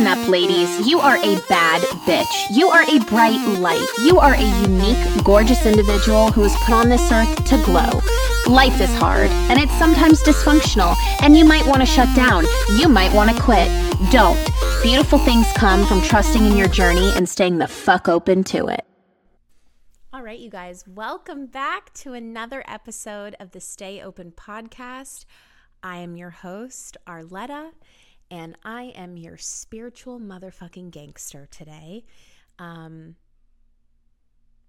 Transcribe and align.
Listen 0.00 0.18
up, 0.18 0.28
ladies. 0.30 0.88
You 0.88 0.98
are 0.98 1.18
a 1.18 1.36
bad 1.50 1.82
bitch. 2.06 2.56
You 2.56 2.70
are 2.70 2.84
a 2.88 3.00
bright 3.04 3.38
light. 3.58 3.86
You 4.02 4.18
are 4.18 4.32
a 4.32 4.62
unique, 4.62 4.96
gorgeous 5.24 5.66
individual 5.66 6.32
who 6.32 6.40
was 6.40 6.56
put 6.64 6.72
on 6.72 6.88
this 6.88 7.12
earth 7.12 7.44
to 7.44 7.62
glow. 7.66 8.00
Life 8.50 8.80
is 8.80 8.88
hard, 8.94 9.28
and 9.50 9.60
it's 9.60 9.78
sometimes 9.78 10.22
dysfunctional, 10.22 10.96
and 11.20 11.36
you 11.36 11.44
might 11.44 11.66
want 11.66 11.80
to 11.80 11.86
shut 11.86 12.08
down. 12.16 12.46
You 12.78 12.88
might 12.88 13.12
want 13.12 13.30
to 13.30 13.42
quit. 13.42 13.68
Don't. 14.10 14.38
Beautiful 14.82 15.18
things 15.18 15.46
come 15.52 15.84
from 15.84 16.00
trusting 16.00 16.46
in 16.46 16.56
your 16.56 16.68
journey 16.68 17.12
and 17.14 17.28
staying 17.28 17.58
the 17.58 17.68
fuck 17.68 18.08
open 18.08 18.42
to 18.44 18.68
it. 18.68 18.86
All 20.14 20.22
right, 20.22 20.38
you 20.38 20.48
guys, 20.48 20.82
welcome 20.88 21.44
back 21.44 21.92
to 21.94 22.14
another 22.14 22.64
episode 22.66 23.36
of 23.38 23.50
the 23.50 23.60
Stay 23.60 24.00
Open 24.00 24.32
podcast. 24.32 25.26
I 25.82 25.98
am 25.98 26.16
your 26.16 26.30
host, 26.30 26.96
Arletta, 27.06 27.72
and 28.30 28.56
I 28.64 28.92
am 28.94 29.16
your 29.16 29.36
spiritual 29.36 30.20
motherfucking 30.20 30.92
gangster 30.92 31.48
today. 31.50 32.04
Um, 32.58 33.16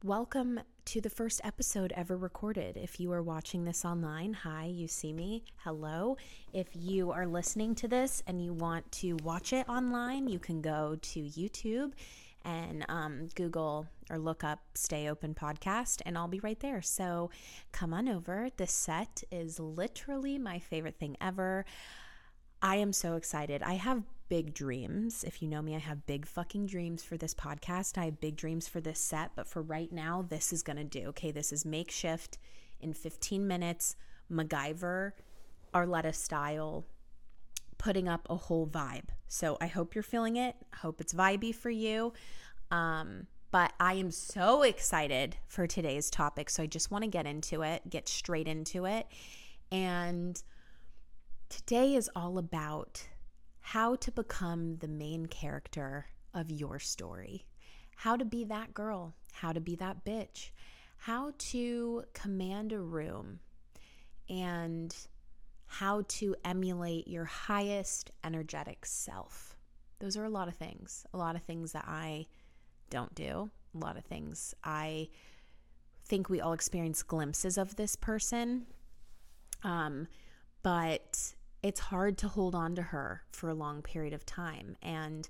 welcome 0.04 0.60
to 0.86 1.00
the 1.00 1.10
first 1.10 1.42
episode 1.44 1.94
ever 1.96 2.18
recorded. 2.18 2.76
If 2.76 3.00
you 3.00 3.12
are 3.12 3.22
watching 3.22 3.66
this 3.66 3.86
online, 3.86 4.34
hi, 4.34 4.66
you 4.66 4.88
see 4.88 5.14
me. 5.14 5.44
Hello. 5.58 6.18
If 6.54 6.68
you 6.74 7.12
are 7.12 7.28
listening 7.28 7.76
to 7.76 7.88
this 7.88 8.24
and 8.26 8.44
you 8.44 8.52
want 8.52 8.92
to 8.94 9.14
watch 9.24 9.54
it 9.54 9.70
online, 9.70 10.28
you 10.28 10.40
can 10.40 10.62
go 10.62 10.98
to 11.00 11.20
YouTube 11.20 11.91
and 12.44 12.84
um, 12.90 13.30
Google 13.36 13.86
or 14.10 14.18
look 14.18 14.44
up 14.44 14.60
Stay 14.74 15.08
Open 15.08 15.36
Podcast, 15.36 16.02
and 16.08 16.18
I'll 16.18 16.28
be 16.28 16.40
right 16.40 16.60
there. 16.60 16.82
So 16.82 17.30
come 17.72 17.94
on 17.94 18.10
over. 18.10 18.50
This 18.58 18.72
set 18.72 19.24
is 19.32 19.60
literally 19.60 20.40
my 20.40 20.58
favorite 20.58 20.98
thing 20.98 21.16
ever. 21.22 21.64
I 22.62 22.76
am 22.76 22.94
so 22.94 23.16
excited. 23.16 23.64
I 23.64 23.74
have 23.74 24.04
big 24.30 24.54
dreams. 24.54 25.24
If 25.24 25.42
you 25.42 25.48
know 25.48 25.62
me, 25.62 25.76
I 25.76 25.80
have 25.80 26.06
big 26.06 26.26
fucking 26.26 26.68
dreams 26.68 27.04
for 27.04 27.18
this 27.18 27.34
podcast. 27.34 27.98
I 27.98 28.06
have 28.06 28.22
big 28.22 28.36
dreams 28.36 28.68
for 28.68 28.80
this 28.80 29.00
set, 29.00 29.32
but 29.35 29.48
for 29.48 29.62
right 29.62 29.91
now, 29.91 30.26
this 30.30 30.54
is 30.54 30.63
going 30.63 30.77
to 30.77 30.84
do. 30.84 31.08
Okay, 31.08 31.32
this 31.32 31.52
is 31.52 31.66
makeshift 31.66 32.38
in 32.80 32.94
15 32.94 33.48
minutes, 33.48 33.96
MacGyver, 34.32 35.12
Arletta 35.74 36.13
style, 36.13 36.85
putting 37.77 38.08
up 38.08 38.27
a 38.30 38.35
whole 38.35 38.68
vibe. 38.68 39.10
So 39.28 39.57
I 39.60 39.68
hope 39.68 39.96
you're 39.96 40.04
feeling 40.04 40.38
it. 40.38 40.55
I 40.72 40.78
hope 40.78 41.02
it's 41.02 41.13
vibey 41.13 41.54
for 41.54 41.70
you. 41.70 42.13
Um, 42.70 43.28
but 43.52 43.74
I 43.80 43.96
am 43.96 44.12
so 44.12 44.62
excited 44.62 45.35
for 45.48 45.68
today's 45.68 46.10
topic. 46.10 46.50
So 46.50 46.63
I 46.63 46.68
just 46.68 46.90
want 46.90 47.04
to 47.04 47.10
get 47.10 47.26
into 47.26 47.63
it, 47.63 47.90
get 47.90 48.07
straight 48.07 48.48
into 48.48 48.85
it. 48.85 49.07
And 49.72 50.41
today 51.72 51.96
is 51.96 52.10
all 52.18 52.38
about 52.38 53.02
how 53.62 53.96
to 53.96 54.12
become 54.12 54.76
the 54.80 54.90
main 54.90 55.26
character 55.26 56.05
of 56.34 56.52
your 56.52 56.80
story, 56.80 57.46
how 57.96 58.18
to 58.18 58.26
be 58.26 58.44
that 58.44 58.74
girl, 58.74 59.16
how 59.32 59.54
to 59.54 59.62
be 59.62 59.74
that 59.74 60.04
bitch, 60.04 60.50
how 60.98 61.32
to 61.38 62.04
command 62.13 62.74
a 62.74 62.78
room, 62.78 63.40
and 64.30 64.94
how 65.66 66.03
to 66.09 66.36
emulate 66.44 67.08
your 67.08 67.24
highest 67.24 68.12
energetic 68.22 68.85
self. 68.85 69.56
Those 70.00 70.18
are 70.18 70.25
a 70.25 70.30
lot 70.30 70.50
of 70.50 70.56
things, 70.56 71.06
a 71.13 71.18
lot 71.18 71.38
of 71.38 71.41
things 71.41 71.72
that 71.72 71.85
I 71.88 72.25
don't 72.90 73.16
do, 73.16 73.50
a 73.74 73.78
lot 73.78 73.96
of 73.96 74.03
things 74.03 74.53
I 74.62 75.08
think 76.03 76.30
we 76.30 76.41
all 76.41 76.52
experience 76.52 77.02
glimpses 77.02 77.58
of 77.58 77.78
this 77.78 77.96
person. 77.96 78.66
Um, 79.63 80.09
but 80.63 81.34
it's 81.63 81.79
hard 81.79 82.17
to 82.19 82.28
hold 82.28 82.56
on 82.56 82.75
to 82.75 82.81
her 82.81 83.23
for 83.31 83.50
a 83.50 83.53
long 83.53 83.81
period 83.81 84.13
of 84.13 84.25
time. 84.25 84.75
And 84.81 85.28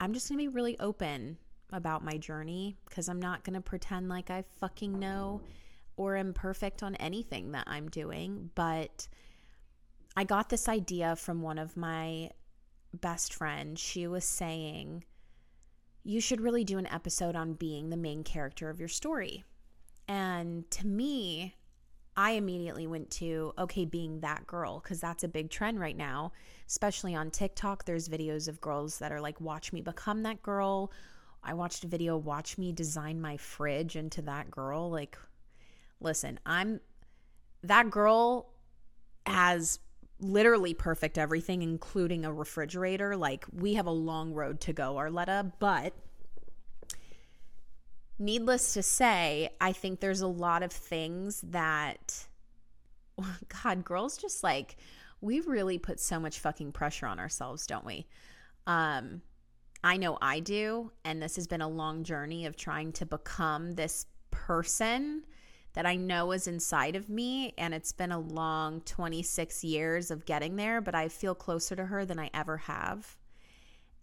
I'm 0.00 0.12
just 0.12 0.28
going 0.28 0.38
to 0.38 0.50
be 0.50 0.54
really 0.54 0.78
open 0.80 1.38
about 1.72 2.04
my 2.04 2.16
journey 2.16 2.76
because 2.88 3.08
I'm 3.08 3.20
not 3.20 3.44
going 3.44 3.54
to 3.54 3.60
pretend 3.60 4.08
like 4.08 4.30
I 4.30 4.44
fucking 4.60 4.98
know 4.98 5.42
or 5.96 6.16
am 6.16 6.32
perfect 6.32 6.82
on 6.82 6.94
anything 6.96 7.52
that 7.52 7.64
I'm 7.66 7.88
doing. 7.88 8.50
But 8.54 9.08
I 10.16 10.24
got 10.24 10.48
this 10.48 10.68
idea 10.68 11.16
from 11.16 11.42
one 11.42 11.58
of 11.58 11.76
my 11.76 12.30
best 12.94 13.34
friends. 13.34 13.80
She 13.80 14.06
was 14.06 14.24
saying, 14.24 15.04
You 16.04 16.20
should 16.20 16.40
really 16.40 16.64
do 16.64 16.78
an 16.78 16.86
episode 16.86 17.36
on 17.36 17.54
being 17.54 17.90
the 17.90 17.96
main 17.96 18.24
character 18.24 18.70
of 18.70 18.78
your 18.78 18.88
story. 18.88 19.44
And 20.08 20.70
to 20.70 20.86
me, 20.86 21.54
I 22.16 22.32
immediately 22.32 22.86
went 22.86 23.10
to, 23.12 23.52
okay, 23.58 23.84
being 23.84 24.20
that 24.20 24.46
girl, 24.46 24.80
because 24.80 25.00
that's 25.00 25.24
a 25.24 25.28
big 25.28 25.50
trend 25.50 25.78
right 25.78 25.96
now, 25.96 26.32
especially 26.66 27.14
on 27.14 27.30
TikTok. 27.30 27.84
There's 27.84 28.08
videos 28.08 28.48
of 28.48 28.60
girls 28.60 28.98
that 29.00 29.12
are 29.12 29.20
like, 29.20 29.40
watch 29.40 29.72
me 29.72 29.82
become 29.82 30.22
that 30.22 30.42
girl. 30.42 30.90
I 31.42 31.52
watched 31.54 31.84
a 31.84 31.88
video, 31.88 32.16
watch 32.16 32.56
me 32.56 32.72
design 32.72 33.20
my 33.20 33.36
fridge 33.36 33.96
into 33.96 34.22
that 34.22 34.50
girl. 34.50 34.90
Like, 34.90 35.18
listen, 36.00 36.40
I'm 36.46 36.80
that 37.62 37.90
girl 37.90 38.52
has 39.26 39.78
literally 40.18 40.72
perfect 40.72 41.18
everything, 41.18 41.62
including 41.62 42.24
a 42.24 42.32
refrigerator. 42.32 43.16
Like, 43.16 43.44
we 43.52 43.74
have 43.74 43.86
a 43.86 43.90
long 43.90 44.32
road 44.32 44.60
to 44.60 44.72
go, 44.72 44.94
Arletta, 44.94 45.52
but 45.58 45.92
needless 48.18 48.74
to 48.74 48.82
say, 48.82 49.50
I 49.60 49.72
think 49.72 50.00
there's 50.00 50.20
a 50.20 50.26
lot 50.26 50.62
of 50.62 50.72
things 50.72 51.40
that, 51.42 52.26
God, 53.62 53.84
girls 53.84 54.16
just 54.16 54.42
like, 54.42 54.76
we 55.20 55.40
really 55.40 55.78
put 55.78 56.00
so 56.00 56.20
much 56.20 56.38
fucking 56.40 56.72
pressure 56.72 57.06
on 57.06 57.18
ourselves, 57.18 57.66
don't 57.66 57.84
we? 57.84 58.06
Um, 58.66 59.22
I 59.82 59.96
know 59.96 60.18
I 60.20 60.40
do. 60.40 60.92
And 61.04 61.22
this 61.22 61.36
has 61.36 61.46
been 61.46 61.60
a 61.60 61.68
long 61.68 62.04
journey 62.04 62.46
of 62.46 62.56
trying 62.56 62.92
to 62.92 63.06
become 63.06 63.74
this 63.74 64.06
person 64.30 65.24
that 65.74 65.86
I 65.86 65.96
know 65.96 66.32
is 66.32 66.46
inside 66.46 66.96
of 66.96 67.08
me. 67.08 67.54
And 67.58 67.74
it's 67.74 67.92
been 67.92 68.12
a 68.12 68.18
long 68.18 68.80
26 68.82 69.62
years 69.64 70.10
of 70.10 70.26
getting 70.26 70.56
there, 70.56 70.80
but 70.80 70.94
I 70.94 71.08
feel 71.08 71.34
closer 71.34 71.76
to 71.76 71.86
her 71.86 72.04
than 72.04 72.18
I 72.18 72.30
ever 72.34 72.56
have. 72.56 73.16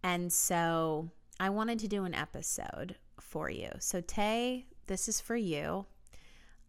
And 0.03 0.31
so 0.31 1.09
I 1.39 1.49
wanted 1.49 1.79
to 1.79 1.87
do 1.87 2.05
an 2.05 2.13
episode 2.13 2.95
for 3.33 3.49
you. 3.49 3.71
So 3.79 3.99
Tay, 3.99 4.67
this 4.85 5.09
is 5.09 5.19
for 5.19 5.35
you. 5.35 5.87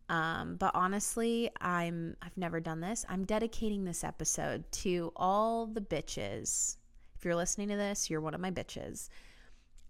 Um, 0.09 0.57
but 0.57 0.71
honestly, 0.75 1.51
I'm 1.61 2.17
I've 2.23 2.39
never 2.39 2.59
done 2.59 2.81
this. 2.81 3.05
I'm 3.07 3.25
dedicating 3.25 3.85
this 3.85 4.03
episode 4.03 4.65
to 4.73 5.13
all 5.15 5.67
the 5.67 5.83
bitches. 5.83 6.77
If 7.17 7.25
you're 7.25 7.37
listening 7.37 7.69
to 7.69 7.77
this, 7.77 8.09
you're 8.09 8.23
one 8.23 8.33
of 8.33 8.41
my 8.41 8.51
bitches 8.51 9.11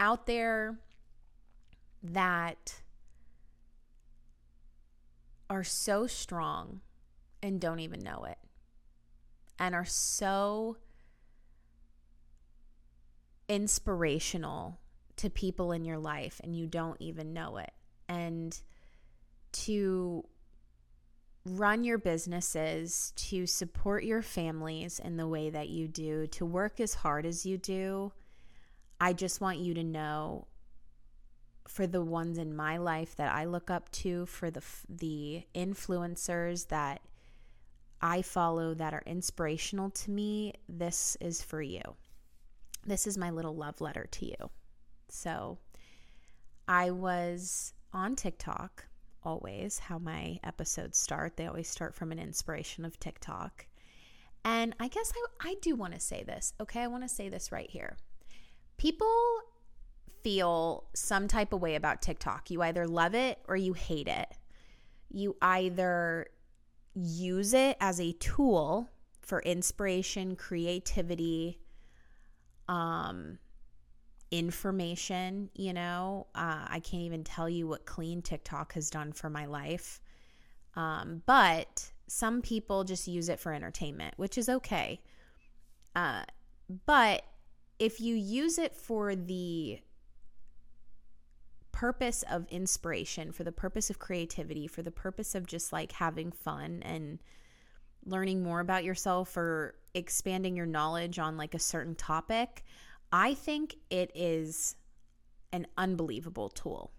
out 0.00 0.26
there 0.26 0.80
that 2.02 2.82
are 5.48 5.64
so 5.64 6.08
strong 6.08 6.80
and 7.40 7.60
don't 7.60 7.78
even 7.78 8.00
know 8.00 8.24
it. 8.24 8.38
And 9.60 9.76
are 9.76 9.84
so 9.84 10.78
inspirational 13.48 14.80
to 15.16 15.30
people 15.30 15.72
in 15.72 15.84
your 15.84 15.98
life 15.98 16.40
and 16.42 16.56
you 16.56 16.66
don't 16.66 17.00
even 17.00 17.32
know 17.32 17.58
it. 17.58 17.72
And 18.08 18.58
to 19.52 20.24
run 21.44 21.84
your 21.84 21.98
businesses, 21.98 23.12
to 23.16 23.46
support 23.46 24.04
your 24.04 24.22
families 24.22 24.98
in 24.98 25.16
the 25.16 25.28
way 25.28 25.50
that 25.50 25.68
you 25.68 25.86
do, 25.88 26.26
to 26.28 26.44
work 26.44 26.80
as 26.80 26.94
hard 26.94 27.26
as 27.26 27.44
you 27.44 27.58
do, 27.58 28.12
I 29.00 29.12
just 29.12 29.40
want 29.40 29.58
you 29.58 29.74
to 29.74 29.84
know 29.84 30.46
for 31.68 31.86
the 31.86 32.02
ones 32.02 32.38
in 32.38 32.54
my 32.54 32.76
life 32.76 33.16
that 33.16 33.34
I 33.34 33.44
look 33.44 33.70
up 33.70 33.90
to, 33.92 34.26
for 34.26 34.50
the 34.50 34.62
the 34.88 35.44
influencers 35.54 36.68
that 36.68 37.00
I 38.00 38.22
follow 38.22 38.74
that 38.74 38.92
are 38.92 39.02
inspirational 39.06 39.90
to 39.90 40.10
me, 40.10 40.54
this 40.68 41.16
is 41.20 41.42
for 41.42 41.62
you. 41.62 41.80
This 42.86 43.06
is 43.06 43.16
my 43.16 43.30
little 43.30 43.56
love 43.56 43.80
letter 43.80 44.06
to 44.10 44.26
you. 44.26 44.50
So 45.14 45.58
I 46.66 46.90
was 46.90 47.72
on 47.92 48.16
TikTok 48.16 48.86
always, 49.22 49.78
how 49.78 49.98
my 49.98 50.38
episodes 50.42 50.98
start. 50.98 51.36
They 51.36 51.46
always 51.46 51.68
start 51.68 51.94
from 51.94 52.10
an 52.12 52.18
inspiration 52.18 52.84
of 52.84 52.98
TikTok. 52.98 53.66
And 54.44 54.74
I 54.80 54.88
guess 54.88 55.12
I, 55.40 55.50
I 55.50 55.54
do 55.62 55.76
want 55.76 55.94
to 55.94 56.00
say 56.00 56.24
this, 56.24 56.52
okay? 56.60 56.82
I 56.82 56.88
want 56.88 57.04
to 57.04 57.08
say 57.08 57.28
this 57.28 57.52
right 57.52 57.70
here. 57.70 57.96
People 58.76 59.40
feel 60.22 60.84
some 60.94 61.28
type 61.28 61.52
of 61.52 61.62
way 61.62 61.76
about 61.76 62.02
TikTok. 62.02 62.50
You 62.50 62.62
either 62.62 62.86
love 62.86 63.14
it 63.14 63.38
or 63.46 63.56
you 63.56 63.72
hate 63.72 64.08
it. 64.08 64.36
You 65.10 65.36
either 65.40 66.26
use 66.94 67.54
it 67.54 67.76
as 67.80 68.00
a 68.00 68.12
tool 68.14 68.90
for 69.22 69.40
inspiration, 69.40 70.34
creativity, 70.36 71.60
um, 72.68 73.38
information, 74.38 75.50
you 75.54 75.72
know. 75.72 76.26
Uh, 76.34 76.66
I 76.68 76.80
can't 76.80 77.02
even 77.02 77.24
tell 77.24 77.48
you 77.48 77.66
what 77.66 77.86
clean 77.86 78.22
TikTok 78.22 78.74
has 78.74 78.90
done 78.90 79.12
for 79.12 79.30
my 79.30 79.46
life. 79.46 80.00
Um, 80.76 81.22
but 81.26 81.90
some 82.08 82.42
people 82.42 82.84
just 82.84 83.06
use 83.06 83.28
it 83.28 83.38
for 83.38 83.52
entertainment, 83.52 84.14
which 84.16 84.36
is 84.36 84.48
okay. 84.48 85.00
Uh, 85.94 86.24
but 86.86 87.22
if 87.78 88.00
you 88.00 88.14
use 88.14 88.58
it 88.58 88.74
for 88.74 89.14
the 89.14 89.80
purpose 91.72 92.24
of 92.30 92.46
inspiration, 92.50 93.32
for 93.32 93.44
the 93.44 93.52
purpose 93.52 93.90
of 93.90 93.98
creativity, 93.98 94.66
for 94.66 94.82
the 94.82 94.90
purpose 94.90 95.34
of 95.34 95.46
just 95.46 95.72
like 95.72 95.92
having 95.92 96.30
fun 96.32 96.82
and 96.82 97.18
learning 98.06 98.42
more 98.42 98.60
about 98.60 98.84
yourself 98.84 99.36
or 99.36 99.74
expanding 99.94 100.56
your 100.56 100.66
knowledge 100.66 101.18
on 101.18 101.36
like 101.36 101.54
a 101.54 101.58
certain 101.58 101.94
topic, 101.94 102.64
I 103.14 103.34
think 103.34 103.76
it 103.90 104.10
is 104.12 104.74
an 105.52 105.68
unbelievable 105.78 106.48
tool. 106.48 106.90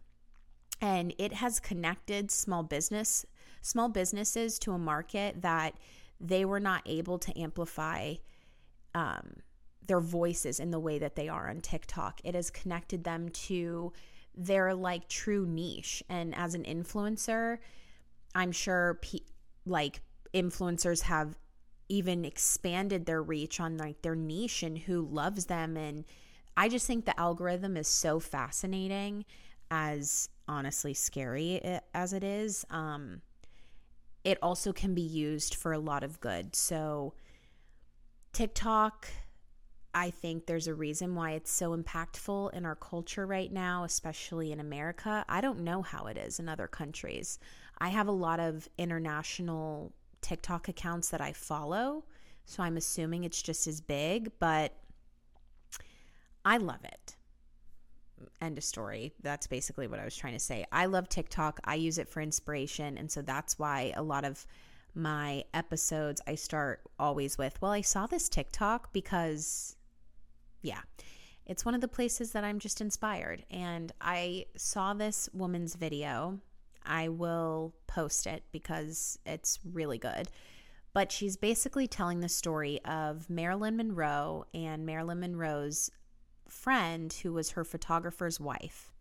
And 0.79 1.13
it 1.17 1.33
has 1.33 1.59
connected 1.59 2.31
small 2.31 2.63
business 2.63 3.25
small 3.61 3.89
businesses 3.89 4.59
to 4.59 4.71
a 4.71 4.77
market 4.77 5.41
that 5.41 5.73
they 6.21 6.45
were 6.45 6.59
not 6.59 6.83
able 6.85 7.17
to 7.17 7.37
amplify 7.37 8.13
um, 8.93 9.37
their 9.87 9.99
voices 9.99 10.59
in 10.59 10.69
the 10.69 10.79
way 10.79 10.99
that 10.99 11.15
they 11.15 11.27
are 11.27 11.49
on 11.49 11.61
TikTok. 11.61 12.21
It 12.23 12.35
has 12.35 12.51
connected 12.51 13.03
them 13.03 13.29
to 13.29 13.91
their 14.35 14.75
like 14.75 15.09
true 15.09 15.47
niche. 15.47 16.03
And 16.07 16.35
as 16.35 16.53
an 16.53 16.63
influencer, 16.63 17.57
I'm 18.35 18.51
sure 18.51 18.99
pe- 19.01 19.19
like 19.65 20.01
influencers 20.33 21.01
have 21.01 21.35
even 21.89 22.25
expanded 22.25 23.05
their 23.05 23.21
reach 23.21 23.59
on 23.59 23.77
like 23.77 24.01
their 24.01 24.15
niche 24.15 24.63
and 24.63 24.77
who 24.79 25.01
loves 25.01 25.45
them 25.45 25.77
and 25.77 26.05
I 26.57 26.69
just 26.69 26.87
think 26.87 27.05
the 27.05 27.19
algorithm 27.19 27.75
is 27.75 27.87
so 27.87 28.19
fascinating 28.19 29.25
as 29.69 30.29
honestly 30.47 30.93
scary 30.93 31.79
as 31.93 32.13
it 32.13 32.23
is. 32.23 32.65
Um 32.69 33.21
it 34.23 34.39
also 34.41 34.73
can 34.73 34.95
be 34.95 35.01
used 35.01 35.53
for 35.53 35.71
a 35.71 35.79
lot 35.79 36.03
of 36.03 36.19
good. 36.19 36.55
So 36.55 37.13
TikTok 38.33 39.07
I 39.95 40.09
think 40.11 40.45
there's 40.45 40.67
a 40.67 40.73
reason 40.73 41.15
why 41.15 41.31
it's 41.31 41.49
so 41.51 41.75
impactful 41.75 42.53
in 42.53 42.65
our 42.65 42.75
culture 42.75 43.25
right 43.25 43.51
now, 43.51 43.85
especially 43.85 44.51
in 44.51 44.59
America. 44.59 45.23
I 45.29 45.39
don't 45.39 45.61
know 45.61 45.81
how 45.81 46.07
it 46.07 46.17
is 46.17 46.37
in 46.37 46.49
other 46.49 46.67
countries. 46.67 47.39
I 47.77 47.87
have 47.87 48.09
a 48.09 48.11
lot 48.11 48.41
of 48.41 48.67
international 48.77 49.93
TikTok 50.25 50.67
accounts 50.67 51.09
that 51.09 51.21
I 51.21 51.33
follow. 51.33 52.03
So 52.45 52.63
I'm 52.63 52.77
assuming 52.77 53.23
it's 53.23 53.43
just 53.43 53.67
as 53.67 53.79
big, 53.79 54.31
but 54.39 54.73
I 56.43 56.57
love 56.57 56.83
it. 56.83 57.15
End 58.41 58.57
of 58.57 58.63
story. 58.63 59.13
That's 59.21 59.45
basically 59.45 59.85
what 59.85 59.99
I 59.99 60.03
was 60.03 60.17
trying 60.17 60.33
to 60.33 60.39
say. 60.39 60.65
I 60.71 60.87
love 60.87 61.09
TikTok. 61.09 61.59
I 61.63 61.75
use 61.75 61.99
it 61.99 62.09
for 62.09 62.21
inspiration. 62.21 62.97
And 62.97 63.11
so 63.11 63.21
that's 63.21 63.59
why 63.59 63.93
a 63.95 64.01
lot 64.01 64.25
of 64.25 64.47
my 64.95 65.43
episodes 65.53 66.21
I 66.25 66.33
start 66.33 66.81
always 66.97 67.37
with, 67.37 67.61
well, 67.61 67.71
I 67.71 67.81
saw 67.81 68.07
this 68.07 68.27
TikTok 68.27 68.93
because, 68.93 69.75
yeah, 70.63 70.81
it's 71.45 71.65
one 71.65 71.75
of 71.75 71.81
the 71.81 71.87
places 71.87 72.31
that 72.31 72.43
I'm 72.43 72.57
just 72.57 72.81
inspired. 72.81 73.45
And 73.51 73.91
I 74.01 74.45
saw 74.57 74.95
this 74.95 75.29
woman's 75.33 75.75
video 75.75 76.39
I 76.85 77.09
will 77.09 77.73
post 77.87 78.27
it 78.27 78.43
because 78.51 79.19
it's 79.25 79.59
really 79.63 79.97
good. 79.97 80.29
But 80.93 81.11
she's 81.11 81.35
basically 81.35 81.87
telling 81.87 82.21
the 82.21 82.29
story 82.29 82.79
of 82.85 83.29
Marilyn 83.29 83.75
Monroe 83.75 84.45
and 84.53 84.85
Marilyn 84.85 85.19
Monroe's 85.19 85.89
friend, 86.47 87.11
who 87.11 87.33
was 87.33 87.51
her 87.51 87.63
photographer's 87.63 88.39
wife. 88.39 88.93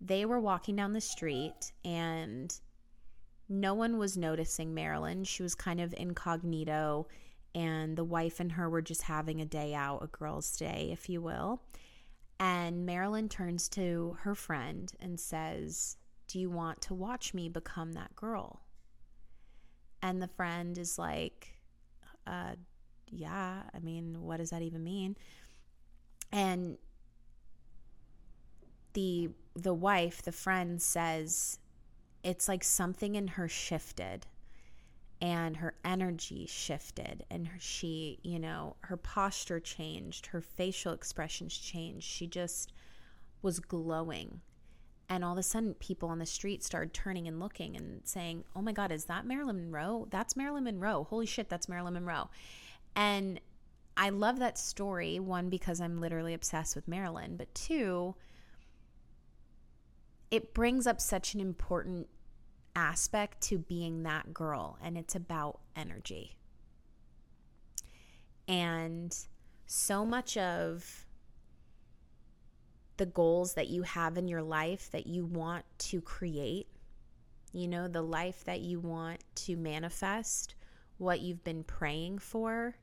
They 0.00 0.24
were 0.24 0.40
walking 0.40 0.76
down 0.76 0.92
the 0.92 1.00
street 1.00 1.72
and 1.84 2.54
no 3.50 3.74
one 3.74 3.98
was 3.98 4.16
noticing 4.16 4.72
Marilyn. 4.72 5.24
She 5.24 5.42
was 5.42 5.56
kind 5.56 5.80
of 5.80 5.92
incognito, 5.96 7.08
and 7.52 7.96
the 7.96 8.04
wife 8.04 8.38
and 8.38 8.52
her 8.52 8.70
were 8.70 8.80
just 8.80 9.02
having 9.02 9.40
a 9.40 9.44
day 9.44 9.74
out, 9.74 10.04
a 10.04 10.06
girl's 10.06 10.56
day, 10.56 10.90
if 10.92 11.08
you 11.08 11.20
will. 11.20 11.60
And 12.38 12.86
Marilyn 12.86 13.28
turns 13.28 13.68
to 13.70 14.16
her 14.20 14.36
friend 14.36 14.92
and 15.00 15.18
says, 15.18 15.96
do 16.30 16.38
you 16.38 16.48
want 16.48 16.80
to 16.80 16.94
watch 16.94 17.34
me 17.34 17.48
become 17.48 17.92
that 17.94 18.14
girl? 18.14 18.60
And 20.00 20.22
the 20.22 20.28
friend 20.28 20.78
is 20.78 20.96
like, 20.96 21.48
uh, 22.24 22.54
yeah, 23.08 23.62
I 23.74 23.80
mean, 23.80 24.22
what 24.22 24.36
does 24.36 24.50
that 24.50 24.62
even 24.62 24.84
mean? 24.84 25.16
And 26.30 26.78
the 28.92 29.30
the 29.56 29.74
wife, 29.74 30.22
the 30.22 30.30
friend 30.30 30.80
says 30.80 31.58
it's 32.22 32.46
like 32.46 32.62
something 32.62 33.16
in 33.16 33.26
her 33.26 33.48
shifted 33.48 34.26
and 35.20 35.56
her 35.56 35.74
energy 35.84 36.46
shifted 36.46 37.24
and 37.28 37.48
her, 37.48 37.58
she, 37.58 38.20
you 38.22 38.38
know, 38.38 38.76
her 38.82 38.96
posture 38.96 39.58
changed, 39.58 40.26
her 40.26 40.40
facial 40.40 40.92
expressions 40.92 41.56
changed. 41.56 42.06
She 42.06 42.28
just 42.28 42.72
was 43.42 43.58
glowing 43.58 44.40
and 45.10 45.24
all 45.24 45.32
of 45.32 45.38
a 45.38 45.42
sudden, 45.42 45.74
people 45.74 46.08
on 46.08 46.20
the 46.20 46.24
street 46.24 46.62
started 46.62 46.94
turning 46.94 47.26
and 47.26 47.40
looking 47.40 47.76
and 47.76 48.00
saying, 48.04 48.44
Oh 48.54 48.62
my 48.62 48.70
God, 48.70 48.92
is 48.92 49.06
that 49.06 49.26
Marilyn 49.26 49.56
Monroe? 49.56 50.06
That's 50.08 50.36
Marilyn 50.36 50.64
Monroe. 50.64 51.04
Holy 51.10 51.26
shit, 51.26 51.48
that's 51.48 51.68
Marilyn 51.68 51.94
Monroe. 51.94 52.30
And 52.94 53.40
I 53.96 54.10
love 54.10 54.38
that 54.38 54.56
story, 54.56 55.18
one, 55.18 55.50
because 55.50 55.80
I'm 55.80 56.00
literally 56.00 56.32
obsessed 56.32 56.76
with 56.76 56.86
Marilyn, 56.86 57.36
but 57.36 57.52
two, 57.56 58.14
it 60.30 60.54
brings 60.54 60.86
up 60.86 61.00
such 61.00 61.34
an 61.34 61.40
important 61.40 62.06
aspect 62.76 63.40
to 63.42 63.58
being 63.58 64.04
that 64.04 64.32
girl, 64.32 64.78
and 64.80 64.96
it's 64.96 65.16
about 65.16 65.58
energy. 65.74 66.36
And 68.46 69.16
so 69.66 70.06
much 70.06 70.36
of 70.36 71.06
the 73.00 73.06
goals 73.06 73.54
that 73.54 73.68
you 73.68 73.80
have 73.80 74.18
in 74.18 74.28
your 74.28 74.42
life 74.42 74.90
that 74.90 75.06
you 75.06 75.24
want 75.24 75.64
to 75.78 76.02
create, 76.02 76.66
you 77.50 77.66
know, 77.66 77.88
the 77.88 78.02
life 78.02 78.44
that 78.44 78.60
you 78.60 78.78
want 78.78 79.24
to 79.34 79.56
manifest, 79.56 80.54
what 80.98 81.22
you've 81.22 81.42
been 81.42 81.64
praying 81.64 82.18
for, 82.18 82.76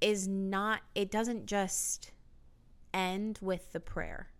is 0.00 0.26
not, 0.26 0.80
it 0.96 1.12
doesn't 1.12 1.46
just 1.46 2.10
end 2.92 3.38
with 3.40 3.70
the 3.70 3.78
prayer, 3.78 4.30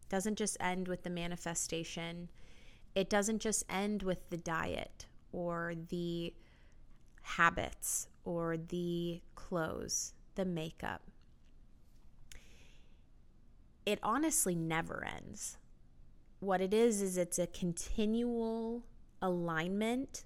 it 0.00 0.08
doesn't 0.08 0.36
just 0.36 0.56
end 0.60 0.86
with 0.86 1.02
the 1.02 1.10
manifestation, 1.10 2.28
it 2.94 3.10
doesn't 3.10 3.40
just 3.40 3.64
end 3.68 4.04
with 4.04 4.30
the 4.30 4.36
diet 4.36 5.06
or 5.32 5.74
the 5.88 6.32
habits 7.22 8.06
or 8.24 8.56
the 8.56 9.20
clothes, 9.34 10.14
the 10.36 10.44
makeup 10.44 11.02
it 13.86 13.98
honestly 14.02 14.54
never 14.54 15.04
ends. 15.04 15.58
What 16.40 16.60
it 16.60 16.74
is, 16.74 17.00
is 17.02 17.16
it's 17.16 17.38
a 17.38 17.46
continual 17.46 18.84
alignment 19.20 20.24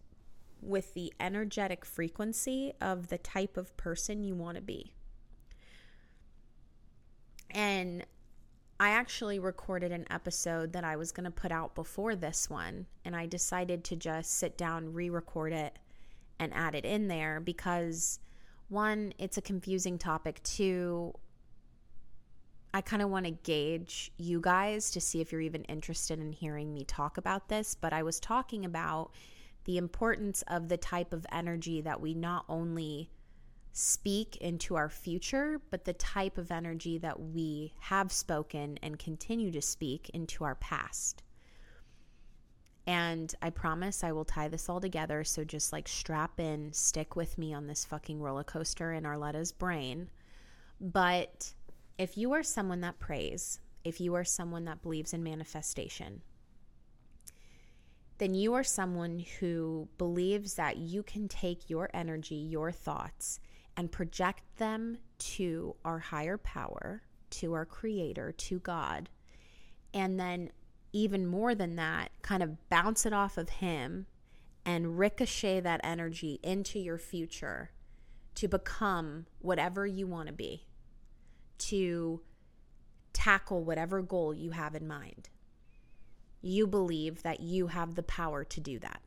with 0.62 0.94
the 0.94 1.12
energetic 1.20 1.84
frequency 1.84 2.72
of 2.80 3.08
the 3.08 3.18
type 3.18 3.56
of 3.56 3.76
person 3.76 4.24
you 4.24 4.34
want 4.34 4.56
to 4.56 4.62
be. 4.62 4.92
And 7.50 8.04
I 8.78 8.90
actually 8.90 9.38
recorded 9.38 9.92
an 9.92 10.06
episode 10.10 10.72
that 10.72 10.84
I 10.84 10.96
was 10.96 11.12
going 11.12 11.24
to 11.24 11.30
put 11.30 11.52
out 11.52 11.74
before 11.74 12.14
this 12.14 12.50
one, 12.50 12.86
and 13.04 13.16
I 13.16 13.26
decided 13.26 13.84
to 13.84 13.96
just 13.96 14.32
sit 14.32 14.58
down, 14.58 14.92
re 14.92 15.08
record 15.08 15.52
it, 15.52 15.78
and 16.38 16.52
add 16.52 16.74
it 16.74 16.84
in 16.84 17.08
there 17.08 17.40
because 17.40 18.18
one, 18.68 19.14
it's 19.18 19.38
a 19.38 19.42
confusing 19.42 19.96
topic. 19.96 20.42
Two, 20.42 21.14
I 22.76 22.82
kind 22.82 23.00
of 23.00 23.08
want 23.08 23.24
to 23.24 23.30
gauge 23.30 24.12
you 24.18 24.38
guys 24.38 24.90
to 24.90 25.00
see 25.00 25.22
if 25.22 25.32
you're 25.32 25.40
even 25.40 25.64
interested 25.64 26.20
in 26.20 26.30
hearing 26.30 26.74
me 26.74 26.84
talk 26.84 27.16
about 27.16 27.48
this. 27.48 27.74
But 27.74 27.94
I 27.94 28.02
was 28.02 28.20
talking 28.20 28.66
about 28.66 29.12
the 29.64 29.78
importance 29.78 30.44
of 30.48 30.68
the 30.68 30.76
type 30.76 31.14
of 31.14 31.24
energy 31.32 31.80
that 31.80 32.02
we 32.02 32.12
not 32.12 32.44
only 32.50 33.08
speak 33.72 34.36
into 34.42 34.74
our 34.76 34.90
future, 34.90 35.58
but 35.70 35.86
the 35.86 35.94
type 35.94 36.36
of 36.36 36.50
energy 36.50 36.98
that 36.98 37.18
we 37.18 37.72
have 37.78 38.12
spoken 38.12 38.78
and 38.82 38.98
continue 38.98 39.50
to 39.52 39.62
speak 39.62 40.10
into 40.12 40.44
our 40.44 40.56
past. 40.56 41.22
And 42.86 43.34
I 43.40 43.48
promise 43.48 44.04
I 44.04 44.12
will 44.12 44.26
tie 44.26 44.48
this 44.48 44.68
all 44.68 44.82
together. 44.82 45.24
So 45.24 45.44
just 45.44 45.72
like 45.72 45.88
strap 45.88 46.38
in, 46.38 46.74
stick 46.74 47.16
with 47.16 47.38
me 47.38 47.54
on 47.54 47.68
this 47.68 47.86
fucking 47.86 48.20
roller 48.20 48.44
coaster 48.44 48.92
in 48.92 49.06
Arletta's 49.06 49.50
brain. 49.50 50.10
But 50.78 51.54
if 51.98 52.18
you 52.18 52.32
are 52.32 52.42
someone 52.42 52.80
that 52.82 52.98
prays, 52.98 53.60
if 53.84 54.00
you 54.00 54.14
are 54.14 54.24
someone 54.24 54.64
that 54.64 54.82
believes 54.82 55.12
in 55.12 55.22
manifestation, 55.22 56.22
then 58.18 58.34
you 58.34 58.54
are 58.54 58.64
someone 58.64 59.24
who 59.40 59.88
believes 59.98 60.54
that 60.54 60.76
you 60.76 61.02
can 61.02 61.28
take 61.28 61.70
your 61.70 61.90
energy, 61.92 62.34
your 62.34 62.72
thoughts, 62.72 63.40
and 63.76 63.92
project 63.92 64.42
them 64.56 64.98
to 65.18 65.76
our 65.84 65.98
higher 65.98 66.38
power, 66.38 67.02
to 67.30 67.52
our 67.52 67.66
creator, 67.66 68.32
to 68.32 68.58
God. 68.58 69.08
And 69.92 70.18
then, 70.18 70.50
even 70.92 71.26
more 71.26 71.54
than 71.54 71.76
that, 71.76 72.10
kind 72.22 72.42
of 72.42 72.68
bounce 72.70 73.04
it 73.04 73.12
off 73.12 73.36
of 73.36 73.48
Him 73.50 74.06
and 74.64 74.98
ricochet 74.98 75.60
that 75.60 75.80
energy 75.84 76.40
into 76.42 76.78
your 76.78 76.98
future 76.98 77.70
to 78.34 78.48
become 78.48 79.26
whatever 79.38 79.86
you 79.86 80.06
want 80.06 80.26
to 80.28 80.32
be 80.32 80.66
to 81.68 82.20
tackle 83.12 83.64
whatever 83.64 84.02
goal 84.02 84.34
you 84.34 84.50
have 84.50 84.74
in 84.74 84.86
mind. 84.86 85.28
You 86.42 86.66
believe 86.66 87.22
that 87.22 87.40
you 87.40 87.68
have 87.68 87.94
the 87.94 88.02
power 88.02 88.44
to 88.44 88.60
do 88.60 88.78
that 88.78 89.00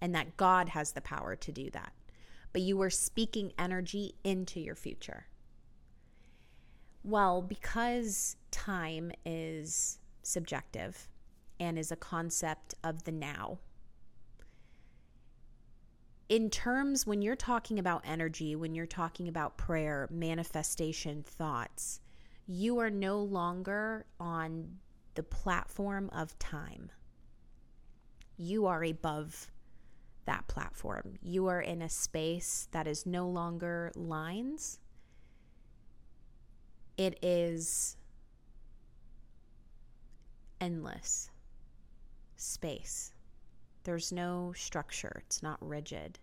and 0.00 0.14
that 0.14 0.36
God 0.36 0.70
has 0.70 0.92
the 0.92 1.00
power 1.00 1.36
to 1.36 1.52
do 1.52 1.70
that. 1.70 1.92
But 2.52 2.62
you 2.62 2.82
are 2.82 2.90
speaking 2.90 3.52
energy 3.58 4.16
into 4.24 4.60
your 4.60 4.74
future. 4.74 5.26
Well, 7.04 7.40
because 7.40 8.36
time 8.50 9.12
is 9.24 9.98
subjective 10.22 11.08
and 11.58 11.78
is 11.78 11.92
a 11.92 11.96
concept 11.96 12.74
of 12.84 13.04
the 13.04 13.12
now, 13.12 13.58
in 16.32 16.48
terms 16.48 17.06
when 17.06 17.20
you're 17.20 17.36
talking 17.36 17.78
about 17.78 18.02
energy, 18.06 18.56
when 18.56 18.74
you're 18.74 18.86
talking 18.86 19.28
about 19.28 19.58
prayer, 19.58 20.08
manifestation, 20.10 21.22
thoughts, 21.22 22.00
you 22.46 22.78
are 22.78 22.88
no 22.88 23.18
longer 23.18 24.06
on 24.18 24.78
the 25.12 25.22
platform 25.22 26.08
of 26.10 26.38
time. 26.38 26.90
You 28.38 28.64
are 28.64 28.82
above 28.82 29.50
that 30.24 30.48
platform. 30.48 31.18
You 31.20 31.48
are 31.48 31.60
in 31.60 31.82
a 31.82 31.90
space 31.90 32.66
that 32.70 32.86
is 32.86 33.04
no 33.04 33.28
longer 33.28 33.92
lines, 33.94 34.78
it 36.96 37.18
is 37.20 37.98
endless 40.62 41.30
space. 42.36 43.12
There's 43.84 44.12
no 44.12 44.52
structure, 44.56 45.22
it's 45.26 45.42
not 45.42 45.58
rigid. 45.60 46.18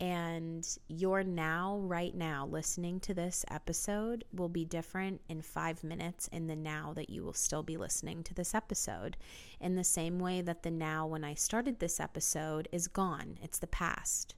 And 0.00 0.66
your 0.88 1.22
now, 1.22 1.78
right 1.78 2.14
now, 2.14 2.46
listening 2.46 2.98
to 3.00 3.14
this 3.14 3.44
episode 3.48 4.24
will 4.32 4.48
be 4.48 4.64
different 4.64 5.20
in 5.28 5.40
five 5.40 5.84
minutes 5.84 6.28
in 6.28 6.48
the 6.48 6.56
now 6.56 6.92
that 6.94 7.10
you 7.10 7.22
will 7.22 7.32
still 7.32 7.62
be 7.62 7.76
listening 7.76 8.24
to 8.24 8.34
this 8.34 8.54
episode. 8.54 9.16
In 9.60 9.76
the 9.76 9.84
same 9.84 10.18
way 10.18 10.42
that 10.42 10.62
the 10.62 10.70
now, 10.70 11.06
when 11.06 11.22
I 11.22 11.34
started 11.34 11.78
this 11.78 12.00
episode, 12.00 12.68
is 12.72 12.88
gone, 12.88 13.38
it's 13.40 13.58
the 13.58 13.68
past. 13.68 14.34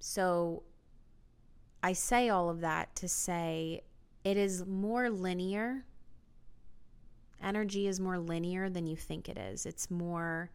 So 0.00 0.62
I 1.82 1.92
say 1.92 2.30
all 2.30 2.48
of 2.48 2.60
that 2.60 2.96
to 2.96 3.08
say 3.08 3.82
it 4.24 4.36
is 4.36 4.64
more 4.66 5.10
linear 5.10 5.84
Energy 7.42 7.86
is 7.86 8.00
more 8.00 8.18
linear 8.18 8.68
than 8.68 8.86
you 8.86 8.96
think 8.96 9.28
it 9.28 9.38
is. 9.38 9.64
It's 9.64 9.90
more, 9.90 10.50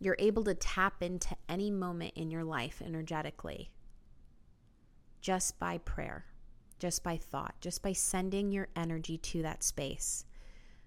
you're 0.00 0.16
able 0.18 0.44
to 0.44 0.54
tap 0.54 1.02
into 1.02 1.36
any 1.48 1.70
moment 1.70 2.14
in 2.16 2.30
your 2.30 2.44
life 2.44 2.82
energetically 2.84 3.70
just 5.20 5.58
by 5.58 5.78
prayer, 5.78 6.24
just 6.78 7.02
by 7.02 7.16
thought, 7.16 7.54
just 7.60 7.82
by 7.82 7.92
sending 7.92 8.52
your 8.52 8.68
energy 8.76 9.18
to 9.18 9.42
that 9.42 9.62
space. 9.62 10.24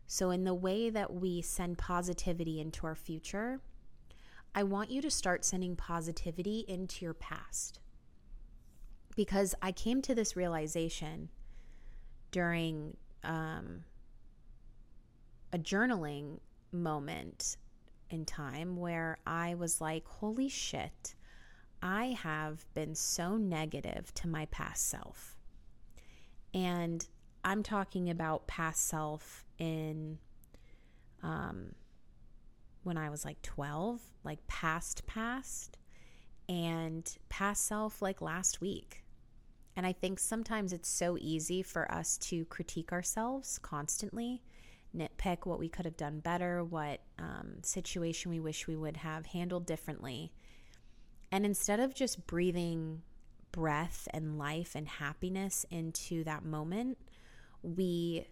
So, 0.08 0.32
in 0.32 0.44
the 0.44 0.54
way 0.54 0.90
that 0.90 1.14
we 1.14 1.42
send 1.42 1.78
positivity 1.78 2.60
into 2.60 2.88
our 2.88 2.96
future, 2.96 3.60
I 4.56 4.64
want 4.64 4.90
you 4.90 5.02
to 5.02 5.12
start 5.12 5.46
sending 5.46 5.76
positivity 5.76 6.66
into 6.68 7.06
your 7.06 7.14
past. 7.14 7.80
Because 9.16 9.54
I 9.62 9.72
came 9.72 10.02
to 10.04 10.16
this 10.16 10.36
realization 10.36 11.30
during 12.32 12.96
um, 13.24 13.84
a 15.52 15.58
journaling 15.58 16.40
moment 16.72 17.58
in 18.10 18.26
time 18.26 18.78
where 18.78 19.18
I 19.26 19.56
was 19.56 19.82
like, 19.82 20.06
holy 20.08 20.50
shit, 20.50 21.16
I 21.82 22.18
have 22.22 22.66
been 22.74 22.96
so 22.96 23.38
negative 23.38 24.14
to 24.16 24.28
my 24.28 24.46
past 24.48 24.88
self. 24.88 25.38
And 26.54 27.06
I'm 27.44 27.64
talking 27.64 28.10
about 28.10 28.48
past 28.48 28.88
self 28.88 29.46
in 29.58 30.18
um, 31.24 31.74
when 32.84 32.98
I 32.98 33.10
was 33.10 33.24
like 33.24 33.42
12, 33.42 34.02
like 34.24 34.46
past, 34.48 35.06
past, 35.06 35.78
and 36.48 37.18
past 37.30 37.66
self 37.66 38.02
like 38.02 38.22
last 38.22 38.62
week. 38.62 39.04
And 39.76 39.86
I 39.86 39.94
think 39.94 40.20
sometimes 40.20 40.74
it's 40.74 40.90
so 40.90 41.18
easy 41.20 41.62
for 41.62 41.90
us 41.92 42.18
to 42.18 42.44
critique 42.46 42.92
ourselves 42.92 43.60
constantly 43.60 44.42
nitpick 44.96 45.46
what 45.46 45.60
we 45.60 45.70
could 45.70 45.86
have 45.86 45.98
done 45.98 46.20
better, 46.20 46.64
what 46.64 47.02
um, 47.18 47.58
situation 47.62 48.32
we 48.32 48.40
wish 48.40 48.68
we 48.68 48.76
would 48.76 48.98
have 48.98 49.28
handled 49.28 49.66
differently. 49.66 50.32
And 51.32 51.46
instead 51.46 51.80
of 51.80 51.94
just 51.94 52.26
breathing 52.26 53.04
breath 53.52 54.08
and 54.14 54.38
life 54.38 54.76
and 54.76 54.88
happiness 54.88 55.66
into 55.70 56.24
that 56.24 56.44
moment, 56.44 56.98
we 57.62 58.28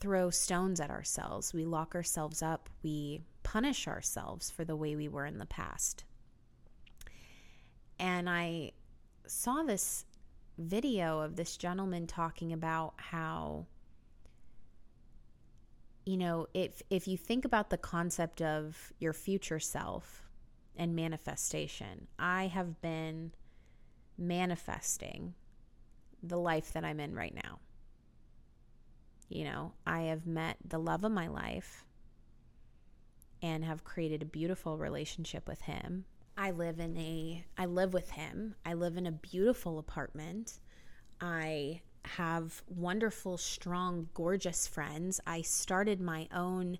throw 0.00 0.30
stones 0.30 0.80
at 0.80 0.90
ourselves. 0.90 1.52
We 1.52 1.64
lock 1.64 1.94
ourselves 1.94 2.42
up. 2.42 2.68
We 2.82 3.22
punish 3.42 3.88
ourselves 3.88 4.50
for 4.50 4.64
the 4.64 4.76
way 4.76 4.94
we 4.94 5.08
were 5.08 5.26
in 5.26 5.38
the 5.38 5.46
past. 5.46 6.04
And 7.98 8.28
I 8.28 8.72
saw 9.26 9.62
this 9.62 10.04
video 10.58 11.20
of 11.20 11.36
this 11.36 11.56
gentleman 11.56 12.06
talking 12.06 12.52
about 12.52 12.94
how 12.96 13.66
you 16.08 16.16
know, 16.16 16.46
if 16.54 16.80
if 16.88 17.06
you 17.06 17.18
think 17.18 17.44
about 17.44 17.68
the 17.68 17.76
concept 17.76 18.40
of 18.40 18.94
your 18.98 19.12
future 19.12 19.60
self 19.60 20.26
and 20.74 20.96
manifestation, 20.96 22.06
I 22.18 22.46
have 22.46 22.80
been 22.80 23.32
manifesting 24.16 25.34
the 26.22 26.38
life 26.38 26.72
that 26.72 26.82
I'm 26.82 26.98
in 26.98 27.14
right 27.14 27.34
now. 27.34 27.58
You 29.28 29.44
know, 29.44 29.74
I 29.86 30.04
have 30.04 30.26
met 30.26 30.56
the 30.66 30.78
love 30.78 31.04
of 31.04 31.12
my 31.12 31.28
life 31.28 31.84
and 33.42 33.62
have 33.62 33.84
created 33.84 34.22
a 34.22 34.24
beautiful 34.24 34.78
relationship 34.78 35.46
with 35.46 35.60
him. 35.60 36.06
I 36.38 36.52
live 36.52 36.80
in 36.80 36.96
a 36.96 37.44
I 37.58 37.66
live 37.66 37.92
with 37.92 38.08
him. 38.12 38.54
I 38.64 38.72
live 38.72 38.96
in 38.96 39.06
a 39.06 39.12
beautiful 39.12 39.78
apartment. 39.78 40.58
I 41.20 41.82
have 42.04 42.62
wonderful, 42.68 43.36
strong, 43.36 44.08
gorgeous 44.14 44.66
friends. 44.66 45.20
I 45.26 45.42
started 45.42 46.00
my 46.00 46.28
own 46.34 46.78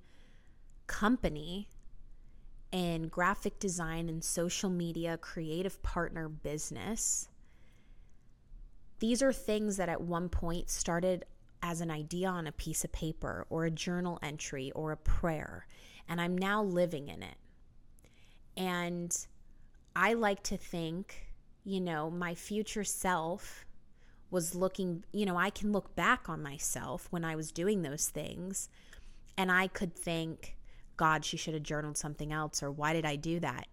company 0.87 1.69
in 2.73 3.09
graphic 3.09 3.59
design 3.59 4.09
and 4.09 4.23
social 4.23 4.71
media, 4.71 5.17
creative 5.17 5.83
partner 5.83 6.29
business. 6.29 7.29
These 8.99 9.23
are 9.23 9.33
things 9.33 9.77
that 9.77 9.89
at 9.89 10.01
one 10.01 10.29
point 10.29 10.71
started 10.71 11.25
as 11.63 11.81
an 11.81 11.91
idea 11.91 12.29
on 12.29 12.47
a 12.47 12.53
piece 12.53 12.85
of 12.85 12.93
paper 12.93 13.47
or 13.51 13.65
a 13.65 13.71
journal 13.71 14.19
entry 14.23 14.71
or 14.75 14.93
a 14.93 14.97
prayer, 14.97 15.67
and 16.09 16.21
I'm 16.21 16.37
now 16.37 16.63
living 16.63 17.09
in 17.09 17.23
it. 17.23 17.37
And 18.57 19.17
I 19.95 20.15
like 20.15 20.43
to 20.45 20.57
think, 20.57 21.29
you 21.65 21.81
know, 21.81 22.11
my 22.11 22.35
future 22.35 22.85
self 22.85 23.65
was 24.31 24.55
looking, 24.55 25.05
you 25.13 25.25
know, 25.25 25.37
I 25.37 25.51
can 25.51 25.73
look 25.73 25.95
back 25.97 26.29
on 26.29 26.43
myself 26.43 27.09
when 27.11 27.25
I 27.25 27.35
was 27.35 27.51
doing 27.51 27.83
those 27.83 28.09
things 28.09 28.69
and 29.37 29.51
I 29.51 29.69
could 29.69 29.95
think, 29.95 30.57
God, 30.97 31.25
she 31.25 31.37
should 31.37 31.55
have 31.55 31.63
journaled 31.63 31.97
something 31.97 32.33
else, 32.33 32.63
or 32.63 32.73
why 32.73 32.93
did 32.93 33.07
I 33.07 33.15
do 33.17 33.39
that? 33.41 33.69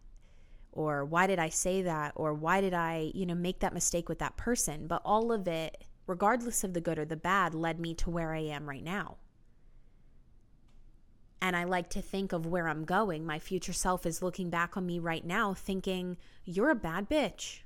Or 0.71 1.03
why 1.03 1.25
did 1.25 1.39
I 1.39 1.49
say 1.49 1.81
that? 1.81 2.11
Or 2.15 2.33
why 2.33 2.61
did 2.61 2.73
I, 2.73 3.11
you 3.15 3.25
know, 3.25 3.33
make 3.33 3.59
that 3.59 3.73
mistake 3.73 4.07
with 4.07 4.19
that 4.19 4.37
person? 4.37 4.87
But 4.87 5.01
all 5.03 5.31
of 5.31 5.47
it, 5.47 5.83
regardless 6.05 6.63
of 6.63 6.73
the 6.73 6.81
good 6.81 6.99
or 6.99 7.05
the 7.05 7.15
bad, 7.15 7.55
led 7.55 7.79
me 7.79 7.95
to 7.95 8.09
where 8.09 8.33
I 8.33 8.41
am 8.41 8.69
right 8.69 8.83
now. 8.83 9.17
And 11.41 11.55
I 11.55 11.63
like 11.63 11.89
to 11.91 12.01
think 12.01 12.31
of 12.31 12.45
where 12.45 12.67
I'm 12.67 12.85
going. 12.85 13.25
My 13.25 13.39
future 13.39 13.73
self 13.73 14.05
is 14.05 14.21
looking 14.21 14.49
back 14.49 14.77
on 14.77 14.85
me 14.85 14.99
right 14.99 15.25
now, 15.25 15.53
thinking, 15.53 16.17
You're 16.43 16.69
a 16.69 16.75
bad 16.75 17.09
bitch. 17.09 17.61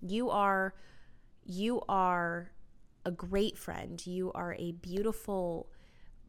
You 0.00 0.30
are 0.30 0.74
you 1.46 1.80
are 1.88 2.50
a 3.04 3.10
great 3.10 3.56
friend. 3.56 4.04
You 4.04 4.32
are 4.34 4.54
a 4.58 4.72
beautiful 4.72 5.70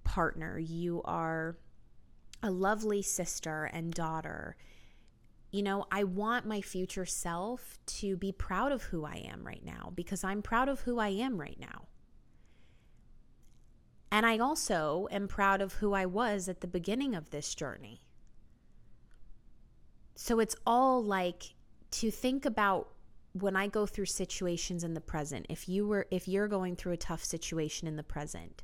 partner. 0.03 0.57
You 0.59 1.01
are 1.05 1.57
a 2.43 2.51
lovely 2.51 3.01
sister 3.01 3.65
and 3.65 3.93
daughter. 3.93 4.55
You 5.51 5.63
know, 5.63 5.86
I 5.91 6.03
want 6.03 6.45
my 6.45 6.62
future 6.62 7.05
self 7.05 7.79
to 7.88 8.15
be 8.15 8.31
proud 8.31 8.71
of 8.71 8.83
who 8.83 9.05
I 9.05 9.25
am 9.31 9.45
right 9.45 9.65
now 9.65 9.91
because 9.95 10.24
I'm 10.24 10.41
proud 10.41 10.69
of 10.69 10.81
who 10.81 11.00
I 11.00 11.09
am 11.09 11.39
right 11.39 11.59
now. 11.59 11.88
And 14.12 14.25
I 14.25 14.38
also 14.38 15.07
am 15.12 15.27
proud 15.27 15.62
of 15.62 15.74
who 15.74 15.93
I 15.93 16.05
was 16.05 16.47
at 16.47 16.62
the 16.62 16.67
beginning 16.67 17.15
of 17.15 17.31
this 17.31 17.55
journey. 17.55 18.01
So 20.15 20.39
it's 20.39 20.55
all 20.65 21.03
like 21.03 21.55
to 21.91 22.12
think 22.12 22.45
about 22.45 22.89
when 23.41 23.56
I 23.56 23.67
go 23.67 23.86
through 23.86 24.06
situations 24.06 24.84
in 24.84 24.94
the 24.94 25.01
present, 25.01 25.46
if 25.50 25.67
you 25.67 25.88
were 25.88 26.08
if 26.12 26.27
you're 26.27 26.48
going 26.48 26.75
through 26.75 26.94
a 26.94 26.98
tough 26.98 27.24
situation 27.24 27.88
in 27.88 27.96
the 27.96 28.03
present, 28.03 28.63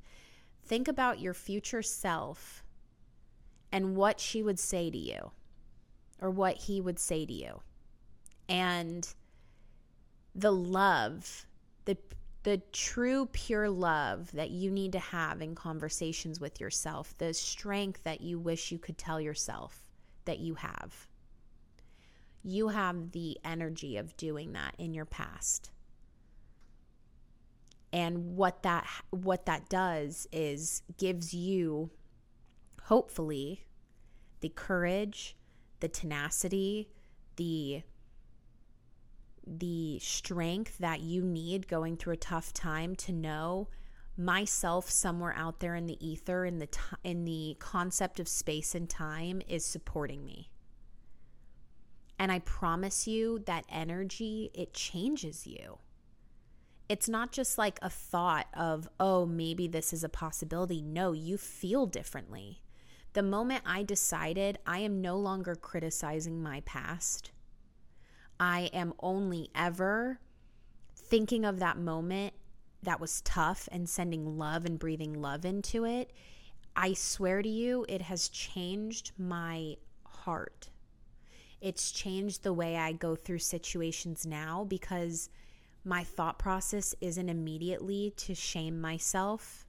think 0.63 0.88
about 0.88 1.20
your 1.20 1.34
future 1.34 1.82
self 1.82 2.63
and 3.72 3.96
what 3.96 4.20
she 4.20 4.44
would 4.44 4.60
say 4.60 4.89
to 4.89 4.98
you 4.98 5.32
or 6.22 6.30
what 6.30 6.56
he 6.56 6.80
would 6.80 7.00
say 7.00 7.25
to 7.25 7.34
you. 7.34 7.62
And 8.48 9.08
the 10.36 10.51
love, 10.51 11.46
the 11.86 11.98
the 12.44 12.62
true 12.72 13.27
pure 13.27 13.70
love 13.70 14.32
that 14.34 14.51
you 14.51 14.70
need 14.70 14.92
to 14.94 15.00
have 15.00 15.42
in 15.42 15.56
conversations 15.56 16.39
with 16.39 16.60
yourself, 16.60 17.18
the 17.18 17.34
strength 17.34 18.03
that 18.03 18.22
you 18.22 18.38
wish 18.39 18.72
you 18.72 18.80
could 18.80 18.98
tell 18.98 19.20
yourself 19.20 19.89
that 20.25 20.39
you 20.39 20.56
have. 20.56 21.08
You 22.43 22.69
have 22.69 23.12
the 23.12 23.38
energy 23.43 23.97
of 23.97 24.17
doing 24.17 24.53
that 24.53 24.75
in 24.77 24.93
your 24.93 25.05
past. 25.05 25.71
And 27.93 28.35
what 28.35 28.63
that 28.63 28.85
what 29.12 29.45
that 29.45 29.69
does 29.69 30.27
is 30.31 30.81
gives 30.97 31.33
you 31.33 31.91
hopefully 32.85 33.65
the 34.41 34.50
courage, 34.50 35.38
the 35.79 35.88
tenacity, 35.88 36.89
the 37.35 37.83
the 39.45 40.00
strength 40.00 40.77
that 40.79 41.01
you 41.01 41.21
need 41.21 41.67
going 41.67 41.97
through 41.97 42.13
a 42.13 42.17
tough 42.17 42.53
time 42.53 42.95
to 42.95 43.12
know 43.12 43.67
myself 44.17 44.89
somewhere 44.89 45.33
out 45.35 45.59
there 45.59 45.75
in 45.75 45.85
the 45.85 46.05
ether 46.05 46.45
in 46.45 46.59
the 46.59 46.67
t- 46.67 46.79
in 47.03 47.25
the 47.25 47.55
concept 47.59 48.19
of 48.19 48.27
space 48.27 48.73
and 48.73 48.89
time 48.89 49.41
is 49.47 49.65
supporting 49.65 50.25
me. 50.25 50.50
And 52.20 52.32
I 52.32 52.39
promise 52.39 53.08
you 53.08 53.39
that 53.46 53.65
energy 53.70 54.51
it 54.53 54.74
changes 54.74 55.46
you. 55.46 55.79
It's 56.89 57.10
not 57.10 57.32
just 57.32 57.58
like 57.58 57.79
a 57.82 57.89
thought 57.89 58.48
of, 58.53 58.88
"Oh, 59.00 59.25
maybe 59.25 59.67
this 59.67 59.93
is 59.93 60.03
a 60.03 60.10
possibility." 60.10 60.82
No, 60.82 61.12
you 61.12 61.38
feel 61.38 61.86
differently. 61.86 62.62
The 63.13 63.24
moment 63.24 63.63
I 63.65 63.84
decided 63.84 64.60
I 64.65 64.79
am 64.79 65.01
no 65.01 65.17
longer 65.17 65.55
criticizing 65.55 66.41
my 66.41 66.62
past, 66.62 67.32
I 68.39 68.70
am 68.74 68.93
only 69.00 69.50
ever 69.55 70.20
thinking 70.96 71.46
of 71.46 71.60
that 71.60 71.77
moment 71.77 72.34
that 72.82 73.00
was 73.00 73.22
tough 73.22 73.70
and 73.72 73.88
sending 73.88 74.38
love 74.38 74.65
and 74.65 74.77
breathing 74.77 75.13
love 75.13 75.46
into 75.46 75.86
it. 75.86 76.12
I 76.75 76.93
swear 76.93 77.41
to 77.41 77.50
you, 77.50 77.86
it 77.88 78.01
has 78.01 78.27
changed 78.29 79.12
my 79.17 79.77
heart. 80.05 80.70
It's 81.63 81.93
changed 81.93 82.43
the 82.43 82.51
way 82.51 82.75
I 82.75 82.91
go 82.91 83.15
through 83.15 83.39
situations 83.39 84.25
now 84.25 84.65
because 84.65 85.29
my 85.86 86.03
thought 86.03 86.38
process 86.38 86.93
isn't 87.00 87.29
immediately 87.29 88.12
to 88.17 88.36
shame 88.36 88.82
myself, 88.82 89.65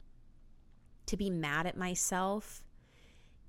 to 1.06 1.16
be 1.16 1.30
mad 1.30 1.68
at 1.68 1.76
myself. 1.76 2.64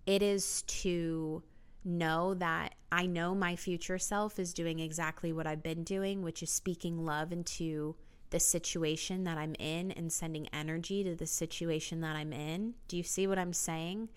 It 0.06 0.22
is 0.22 0.62
to 0.62 1.42
know 1.84 2.36
that 2.36 2.76
I 2.92 3.08
know 3.08 3.34
my 3.34 3.56
future 3.56 3.98
self 3.98 4.38
is 4.38 4.54
doing 4.54 4.80
exactly 4.80 5.34
what 5.34 5.48
I've 5.48 5.64
been 5.64 5.84
doing, 5.84 6.22
which 6.22 6.44
is 6.44 6.52
speaking 6.52 7.04
love 7.04 7.32
into 7.32 7.96
the 8.30 8.40
situation 8.40 9.24
that 9.24 9.40
I'm 9.40 9.56
in 9.58 9.92
and 9.92 10.14
sending 10.14 10.48
energy 10.54 11.04
to 11.04 11.16
the 11.16 11.26
situation 11.26 12.02
that 12.02 12.16
I'm 12.16 12.32
in. 12.32 12.76
Do 12.88 12.96
you 12.96 13.02
see 13.02 13.26
what 13.26 13.40
I'm 13.40 13.54
saying? 13.54 14.10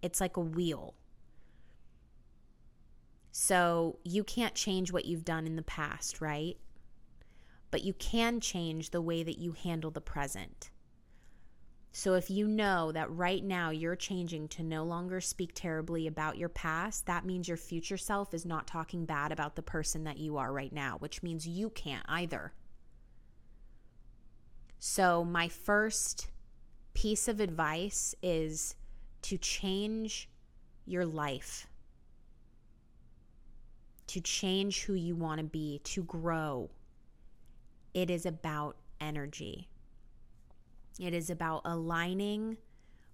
It's 0.00 0.22
like 0.22 0.38
a 0.38 0.40
wheel. 0.40 0.94
So 3.36 3.98
you 4.04 4.22
can't 4.22 4.54
change 4.54 4.92
what 4.92 5.06
you've 5.06 5.24
done 5.24 5.44
in 5.44 5.56
the 5.56 5.62
past, 5.62 6.20
right? 6.20 6.56
But 7.72 7.82
you 7.82 7.92
can 7.92 8.38
change 8.38 8.90
the 8.90 9.02
way 9.02 9.24
that 9.24 9.38
you 9.38 9.50
handle 9.50 9.90
the 9.90 10.00
present. 10.00 10.70
So 11.90 12.14
if 12.14 12.30
you 12.30 12.46
know 12.46 12.92
that 12.92 13.10
right 13.10 13.42
now 13.42 13.70
you're 13.70 13.96
changing 13.96 14.46
to 14.50 14.62
no 14.62 14.84
longer 14.84 15.20
speak 15.20 15.50
terribly 15.52 16.06
about 16.06 16.38
your 16.38 16.48
past, 16.48 17.06
that 17.06 17.26
means 17.26 17.48
your 17.48 17.56
future 17.56 17.96
self 17.96 18.32
is 18.34 18.46
not 18.46 18.68
talking 18.68 19.04
bad 19.04 19.32
about 19.32 19.56
the 19.56 19.62
person 19.62 20.04
that 20.04 20.18
you 20.18 20.36
are 20.36 20.52
right 20.52 20.72
now, 20.72 20.98
which 21.00 21.24
means 21.24 21.44
you 21.44 21.70
can't 21.70 22.06
either. 22.08 22.52
So, 24.78 25.24
my 25.24 25.48
first 25.48 26.28
piece 26.94 27.26
of 27.26 27.40
advice 27.40 28.14
is 28.22 28.76
to 29.22 29.36
change 29.38 30.28
your 30.86 31.04
life, 31.04 31.66
to 34.08 34.20
change 34.20 34.82
who 34.82 34.94
you 34.94 35.16
want 35.16 35.38
to 35.38 35.44
be, 35.44 35.80
to 35.84 36.02
grow. 36.04 36.70
It 37.92 38.10
is 38.10 38.26
about 38.26 38.76
energy. 39.00 39.68
It 40.98 41.14
is 41.14 41.30
about 41.30 41.62
aligning 41.64 42.56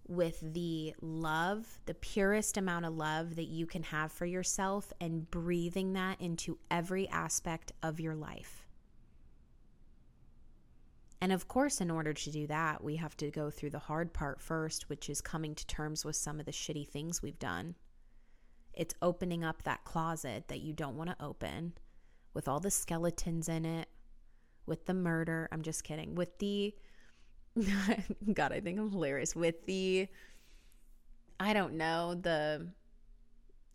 with 0.07 0.41
the 0.55 0.95
love, 1.01 1.81
the 1.87 1.95
purest 1.95 2.57
amount 2.57 2.85
of 2.85 2.95
love 2.95 3.37
that 3.37 3.45
you 3.45 3.65
can 3.67 3.85
have 3.85 4.11
for 4.11 4.27
yourself, 4.27 4.93
and 5.01 5.31
breathing 5.31 5.93
that 5.93 6.21
into 6.21 6.59
every 6.71 7.09
aspect 7.09 7.73
of 7.83 8.01
your 8.01 8.17
life. 8.17 8.67
And 11.21 11.33
of 11.33 11.49
course, 11.49 11.81
in 11.81 11.91
order 11.91 12.13
to 12.13 12.31
do 12.31 12.47
that, 12.47 12.83
we 12.83 12.97
have 12.97 13.17
to 13.19 13.31
go 13.31 13.51
through 13.51 13.71
the 13.71 13.79
hard 13.79 14.13
part 14.13 14.41
first, 14.41 14.89
which 14.89 15.11
is 15.11 15.21
coming 15.21 15.55
to 15.55 15.67
terms 15.67 16.05
with 16.05 16.17
some 16.17 16.41
of 16.41 16.47
the 16.47 16.53
shitty 16.53 16.89
things 16.89 17.23
we've 17.23 17.39
done. 17.39 17.75
It's 18.81 18.95
opening 19.03 19.45
up 19.45 19.65
that 19.65 19.85
closet 19.85 20.49
that 20.49 20.61
you 20.61 20.73
don't 20.73 20.97
want 20.97 21.11
to 21.11 21.23
open 21.23 21.75
with 22.33 22.49
all 22.49 22.61
the 22.61 22.71
skeletons 22.71 23.47
in 23.47 23.67
it, 23.67 23.91
with 24.65 24.87
the 24.87 24.95
murder. 24.95 25.51
I'm 25.53 25.61
just 25.61 25.85
kidding. 25.85 26.15
With 26.15 26.39
the 26.39 26.75
God, 28.33 28.53
I 28.53 28.61
think 28.61 28.79
I'm 28.79 28.91
hilarious 28.91 29.37
with 29.37 29.67
the 29.67 30.09
I 31.39 31.53
don't 31.53 31.75
know, 31.75 32.15
the 32.15 32.69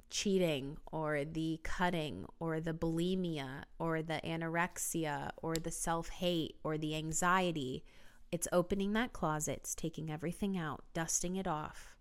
cheating 0.09 0.77
or 0.91 1.23
the 1.23 1.59
cutting 1.61 2.25
or 2.39 2.59
the 2.59 2.73
bulimia 2.73 3.65
or 3.77 4.01
the 4.01 4.19
anorexia 4.23 5.29
or 5.37 5.53
the 5.53 5.69
self-hate 5.69 6.55
or 6.63 6.79
the 6.79 6.95
anxiety. 6.95 7.83
It's 8.31 8.47
opening 8.51 8.93
that 8.93 9.13
closet, 9.13 9.59
it's 9.61 9.75
taking 9.75 10.11
everything 10.11 10.57
out, 10.57 10.83
dusting 10.95 11.35
it 11.35 11.45
off, 11.45 11.94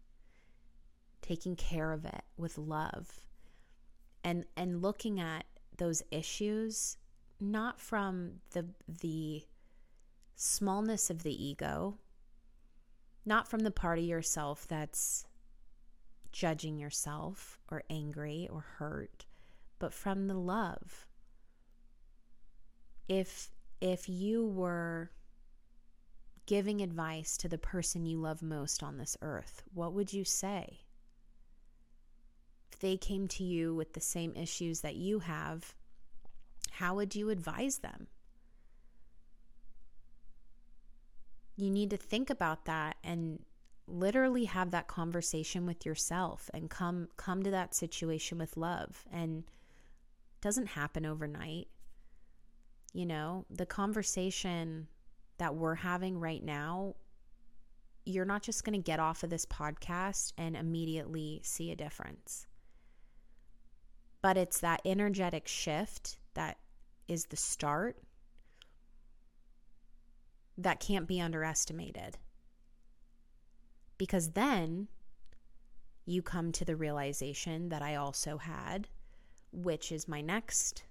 taking 1.25 1.57
care 1.57 1.93
of 1.93 2.05
it 2.05 2.23
with 2.37 2.59
love. 2.59 3.25
And 4.23 4.45
and 4.57 4.83
looking 4.83 5.19
at 5.21 5.45
those 5.77 6.03
issues 6.11 6.99
not 7.41 7.81
from 7.81 8.41
the 8.53 8.67
the 8.87 9.45
smallness 10.37 11.09
of 11.09 11.23
the 11.23 11.45
ego, 11.45 11.99
not 13.25 13.49
from 13.49 13.61
the 13.61 13.71
part 13.71 13.99
of 13.99 14.05
yourself 14.05 14.69
that's 14.69 15.27
judging 16.31 16.79
yourself 16.79 17.59
or 17.71 17.83
angry 17.89 18.49
or 18.51 18.61
hurt, 18.79 19.25
but 19.79 19.95
from 19.95 20.27
the 20.27 20.35
love. 20.35 21.07
If 23.09 23.51
if 23.81 24.09
you 24.09 24.47
were 24.47 25.11
giving 26.45 26.83
advice 26.83 27.39
to 27.39 27.49
the 27.49 27.57
person 27.57 28.05
you 28.05 28.19
love 28.19 28.43
most 28.43 28.83
on 28.83 28.99
this 28.99 29.17
earth, 29.23 29.63
what 29.73 29.95
would 29.95 30.13
you 30.13 30.25
say? 30.25 30.84
They 32.85 32.99
came 32.99 33.29
to 33.29 33.43
you 33.43 33.75
with 33.75 33.95
the 33.95 34.01
same 34.01 34.35
issues 34.37 34.83
that 34.83 34.95
you 34.95 35.21
have, 35.21 35.75
how 36.71 36.95
would 36.97 37.15
you 37.15 37.31
advise 37.31 37.79
them? 37.79 38.09
you 41.57 41.71
need 41.71 41.91
to 41.91 41.97
think 41.97 42.31
about 42.31 42.65
that 42.65 42.97
and 43.05 43.41
literally 43.87 44.47
have 44.47 44.71
that 44.71 44.89
conversation 44.89 45.67
with 45.67 45.85
yourself 45.87 46.51
and 46.55 46.71
come 46.71 47.09
come 47.17 47.43
to 47.43 47.51
that 47.51 47.75
situation 47.75 48.39
with 48.39 48.57
love. 48.57 49.05
And 49.13 49.45
doesn't 50.41 50.67
happen 50.67 51.07
overnight. 51.07 51.69
You 52.93 53.07
know 53.07 53.45
the 53.51 53.67
conversation 53.67 54.89
that 55.39 55.55
we're 55.55 55.75
having 55.77 56.19
right 56.21 56.43
now 56.43 56.95
you're 58.07 58.27
not 58.27 58.43
just 58.43 58.65
going 58.65 58.79
to 58.79 58.85
get 58.85 59.01
off 59.01 59.23
of 59.23 59.31
this 59.31 59.47
podcast 59.47 60.35
and 60.37 60.55
immediately 60.55 61.41
see 61.43 61.71
a 61.71 61.77
difference 61.77 62.47
but 64.25 64.39
it's 64.39 64.61
that 64.61 64.81
energetic 64.87 65.47
shift 65.47 66.17
that 66.33 66.57
is 67.09 67.27
the 67.27 67.37
start 67.37 67.99
that 70.57 70.81
can't 70.81 71.07
be 71.07 71.21
underestimated. 71.21 72.17
Because 73.99 74.31
then 74.31 74.89
you 76.07 76.23
come 76.23 76.53
to 76.53 76.65
the 76.65 76.75
realization 76.75 77.69
that 77.69 77.83
I 77.83 77.97
also 77.97 78.39
had, 78.39 78.89
which 79.53 79.93
is 79.93 80.09
my 80.09 80.23
next 80.23 80.85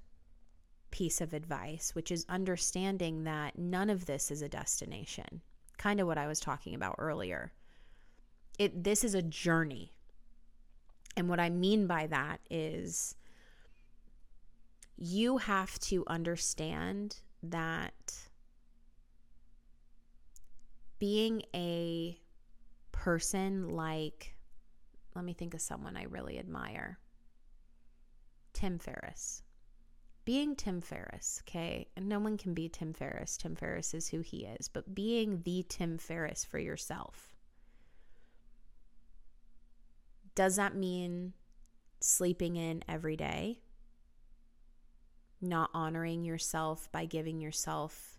piece 0.92 1.20
of 1.20 1.34
advice, 1.34 1.96
which 1.96 2.12
is 2.12 2.28
understanding 2.30 3.24
that 3.24 3.58
none 3.58 3.90
of 3.90 4.06
this 4.06 4.30
is 4.30 4.44
a 4.44 4.48
destination. 4.48 5.42
Kind 5.80 6.00
of 6.00 6.06
what 6.06 6.20
I 6.20 6.28
was 6.28 6.40
talking 6.40 6.76
about 6.76 6.98
earlier. 7.00 7.52
It 8.60 8.84
this 8.84 9.04
is 9.04 9.16
a 9.16 9.24
journey. 9.24 9.92
And 11.18 11.28
what 11.28 11.40
I 11.40 11.50
mean 11.50 11.88
by 11.88 12.06
that 12.08 12.40
is 12.52 13.16
you 14.98 15.38
have 15.38 15.80
to 15.80 16.04
understand 16.08 17.18
that 17.42 18.14
being 21.00 21.42
a 21.54 22.18
person 22.92 23.70
like, 23.70 24.36
let 25.16 25.26
me 25.26 25.34
think 25.34 25.54
of 25.54 25.62
someone 25.62 25.98
I 25.98 26.04
really 26.04 26.40
admire 26.40 27.00
Tim 28.54 28.80
Ferriss. 28.80 29.44
being 30.26 30.56
Tim 30.56 30.80
Ferriss, 30.82 31.42
okay? 31.44 31.88
And 31.98 32.08
no 32.08 32.20
one 32.20 32.38
can 32.38 32.54
be 32.54 32.70
Tim 32.70 32.94
Ferriss. 32.94 33.38
Tim 33.38 33.56
Ferriss 33.56 33.94
is 33.94 34.08
who 34.08 34.22
he 34.22 34.46
is, 34.46 34.68
but 34.68 34.96
being 34.96 35.42
the 35.44 35.66
Tim 35.68 35.98
Ferriss 35.98 36.46
for 36.46 36.60
yourself. 36.60 37.34
Does 40.36 40.56
that 40.56 40.76
mean 40.76 41.34
sleeping 42.00 42.56
in 42.56 42.84
every 42.88 43.18
day? 43.18 43.60
Not 45.44 45.72
honoring 45.74 46.24
yourself 46.24 46.90
by 46.94 47.04
giving 47.04 47.42
yourself 47.42 48.18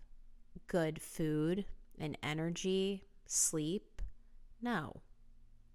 good 0.67 1.01
food 1.01 1.65
and 1.97 2.15
energy, 2.21 3.03
sleep? 3.25 3.99
No. 4.61 5.01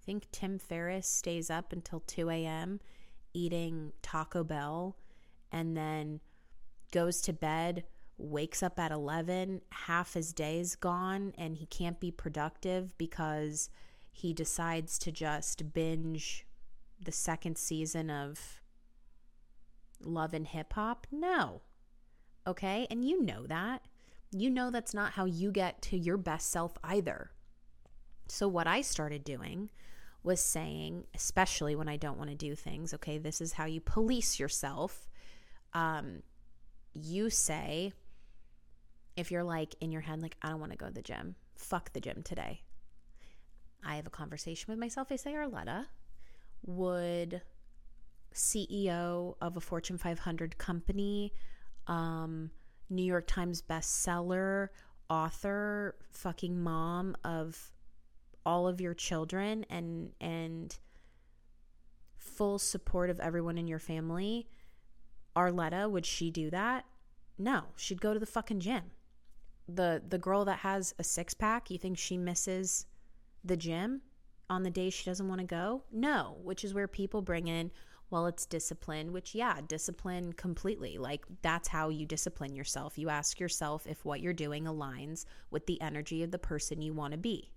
Think 0.07 0.31
Tim 0.31 0.61
Ferriss 0.61 1.09
stays 1.09 1.51
up 1.51 1.73
until 1.73 2.05
2 2.07 2.31
a.m. 2.31 2.79
eating 3.35 3.93
Taco 4.01 4.45
Bell 4.45 4.97
and 5.51 5.77
then 5.77 6.21
goes 6.93 7.21
to 7.23 7.33
bed, 7.33 7.83
wakes 8.17 8.63
up 8.63 8.79
at 8.79 8.93
11, 8.93 9.61
half 9.71 10.15
his 10.15 10.33
day 10.33 10.61
is 10.61 10.77
gone, 10.77 11.33
and 11.37 11.57
he 11.57 11.67
can't 11.67 11.99
be 11.99 12.13
productive 12.13 12.97
because 12.97 13.71
he 14.13 14.33
decides 14.33 15.01
to 15.01 15.11
just 15.11 15.73
binge 15.73 16.47
the 17.05 17.11
second 17.11 17.59
season 17.59 18.09
of 18.09 18.60
Love 20.03 20.35
and 20.35 20.47
Hip 20.47 20.73
Hop? 20.75 21.07
No. 21.11 21.63
Okay? 22.47 22.87
And 22.91 23.05
you 23.05 23.23
know 23.23 23.47
that. 23.47 23.83
You 24.33 24.51
know 24.51 24.71
that's 24.71 24.95
not 24.95 25.13
how 25.13 25.25
you 25.25 25.51
get 25.51 25.83
to 25.83 25.99
your 25.99 26.17
best 26.17 26.51
self 26.51 26.79
either. 26.85 27.31
So, 28.29 28.47
what 28.47 28.69
I 28.69 28.81
started 28.81 29.25
doing 29.25 29.71
was 30.23 30.41
saying, 30.41 31.05
especially 31.15 31.75
when 31.75 31.89
I 31.89 31.97
don't 31.97 32.19
want 32.19 32.31
to 32.31 32.37
do 32.37 32.55
things, 32.55 32.95
okay, 32.95 33.19
this 33.19 33.41
is 33.41 33.55
how 33.55 33.65
you 33.65 33.81
police 33.81 34.39
yourself 34.39 35.09
um, 35.73 36.23
you 36.95 37.31
say, 37.31 37.93
if 39.17 39.31
you're 39.31 39.45
like 39.45 39.75
in 39.81 39.93
your 39.93 40.01
head, 40.01 40.23
like, 40.23 40.37
I 40.43 40.49
don't 40.49 40.61
want 40.61 40.73
to 40.73 40.79
go 40.79 40.87
to 40.87 40.93
the 40.93 41.03
gym, 41.03 41.37
fuck 41.57 41.93
the 41.93 42.01
gym 42.01 42.23
today. 42.23 42.63
I 43.85 43.97
have 43.97 44.07
a 44.07 44.11
conversation 44.11 44.67
with 44.71 44.79
myself. 44.79 45.09
I 45.11 45.17
say, 45.17 45.33
Arletta, 45.33 45.87
would 46.65 47.43
CEO 48.35 49.35
of 49.41 49.57
a 49.57 49.61
Fortune 49.61 49.99
500 49.99 50.59
company, 50.59 51.33
um, 51.87 52.51
New 52.89 53.05
York 53.05 53.27
Times 53.27 53.63
bestseller, 53.63 54.69
author, 55.09 55.97
fucking 56.11 56.61
mom 56.61 57.17
of 57.25 57.73
all 58.47 58.67
of 58.67 58.81
your 58.81 58.95
children 58.95 59.67
and 59.69 60.13
and 60.21 60.79
full 62.17 62.59
support 62.59 63.11
of 63.11 63.21
everyone 63.21 63.59
in 63.59 63.67
your 63.67 63.79
family 63.79 64.49
Arletta, 65.37 65.91
would 65.91 66.07
she 66.07 66.31
do 66.31 66.51
that? 66.51 66.85
No, 67.39 67.65
she'd 67.77 68.01
go 68.01 68.13
to 68.13 68.21
the 68.21 68.27
fucking 68.27 68.61
gym. 68.61 68.85
The 69.69 70.03
the 70.07 70.19
girl 70.19 70.45
that 70.45 70.61
has 70.61 70.95
a 70.99 71.05
six 71.05 71.35
pack, 71.35 71.71
you 71.71 71.79
think 71.79 71.97
she 71.97 72.19
misses 72.19 72.87
the 73.45 73.57
gym 73.57 74.03
on 74.49 74.65
the 74.65 74.71
day 74.71 74.91
she 74.91 75.05
doesn't 75.05 75.29
want 75.29 75.41
to 75.41 75.47
go? 75.47 75.85
No, 75.93 76.39
which 76.43 76.65
is 76.65 76.75
where 76.75 76.89
people 76.89 77.23
bring 77.23 77.47
in 77.47 77.71
well, 78.11 78.27
it's 78.27 78.45
discipline, 78.45 79.13
which, 79.13 79.35
yeah, 79.35 79.61
discipline 79.67 80.33
completely. 80.33 80.99
Like, 80.99 81.25
that's 81.43 81.69
how 81.69 81.89
you 81.89 82.07
discipline 82.07 82.55
yourself. 82.55 82.99
You 82.99 83.09
ask 83.09 83.39
yourself 83.39 83.87
if 83.87 84.05
what 84.05 84.21
you're 84.21 84.33
doing 84.33 84.65
aligns 84.65 85.25
with 85.51 85.67
the 85.67 85.81
energy 85.81 86.23
of 86.23 86.31
the 86.31 86.39
person 86.39 86.83
you 86.83 86.93
want 86.93 87.13
to 87.13 87.19
be. 87.19 87.53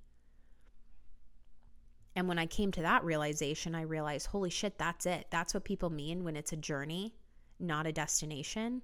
And 2.15 2.27
when 2.27 2.37
I 2.37 2.45
came 2.45 2.71
to 2.73 2.81
that 2.83 3.03
realization, 3.03 3.73
I 3.73 3.81
realized, 3.81 4.27
holy 4.27 4.51
shit, 4.51 4.77
that's 4.77 5.07
it. 5.07 5.25
That's 5.31 5.55
what 5.55 5.63
people 5.63 5.89
mean 5.89 6.23
when 6.23 6.35
it's 6.35 6.53
a 6.53 6.57
journey 6.57 7.15
not 7.59 7.87
a 7.87 7.91
destination. 7.91 8.81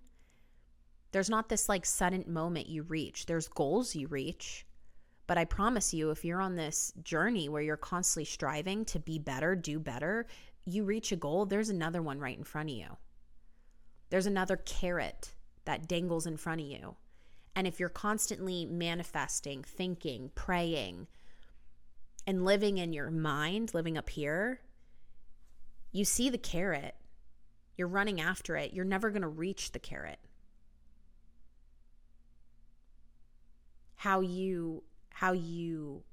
There's 1.12 1.29
not 1.29 1.49
this 1.49 1.69
like 1.69 1.86
sudden 1.86 2.23
moment 2.27 2.69
you 2.69 2.84
reach. 2.84 3.25
There's 3.25 3.47
goals 3.47 3.95
you 3.95 4.08
reach. 4.08 4.65
But 5.27 5.38
I 5.38 5.45
promise 5.45 5.93
you, 5.93 6.10
if 6.10 6.25
you're 6.25 6.41
on 6.41 6.55
this 6.55 6.91
journey 7.03 7.49
where 7.49 7.62
you're 7.62 7.77
constantly 7.77 8.25
striving 8.25 8.84
to 8.86 8.99
be 8.99 9.19
better, 9.19 9.55
do 9.55 9.79
better, 9.79 10.25
you 10.65 10.84
reach 10.84 11.12
a 11.12 11.15
goal, 11.15 11.45
there's 11.45 11.69
another 11.69 12.02
one 12.02 12.19
right 12.19 12.38
in 12.38 12.43
front 12.43 12.69
of 12.69 12.76
you. 12.76 12.98
There's 14.10 14.26
another 14.26 14.58
carrot 14.58 15.32
that 15.65 15.88
dangles 15.88 16.26
in 16.26 16.38
front 16.38 16.62
of 16.62 16.67
you. 16.67 16.95
And 17.56 17.67
if 17.67 17.80
you're 17.80 17.89
constantly 17.89 18.65
manifesting, 18.65 19.63
thinking, 19.63 20.32
praying, 20.36 21.08
and 22.26 22.45
living 22.45 22.78
in 22.78 22.93
your 22.93 23.12
mind, 23.12 23.74
living 23.74 23.98
up 23.98 24.10
here, 24.10 24.62
you 25.91 26.06
see 26.06 26.30
the 26.30 26.38
carrot 26.38 26.95
you're 27.80 27.88
running 27.88 28.19
after 28.19 28.58
it, 28.58 28.74
you're 28.74 28.84
never 28.84 29.10
going 29.10 29.22
to 29.22 29.30
reach 29.30 29.72
the 29.72 29.80
carrot. 29.80 30.19
How 33.95 34.19
you 34.19 34.84
how 35.12 35.32
you 35.32 36.04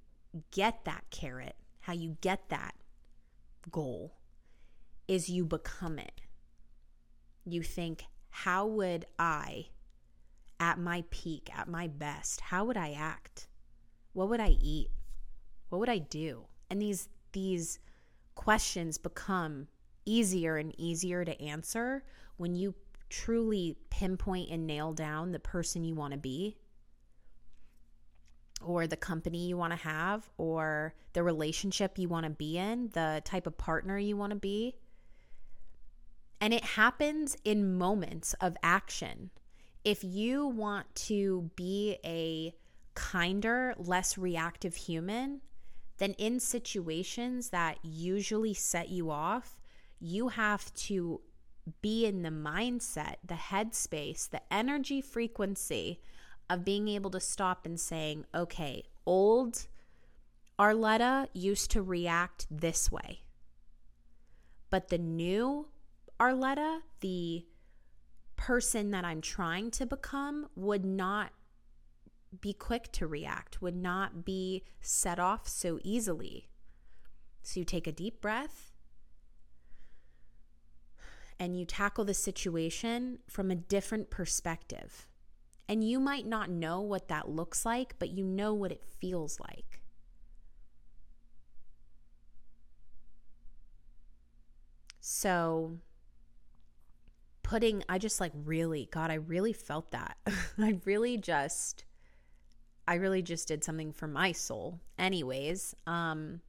get 0.53 0.85
that 0.85 1.05
carrot, 1.11 1.57
how 1.81 1.93
you 1.93 2.17
get 2.21 2.49
that 2.51 2.77
goal 3.69 4.16
is 5.09 5.29
you 5.29 5.45
become 5.45 5.99
it. 5.99 6.21
You 7.45 7.63
think, 7.63 8.05
how 8.31 8.67
would 8.67 9.07
I 9.19 9.67
at 10.59 10.79
my 10.79 11.05
peak, 11.11 11.51
at 11.57 11.69
my 11.69 11.87
best, 11.87 12.41
how 12.41 12.65
would 12.65 12.77
I 12.77 12.93
act? 12.93 13.49
What 14.13 14.29
would 14.29 14.41
I 14.41 14.57
eat? 14.61 14.91
What 15.69 15.79
would 15.79 15.89
I 15.89 15.99
do? 15.99 16.47
And 16.71 16.81
these 16.81 17.09
these 17.33 17.79
questions 18.35 18.97
become 18.99 19.69
easier 20.05 20.57
and 20.57 20.79
easier 20.79 21.25
to 21.25 21.41
answer 21.43 22.05
when 22.37 22.55
you 22.55 22.75
truly 23.09 23.77
pinpoint 23.91 24.51
and 24.51 24.67
nail 24.67 24.93
down 24.93 25.33
the 25.33 25.39
person 25.39 25.85
you 25.85 25.95
want 25.95 26.13
to 26.13 26.19
be 26.19 26.57
or 28.63 28.87
the 28.87 28.97
company 28.97 29.47
you 29.47 29.57
want 29.57 29.73
to 29.73 29.79
have 29.79 30.29
or 30.39 30.95
the 31.13 31.23
relationship 31.23 31.99
you 31.99 32.09
want 32.09 32.25
to 32.25 32.31
be 32.31 32.59
in, 32.59 32.89
the 32.95 33.21
type 33.25 33.47
of 33.47 33.57
partner 33.59 33.99
you 33.99 34.17
want 34.17 34.31
to 34.31 34.39
be. 34.39 34.77
And 36.41 36.53
it 36.53 36.65
happens 36.65 37.37
in 37.45 37.79
moments 37.79 38.35
of 38.41 38.57
action. 38.63 39.31
If 39.85 40.03
you 40.05 40.47
want 40.47 40.95
to 41.07 41.51
be 41.57 41.99
a 42.05 42.55
kinder, 42.95 43.75
less 43.79 44.19
reactive 44.19 44.75
human, 44.75 45.41
then 45.99 46.13
in 46.19 46.41
situations 46.41 47.51
that 47.51 47.79
usually 47.83 48.55
set 48.55 48.89
you 48.91 49.11
off, 49.11 49.61
you 49.99 50.29
have 50.29 50.73
to 50.75 51.21
be 51.81 52.07
in 52.07 52.23
the 52.23 52.31
mindset, 52.31 53.17
the 53.25 53.35
headspace, 53.35 54.29
the 54.29 54.43
energy 54.53 55.01
frequency 55.01 56.01
of 56.49 56.65
being 56.65 56.89
able 56.89 57.11
to 57.11 57.21
stop 57.21 57.67
and 57.67 57.81
saying, 57.81 58.25
okay, 58.35 58.85
old 59.05 59.67
Arletta 60.59 61.29
used 61.33 61.71
to 61.73 61.83
react 61.83 62.47
this 62.51 62.91
way. 62.91 63.21
But 64.71 64.89
the 64.89 64.99
new 64.99 65.69
Arletta, 66.19 66.81
the 67.01 67.47
person 68.37 68.91
that 68.91 69.05
I'm 69.05 69.21
trying 69.21 69.71
to 69.73 69.87
become, 69.87 70.49
would 70.55 70.85
not 70.85 71.33
be 72.41 72.53
quick 72.53 72.91
to 72.93 73.07
react, 73.07 73.63
would 73.63 73.77
not 73.77 74.25
be 74.25 74.65
set 74.81 75.19
off 75.19 75.49
so 75.49 75.79
easily. 75.83 76.49
So 77.43 77.61
you 77.61 77.65
take 77.65 77.87
a 77.87 77.93
deep 77.93 78.21
breath 78.21 78.73
and 81.39 81.59
you 81.59 81.65
tackle 81.65 82.05
the 82.05 82.15
situation 82.15 83.19
from 83.29 83.51
a 83.51 83.57
different 83.57 84.11
perspective. 84.11 85.07
And 85.69 85.83
you 85.83 85.99
might 85.99 86.27
not 86.27 86.49
know 86.49 86.81
what 86.81 87.09
that 87.09 87.29
looks 87.29 87.67
like, 87.67 87.95
but 87.99 88.11
you 88.11 88.25
know 88.25 88.55
what 88.55 88.73
it 88.73 88.85
feels 88.85 89.39
like. 89.41 89.83
So, 95.01 95.79
putting, 97.47 97.85
I 97.89 97.99
just 97.99 98.21
like 98.21 98.33
really, 98.45 98.89
God, 98.91 99.11
I 99.11 99.15
really 99.15 99.53
felt 99.53 99.93
that. 99.93 100.17
I 100.59 100.81
really 100.85 101.17
just, 101.17 101.85
I 102.89 102.95
really 102.95 103.23
just 103.23 103.47
did 103.47 103.63
something 103.63 103.93
for 103.93 104.09
my 104.09 104.33
soul. 104.33 104.81
Anyways, 104.99 105.77
um, 105.87 106.41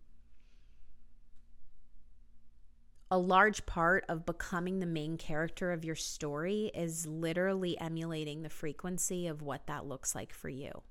a 3.12 3.18
large 3.18 3.66
part 3.68 4.06
of 4.10 4.26
becoming 4.26 4.80
the 4.80 4.88
main 4.88 5.18
character 5.18 5.72
of 5.72 5.86
your 5.86 5.96
story 5.96 6.72
is 6.74 7.06
literally 7.06 7.80
emulating 7.80 8.42
the 8.42 8.50
frequency 8.50 9.28
of 9.28 9.44
what 9.44 9.68
that 9.68 9.86
looks 9.86 10.16
like 10.16 10.34
for 10.34 10.50
you. 10.50 10.82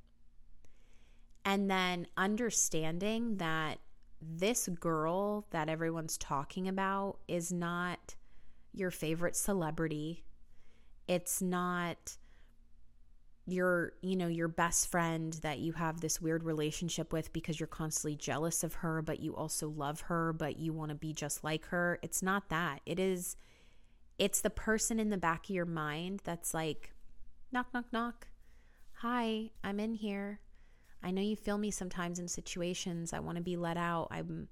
And 1.45 1.69
then 1.69 2.07
understanding 2.17 3.39
that 3.39 3.79
this 4.21 4.69
girl 4.69 5.47
that 5.51 5.69
everyone's 5.69 6.17
talking 6.17 6.69
about 6.69 7.19
is 7.29 7.53
not 7.53 8.16
your 8.77 8.91
favorite 8.91 9.37
celebrity. 9.37 10.25
It's 11.09 11.41
not 11.43 12.17
your 13.49 13.93
you 14.03 14.17
know 14.17 14.27
your 14.27 14.49
best 14.49 14.91
friend 14.91 15.35
that 15.43 15.61
you 15.61 15.73
have 15.73 16.01
this 16.01 16.21
weird 16.21 16.43
relationship 16.43 17.13
with 17.13 17.33
because 17.33 17.61
you're 17.61 17.69
constantly 17.69 18.17
jealous 18.17 18.65
of 18.65 18.75
her 18.75 19.01
but 19.03 19.21
you 19.21 19.37
also 19.37 19.69
love 19.69 20.01
her 20.01 20.33
but 20.33 20.59
you 20.59 20.73
want 20.73 20.89
to 20.89 20.97
be 20.97 21.13
just 21.13 21.45
like 21.45 21.67
her 21.67 21.97
it's 22.03 22.23
not 22.25 22.49
that 22.49 22.81
it 22.87 22.99
is 22.99 23.37
It's 24.19 24.41
the 24.41 24.51
person 24.51 24.99
in 24.99 25.11
the 25.11 25.19
back 25.19 25.45
of 25.45 25.55
your 25.55 25.67
mind 25.67 26.23
that's 26.25 26.55
like, 26.55 26.95
knock, 27.53 27.67
knock, 27.75 27.85
knock. 27.93 28.29
Hi, 29.01 29.51
I'm 29.63 29.79
in 29.79 29.95
here. 29.95 30.41
I 31.03 31.11
know 31.11 31.21
you 31.21 31.37
feel 31.37 31.59
me 31.59 31.71
sometimes 31.71 32.19
in 32.19 32.27
situations. 32.29 33.13
I 33.13 33.21
want 33.21 33.37
to 33.37 33.43
be 33.45 33.57
let 33.57 33.77
out. 33.77 34.09
I'm 34.11 34.49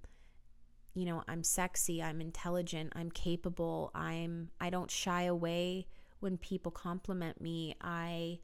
you 0.94 1.04
know, 1.04 1.24
I'm 1.26 1.42
sexy, 1.42 2.02
I'm 2.02 2.20
intelligent, 2.20 2.92
I'm 2.94 3.10
capable. 3.10 3.90
I'm 3.94 4.50
I 4.60 4.70
don't 4.70 4.90
shy 4.90 5.22
away 5.24 5.86
when 6.20 6.38
people 6.38 6.70
compliment 6.72 7.40
me. 7.40 7.74
I 7.80 8.38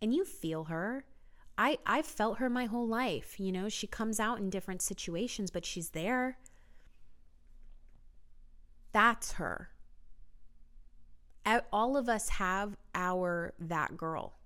and 0.00 0.14
you 0.14 0.24
feel 0.24 0.64
her. 0.64 1.04
I 1.56 1.78
I've 1.86 2.06
felt 2.06 2.38
her 2.38 2.48
my 2.48 2.64
whole 2.64 2.88
life. 2.88 3.38
You 3.38 3.52
know, 3.52 3.68
she 3.68 3.86
comes 3.86 4.18
out 4.18 4.38
in 4.38 4.50
different 4.50 4.82
situations, 4.82 5.50
but 5.50 5.66
she's 5.66 5.90
there. 5.90 6.38
That's 8.92 9.32
her. 9.32 9.68
All 11.72 11.96
of 11.98 12.08
us 12.08 12.30
have 12.30 12.76
our 12.94 13.52
that 13.58 13.96
girl. 13.98 14.38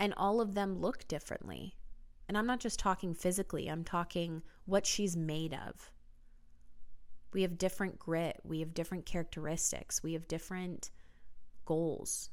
And 0.00 0.12
all 0.16 0.40
of 0.40 0.54
them 0.54 0.80
look 0.80 1.06
differently. 1.06 1.76
And 2.28 2.36
I'm 2.36 2.46
not 2.46 2.60
just 2.60 2.78
talking 2.78 3.14
physically, 3.14 3.68
I'm 3.68 3.84
talking 3.84 4.42
what 4.64 4.86
she's 4.86 5.16
made 5.16 5.54
of. 5.54 5.92
We 7.32 7.42
have 7.42 7.58
different 7.58 7.98
grit, 7.98 8.40
we 8.44 8.60
have 8.60 8.74
different 8.74 9.06
characteristics, 9.06 10.02
we 10.02 10.14
have 10.14 10.26
different 10.26 10.90
goals. 11.64 12.30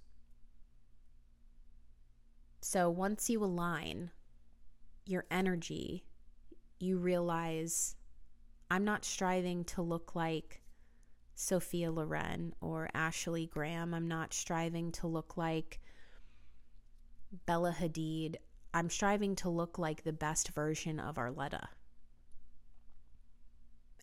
So 2.62 2.90
once 2.90 3.30
you 3.30 3.44
align 3.44 4.12
your 5.06 5.26
energy, 5.30 6.06
you 6.80 6.98
realize 6.98 7.96
I'm 8.72 8.86
not 8.86 9.06
striving 9.06 9.66
to 9.66 9.82
look 9.82 10.16
like 10.16 10.62
Sophia 11.36 11.92
Loren 11.92 12.54
or 12.62 12.90
Ashley 12.94 13.48
Graham. 13.48 13.94
I'm 13.94 14.08
not 14.08 14.34
striving 14.34 14.92
to 14.94 15.08
look 15.08 15.36
like 15.36 15.80
Bella 17.46 17.76
Hadid. 17.78 18.36
I'm 18.74 18.90
striving 18.90 19.36
to 19.38 19.50
look 19.50 19.78
like 19.78 20.04
the 20.04 20.14
best 20.14 20.50
version 20.50 21.00
of 21.00 21.16
Arletta. 21.16 21.68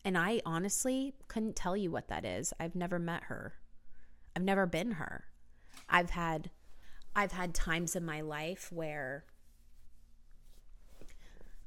And 0.03 0.17
I 0.17 0.41
honestly 0.45 1.13
couldn't 1.27 1.55
tell 1.55 1.75
you 1.75 1.91
what 1.91 2.07
that 2.07 2.25
is. 2.25 2.53
I've 2.59 2.75
never 2.75 2.97
met 2.97 3.23
her. 3.23 3.55
I've 4.35 4.43
never 4.43 4.65
been 4.65 4.91
her. 4.91 5.25
I've 5.89 6.11
had 6.11 6.49
I've 7.15 7.33
had 7.33 7.53
times 7.53 7.95
in 7.95 8.05
my 8.05 8.21
life 8.21 8.71
where 8.71 9.25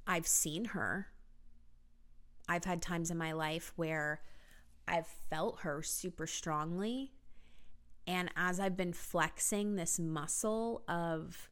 I've 0.06 0.26
seen 0.26 0.66
her. 0.66 1.08
I've 2.48 2.64
had 2.64 2.80
times 2.80 3.10
in 3.10 3.18
my 3.18 3.32
life 3.32 3.72
where 3.76 4.22
I've 4.88 5.06
felt 5.06 5.60
her 5.60 5.82
super 5.82 6.26
strongly. 6.26 7.12
And 8.06 8.30
as 8.36 8.58
I've 8.60 8.76
been 8.76 8.92
flexing 8.92 9.76
this 9.76 9.98
muscle 9.98 10.82
of 10.88 11.50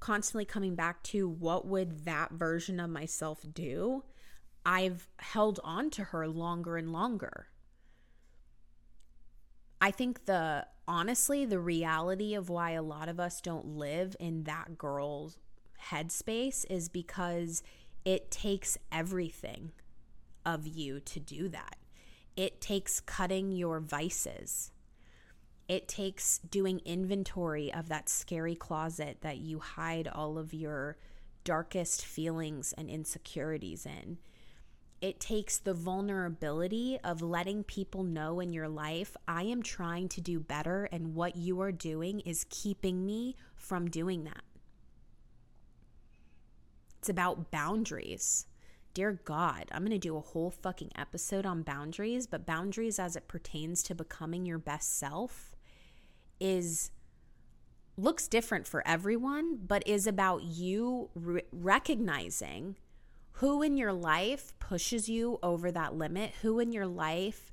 constantly 0.00 0.44
coming 0.44 0.74
back 0.74 1.02
to 1.04 1.28
what 1.28 1.66
would 1.66 2.04
that 2.04 2.32
version 2.32 2.80
of 2.80 2.90
myself 2.90 3.44
do, 3.52 4.04
I've 4.64 5.08
held 5.18 5.60
on 5.62 5.90
to 5.90 6.04
her 6.04 6.26
longer 6.26 6.76
and 6.76 6.92
longer. 6.92 7.48
I 9.80 9.90
think 9.90 10.24
the 10.24 10.66
honestly, 10.88 11.44
the 11.44 11.58
reality 11.58 12.34
of 12.34 12.48
why 12.48 12.70
a 12.72 12.82
lot 12.82 13.08
of 13.08 13.20
us 13.20 13.40
don't 13.40 13.76
live 13.76 14.16
in 14.18 14.44
that 14.44 14.78
girl's 14.78 15.38
headspace 15.90 16.64
is 16.70 16.88
because 16.88 17.62
it 18.04 18.30
takes 18.30 18.78
everything 18.90 19.72
of 20.44 20.66
you 20.66 21.00
to 21.00 21.20
do 21.20 21.48
that. 21.48 21.76
It 22.36 22.60
takes 22.60 23.00
cutting 23.00 23.52
your 23.52 23.80
vices. 23.80 24.70
It 25.68 25.88
takes 25.88 26.38
doing 26.38 26.80
inventory 26.84 27.72
of 27.72 27.88
that 27.88 28.08
scary 28.08 28.54
closet 28.54 29.18
that 29.22 29.38
you 29.38 29.58
hide 29.58 30.06
all 30.06 30.38
of 30.38 30.54
your 30.54 30.96
darkest 31.44 32.04
feelings 32.04 32.72
and 32.76 32.88
insecurities 32.88 33.86
in 33.86 34.18
it 35.00 35.20
takes 35.20 35.58
the 35.58 35.74
vulnerability 35.74 36.98
of 37.04 37.20
letting 37.20 37.64
people 37.64 38.02
know 38.02 38.40
in 38.40 38.52
your 38.52 38.68
life, 38.68 39.16
I 39.28 39.42
am 39.42 39.62
trying 39.62 40.08
to 40.10 40.20
do 40.20 40.40
better, 40.40 40.84
and 40.90 41.14
what 41.14 41.36
you 41.36 41.60
are 41.60 41.72
doing 41.72 42.20
is 42.20 42.46
keeping 42.48 43.04
me 43.04 43.36
from 43.54 43.90
doing 43.90 44.24
that. 44.24 44.42
It's 46.98 47.10
about 47.10 47.50
boundaries. 47.50 48.46
Dear 48.94 49.20
God, 49.24 49.66
I'm 49.70 49.82
going 49.82 49.90
to 49.90 49.98
do 49.98 50.16
a 50.16 50.20
whole 50.20 50.50
fucking 50.50 50.92
episode 50.96 51.44
on 51.44 51.62
boundaries, 51.62 52.26
but 52.26 52.46
boundaries 52.46 52.98
as 52.98 53.16
it 53.16 53.28
pertains 53.28 53.82
to 53.84 53.94
becoming 53.94 54.46
your 54.46 54.58
best 54.58 54.98
self 54.98 55.54
is 56.40 56.90
looks 57.96 58.28
different 58.28 58.66
for 58.66 58.86
everyone, 58.86 59.58
but 59.66 59.86
is 59.86 60.06
about 60.06 60.42
you 60.42 61.10
re- 61.14 61.42
recognizing 61.50 62.76
who 63.32 63.62
in 63.62 63.76
your 63.76 63.92
life 63.92 64.54
pushes 64.58 65.08
you 65.08 65.38
over 65.42 65.70
that 65.70 65.94
limit? 65.94 66.32
Who 66.42 66.58
in 66.58 66.72
your 66.72 66.86
life 66.86 67.52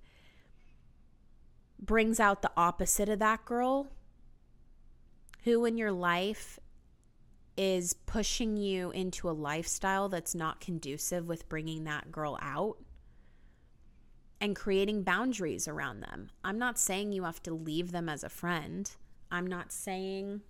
brings 1.79 2.19
out 2.19 2.41
the 2.41 2.51
opposite 2.55 3.09
of 3.09 3.19
that 3.19 3.45
girl? 3.45 3.87
Who 5.43 5.65
in 5.65 5.77
your 5.77 5.91
life 5.91 6.59
is 7.57 7.93
pushing 7.93 8.55
you 8.57 8.91
into 8.91 9.29
a 9.29 9.31
lifestyle 9.31 10.07
that's 10.09 10.33
not 10.33 10.61
conducive 10.61 11.27
with 11.27 11.49
bringing 11.49 11.83
that 11.83 12.11
girl 12.11 12.37
out? 12.41 12.77
And 14.43 14.57
creating 14.57 15.03
boundaries 15.03 15.69
around 15.69 16.01
them. 16.01 16.29
I'm 16.43 16.59
not 16.59 16.77
saying 16.77 17.13
you 17.13 17.23
have 17.23 17.41
to 17.43 17.53
leave 17.53 17.93
them 17.93 18.09
as 18.09 18.25
a 18.25 18.29
friend. 18.29 18.91
I'm 19.31 19.47
not 19.47 19.71
saying 19.71 20.41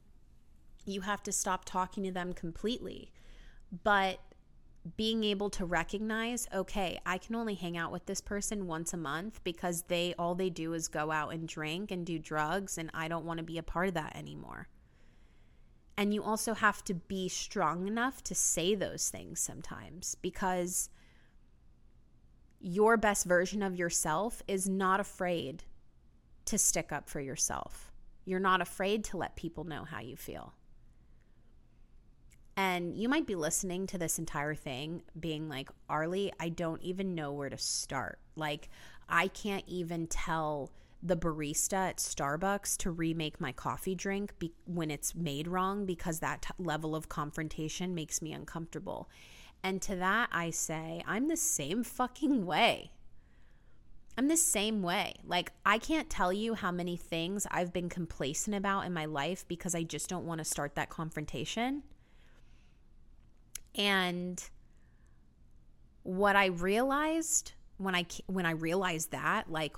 you 0.83 1.01
have 1.01 1.21
to 1.21 1.31
stop 1.31 1.63
talking 1.63 2.03
to 2.05 2.11
them 2.11 2.33
completely. 2.33 3.11
But 3.83 4.19
being 4.97 5.23
able 5.23 5.49
to 5.49 5.63
recognize 5.63 6.45
okay 6.53 6.99
i 7.05 7.17
can 7.17 7.35
only 7.35 7.55
hang 7.55 7.77
out 7.77 7.89
with 7.89 8.05
this 8.05 8.19
person 8.19 8.67
once 8.67 8.91
a 8.93 8.97
month 8.97 9.41
because 9.45 9.83
they 9.83 10.13
all 10.19 10.35
they 10.35 10.49
do 10.49 10.73
is 10.73 10.89
go 10.89 11.09
out 11.09 11.31
and 11.31 11.47
drink 11.47 11.89
and 11.89 12.05
do 12.05 12.19
drugs 12.19 12.77
and 12.77 12.91
i 12.93 13.07
don't 13.07 13.23
want 13.23 13.37
to 13.37 13.45
be 13.45 13.57
a 13.57 13.63
part 13.63 13.87
of 13.87 13.93
that 13.93 14.13
anymore 14.13 14.67
and 15.95 16.13
you 16.13 16.21
also 16.21 16.53
have 16.53 16.83
to 16.83 16.93
be 16.93 17.29
strong 17.29 17.87
enough 17.87 18.21
to 18.21 18.35
say 18.35 18.75
those 18.75 19.09
things 19.09 19.39
sometimes 19.39 20.15
because 20.21 20.89
your 22.65 22.97
best 22.97 23.25
version 23.25 23.61
of 23.61 23.75
yourself 23.75 24.41
is 24.47 24.67
not 24.67 24.99
afraid 24.99 25.63
to 26.45 26.57
stick 26.57 26.91
up 26.91 27.09
for 27.09 27.19
yourself 27.19 27.91
you're 28.25 28.39
not 28.39 28.61
afraid 28.61 29.03
to 29.03 29.17
let 29.17 29.35
people 29.35 29.65
know 29.65 29.83
how 29.83 29.99
you 29.99 30.15
feel 30.15 30.53
and 32.55 32.95
you 32.95 33.09
might 33.09 33.25
be 33.25 33.35
listening 33.35 33.87
to 33.87 33.97
this 33.97 34.19
entire 34.19 34.53
thing 34.53 35.01
being 35.19 35.49
like, 35.49 35.69
Arlie, 35.89 36.31
I 36.39 36.49
don't 36.49 36.81
even 36.83 37.15
know 37.15 37.31
where 37.31 37.49
to 37.49 37.57
start. 37.57 38.19
Like, 38.35 38.69
I 39.09 39.27
can't 39.27 39.63
even 39.67 40.07
tell 40.07 40.71
the 41.01 41.17
barista 41.17 41.89
at 41.89 41.97
Starbucks 41.97 42.77
to 42.77 42.91
remake 42.91 43.41
my 43.41 43.51
coffee 43.51 43.95
drink 43.95 44.37
be- 44.39 44.53
when 44.65 44.91
it's 44.91 45.15
made 45.15 45.47
wrong 45.47 45.85
because 45.85 46.19
that 46.19 46.43
t- 46.43 46.49
level 46.59 46.95
of 46.95 47.09
confrontation 47.09 47.95
makes 47.95 48.21
me 48.21 48.31
uncomfortable. 48.31 49.09
And 49.63 49.81
to 49.83 49.95
that, 49.95 50.29
I 50.31 50.49
say, 50.49 51.01
I'm 51.07 51.29
the 51.29 51.37
same 51.37 51.83
fucking 51.83 52.45
way. 52.45 52.91
I'm 54.17 54.27
the 54.27 54.37
same 54.37 54.83
way. 54.83 55.15
Like, 55.25 55.53
I 55.65 55.77
can't 55.77 56.09
tell 56.09 56.33
you 56.33 56.53
how 56.53 56.71
many 56.71 56.97
things 56.97 57.47
I've 57.49 57.73
been 57.73 57.89
complacent 57.89 58.55
about 58.55 58.85
in 58.85 58.93
my 58.93 59.05
life 59.05 59.47
because 59.47 59.73
I 59.73 59.83
just 59.83 60.09
don't 60.09 60.25
want 60.25 60.39
to 60.39 60.45
start 60.45 60.75
that 60.75 60.89
confrontation. 60.89 61.83
And 63.75 64.43
what 66.03 66.35
I 66.35 66.47
realized 66.47 67.53
when 67.77 67.95
I 67.95 68.05
when 68.27 68.45
I 68.45 68.51
realized 68.51 69.11
that 69.11 69.49
like 69.49 69.75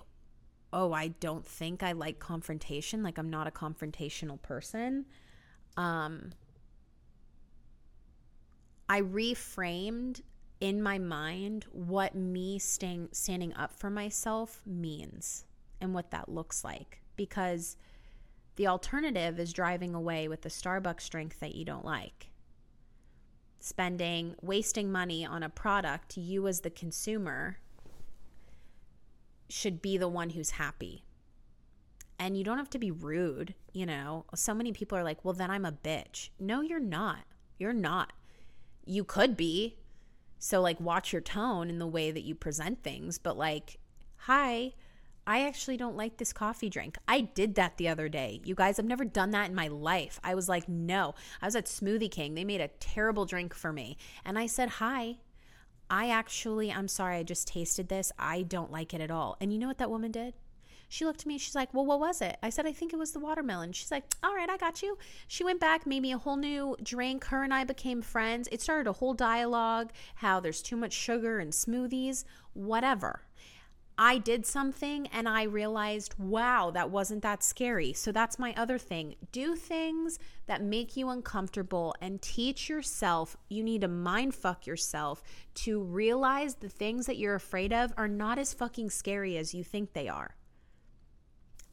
oh, 0.74 0.92
I 0.92 1.08
don't 1.08 1.46
think 1.46 1.84
I 1.84 1.94
like 1.94 2.20
confrontation, 2.20 3.02
like 3.02 3.18
I'm 3.18 3.30
not 3.30 3.48
a 3.48 3.52
confrontational 3.52 4.42
person. 4.42 5.06
Um 5.78 6.32
I 8.88 9.02
reframed 9.02 10.22
in 10.62 10.82
my 10.82 10.98
mind 10.98 11.66
what 11.72 12.16
me 12.16 12.60
staying 12.60 13.10
standing 13.12 13.54
up 13.56 13.72
for 13.72 13.90
myself 13.90 14.62
means 14.66 15.46
and 15.82 15.94
what 15.94 16.12
that 16.12 16.30
looks 16.30 16.64
like 16.64 17.02
because 17.16 17.78
the 18.56 18.68
alternative 18.68 19.40
is 19.40 19.52
driving 19.52 19.94
away 19.94 20.28
with 20.28 20.42
the 20.42 20.50
Starbucks 20.50 21.10
drink 21.10 21.40
that 21.40 21.56
you 21.56 21.66
don't 21.66 21.86
like 21.86 22.30
spending, 23.66 24.36
wasting 24.42 24.92
money 24.92 25.26
on 25.26 25.42
a 25.42 25.50
product, 25.50 26.18
you 26.18 26.48
as 26.48 26.62
the 26.62 26.70
consumer 26.70 27.58
should 29.50 29.82
be 29.82 29.98
the 29.98 30.08
one 30.08 30.30
who's 30.30 30.52
happy. 30.52 31.04
And 32.20 32.38
you 32.38 32.44
don't 32.44 32.60
have 32.60 32.70
to 32.70 32.80
be 32.80 32.92
rude, 32.92 33.56
you 33.74 33.88
know. 33.88 34.26
So 34.36 34.54
many 34.54 34.72
people 34.72 34.98
are 34.98 35.04
like, 35.04 35.26
well, 35.26 35.34
then 35.34 35.50
I'm 35.50 35.66
a 35.66 35.72
bitch. 35.72 36.30
No, 36.40 36.62
you're 36.62 36.80
not. 36.80 37.24
You're 37.58 37.74
not. 37.74 38.14
You 38.86 39.04
could 39.04 39.36
be. 39.36 39.78
So, 40.38 40.62
like, 40.62 40.80
watch 40.80 41.12
your 41.12 41.22
tone 41.22 41.70
in 41.70 41.80
the 41.80 41.88
way 41.88 42.12
that 42.12 42.24
you 42.24 42.36
present 42.36 42.84
things. 42.84 43.18
But, 43.18 43.38
like, 43.38 43.80
hi, 44.18 44.74
I 45.28 45.48
actually 45.48 45.78
don't 45.78 45.98
like 45.98 46.18
this 46.18 46.32
coffee 46.34 46.70
drink. 46.70 46.98
I 47.08 47.22
did 47.22 47.56
that 47.56 47.78
the 47.78 47.88
other 47.88 48.10
day. 48.10 48.42
You 48.44 48.54
guys, 48.54 48.78
I've 48.78 48.86
never 48.86 49.06
done 49.06 49.32
that 49.32 49.50
in 49.50 49.56
my 49.56 49.68
life. 49.68 50.20
I 50.24 50.36
was 50.36 50.48
like, 50.48 50.70
no. 50.70 51.16
I 51.42 51.48
was 51.48 51.56
at 51.56 51.66
Smoothie 51.66 52.12
King. 52.12 52.36
They 52.36 52.44
made 52.44 52.62
a 52.62 52.68
terrible 52.68 53.26
drink 53.26 53.56
for 53.56 53.74
me. 53.74 53.98
And 54.24 54.38
I 54.38 54.46
said, 54.46 54.70
hi. 54.70 55.18
I 55.90 56.10
actually, 56.10 56.72
I'm 56.72 56.88
sorry, 56.88 57.18
I 57.18 57.24
just 57.24 57.48
tasted 57.48 57.90
this. 57.90 58.12
I 58.20 58.44
don't 58.44 58.72
like 58.72 58.94
it 58.94 59.02
at 59.02 59.12
all. 59.12 59.38
And 59.40 59.52
you 59.52 59.60
know 59.60 59.68
what 59.68 59.78
that 59.80 59.90
woman 59.90 60.12
did? 60.12 60.34
She 60.96 61.04
looked 61.04 61.24
at 61.24 61.26
me. 61.26 61.38
She's 61.38 61.56
like, 61.56 61.74
Well, 61.74 61.86
what 61.86 62.00
was 62.00 62.22
it? 62.22 62.38
I 62.42 62.50
said, 62.50 62.66
I 62.66 62.72
think 62.72 62.94
it 62.94 62.96
was 62.96 63.12
the 63.12 63.20
watermelon. 63.20 63.74
She's 63.74 63.92
like, 63.92 64.06
All 64.24 64.34
right, 64.34 64.50
I 64.50 64.56
got 64.56 64.82
you. 64.82 64.98
She 65.28 65.44
went 65.44 65.60
back, 65.60 65.86
made 65.86 66.02
me 66.02 66.14
a 66.14 66.18
whole 66.18 66.38
new 66.38 66.78
drink. 66.82 67.26
Her 67.26 67.44
and 67.44 67.54
I 67.54 67.66
became 67.66 68.02
friends. 68.02 68.48
It 68.50 68.62
started 68.62 68.88
a 68.88 68.94
whole 68.94 69.14
dialogue 69.14 69.92
how 70.16 70.40
there's 70.40 70.62
too 70.62 70.78
much 70.78 70.94
sugar 70.94 71.42
in 71.42 71.50
smoothies, 71.50 72.24
whatever. 72.54 73.24
I 73.98 74.20
did 74.20 74.46
something 74.46 75.08
and 75.08 75.28
I 75.28 75.44
realized, 75.44 76.16
wow, 76.18 76.72
that 76.72 76.90
wasn't 76.90 77.24
that 77.24 77.44
scary. 77.44 77.92
So 77.92 78.14
that's 78.14 78.40
my 78.40 78.54
other 78.56 78.78
thing. 78.78 79.16
Do 79.34 79.58
things 79.58 80.18
that 80.48 80.64
make 80.64 80.96
you 80.96 81.10
uncomfortable 81.10 81.94
and 82.00 82.22
teach 82.22 82.70
yourself. 82.70 83.36
You 83.50 83.64
need 83.64 83.82
to 83.82 83.90
mind 83.90 84.34
fuck 84.34 84.66
yourself 84.66 85.24
to 85.56 85.82
realize 85.82 86.56
the 86.56 86.70
things 86.70 87.06
that 87.08 87.18
you're 87.18 87.36
afraid 87.36 87.74
of 87.74 87.92
are 87.98 88.08
not 88.08 88.40
as 88.40 88.54
fucking 88.54 88.92
scary 88.92 89.36
as 89.36 89.54
you 89.54 89.62
think 89.62 89.92
they 89.92 90.08
are. 90.08 90.36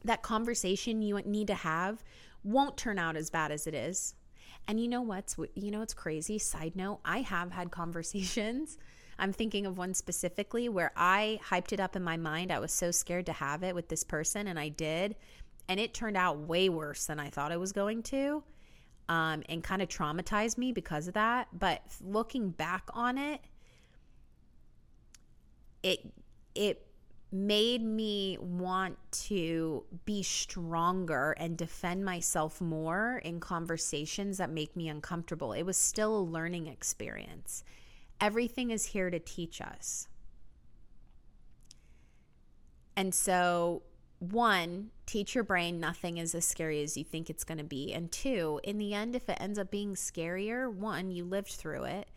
That 0.03 0.21
conversation 0.21 1.01
you 1.01 1.19
need 1.25 1.47
to 1.47 1.55
have 1.55 2.03
won't 2.43 2.77
turn 2.77 2.99
out 2.99 3.15
as 3.15 3.29
bad 3.29 3.51
as 3.51 3.67
it 3.67 3.73
is. 3.73 4.15
And 4.67 4.79
you 4.79 4.87
know 4.87 5.01
what's 5.01 5.37
you 5.55 5.71
know 5.71 5.81
it's 5.81 5.93
crazy? 5.93 6.37
Side 6.39 6.75
note, 6.75 6.99
I 7.05 7.19
have 7.19 7.51
had 7.51 7.71
conversations 7.71 8.77
I'm 9.17 9.33
thinking 9.33 9.65
of 9.65 9.77
one 9.77 9.93
specifically 9.93 10.69
where 10.69 10.91
I 10.95 11.39
hyped 11.47 11.71
it 11.73 11.79
up 11.79 11.95
in 11.95 12.03
my 12.03 12.17
mind. 12.17 12.51
I 12.51 12.59
was 12.59 12.71
so 12.71 12.91
scared 12.91 13.25
to 13.27 13.33
have 13.33 13.63
it 13.63 13.75
with 13.75 13.89
this 13.89 14.03
person, 14.03 14.47
and 14.47 14.59
I 14.59 14.69
did. 14.69 15.15
And 15.67 15.79
it 15.79 15.93
turned 15.93 16.17
out 16.17 16.39
way 16.39 16.69
worse 16.69 17.05
than 17.05 17.19
I 17.19 17.29
thought 17.29 17.51
it 17.51 17.59
was 17.59 17.71
going 17.71 18.03
to, 18.03 18.43
um, 19.07 19.43
and 19.47 19.63
kind 19.63 19.81
of 19.81 19.87
traumatized 19.87 20.57
me 20.57 20.71
because 20.71 21.07
of 21.07 21.13
that. 21.13 21.47
But 21.57 21.81
looking 22.01 22.49
back 22.49 22.83
on 22.93 23.17
it, 23.17 23.41
it 25.83 25.99
it 26.55 26.85
made 27.33 27.83
me 27.83 28.37
want 28.39 28.95
to 29.11 29.83
be 30.05 30.21
stronger 30.21 31.31
and 31.39 31.57
defend 31.57 32.05
myself 32.05 32.61
more 32.61 33.19
in 33.25 33.39
conversations 33.39 34.37
that 34.37 34.51
make 34.51 34.75
me 34.75 34.87
uncomfortable. 34.87 35.51
It 35.51 35.63
was 35.63 35.75
still 35.75 36.15
a 36.15 36.21
learning 36.21 36.67
experience. 36.67 37.63
Everything 38.21 38.69
is 38.69 38.85
here 38.85 39.09
to 39.09 39.17
teach 39.17 39.61
us. 39.61 40.07
And 42.95 43.15
so, 43.15 43.81
one, 44.19 44.91
teach 45.07 45.33
your 45.33 45.43
brain 45.43 45.79
nothing 45.79 46.17
is 46.17 46.35
as 46.35 46.45
scary 46.45 46.83
as 46.83 46.95
you 46.95 47.03
think 47.03 47.31
it's 47.31 47.43
going 47.43 47.57
to 47.57 47.63
be. 47.63 47.91
And 47.91 48.11
two, 48.11 48.61
in 48.63 48.77
the 48.77 48.93
end, 48.93 49.15
if 49.15 49.27
it 49.27 49.37
ends 49.41 49.57
up 49.57 49.71
being 49.71 49.95
scarier, 49.95 50.71
one, 50.71 51.09
you 51.09 51.25
lived 51.25 51.53
through 51.53 51.85
it. 51.85 52.09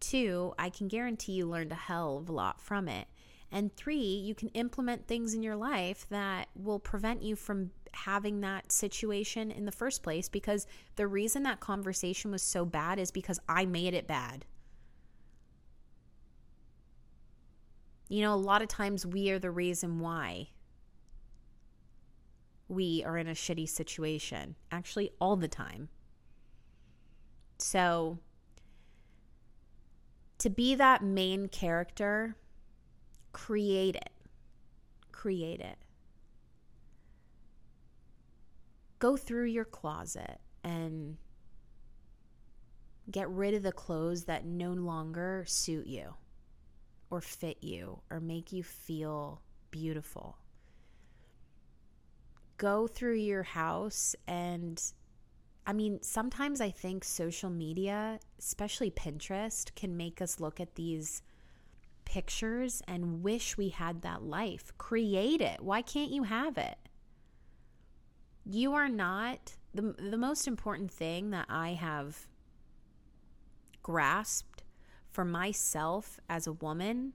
Two, 0.00 0.52
I 0.58 0.68
can 0.68 0.88
guarantee 0.88 1.32
you 1.32 1.46
learned 1.46 1.70
a 1.70 1.76
hell 1.76 2.18
of 2.18 2.28
a 2.28 2.32
lot 2.32 2.60
from 2.60 2.88
it. 2.88 3.06
And 3.54 3.72
three, 3.76 4.02
you 4.02 4.34
can 4.34 4.48
implement 4.48 5.06
things 5.06 5.32
in 5.32 5.44
your 5.44 5.54
life 5.54 6.08
that 6.10 6.48
will 6.56 6.80
prevent 6.80 7.22
you 7.22 7.36
from 7.36 7.70
having 7.92 8.40
that 8.40 8.72
situation 8.72 9.52
in 9.52 9.64
the 9.64 9.70
first 9.70 10.02
place 10.02 10.28
because 10.28 10.66
the 10.96 11.06
reason 11.06 11.44
that 11.44 11.60
conversation 11.60 12.32
was 12.32 12.42
so 12.42 12.64
bad 12.64 12.98
is 12.98 13.12
because 13.12 13.38
I 13.48 13.64
made 13.64 13.94
it 13.94 14.08
bad. 14.08 14.44
You 18.08 18.22
know, 18.22 18.34
a 18.34 18.36
lot 18.36 18.60
of 18.60 18.66
times 18.66 19.06
we 19.06 19.30
are 19.30 19.38
the 19.38 19.52
reason 19.52 20.00
why 20.00 20.48
we 22.66 23.04
are 23.06 23.16
in 23.16 23.28
a 23.28 23.34
shitty 23.34 23.68
situation, 23.68 24.56
actually, 24.72 25.12
all 25.20 25.36
the 25.36 25.46
time. 25.46 25.90
So, 27.58 28.18
to 30.38 30.50
be 30.50 30.74
that 30.74 31.04
main 31.04 31.46
character, 31.46 32.34
create 33.34 33.96
it. 33.96 34.10
Create 35.12 35.60
it. 35.60 35.76
Go 38.98 39.18
through 39.18 39.46
your 39.46 39.66
closet 39.66 40.40
and 40.62 41.18
get 43.10 43.28
rid 43.28 43.52
of 43.52 43.62
the 43.62 43.72
clothes 43.72 44.24
that 44.24 44.46
no 44.46 44.72
longer 44.72 45.44
suit 45.46 45.86
you 45.86 46.14
or 47.10 47.20
fit 47.20 47.58
you 47.60 48.00
or 48.10 48.18
make 48.18 48.50
you 48.50 48.62
feel 48.62 49.42
beautiful. 49.70 50.38
Go 52.56 52.86
through 52.86 53.16
your 53.16 53.42
house 53.42 54.16
and 54.26 54.80
I 55.66 55.72
mean, 55.72 55.98
sometimes 56.02 56.60
I 56.60 56.70
think 56.70 57.04
social 57.04 57.50
media, 57.50 58.20
especially 58.38 58.90
Pinterest, 58.90 59.74
can 59.74 59.96
make 59.96 60.22
us 60.22 60.38
look 60.38 60.60
at 60.60 60.74
these 60.74 61.22
pictures 62.04 62.82
and 62.86 63.22
wish 63.22 63.56
we 63.56 63.70
had 63.70 64.02
that 64.02 64.22
life. 64.22 64.72
Create 64.78 65.40
it. 65.40 65.60
Why 65.60 65.82
can't 65.82 66.10
you 66.10 66.24
have 66.24 66.58
it? 66.58 66.76
You 68.44 68.74
are 68.74 68.88
not 68.88 69.56
the 69.72 69.94
the 69.98 70.18
most 70.18 70.46
important 70.46 70.90
thing 70.90 71.30
that 71.30 71.46
I 71.48 71.70
have 71.70 72.28
grasped 73.82 74.62
for 75.10 75.24
myself 75.24 76.18
as 76.28 76.46
a 76.46 76.52
woman 76.52 77.12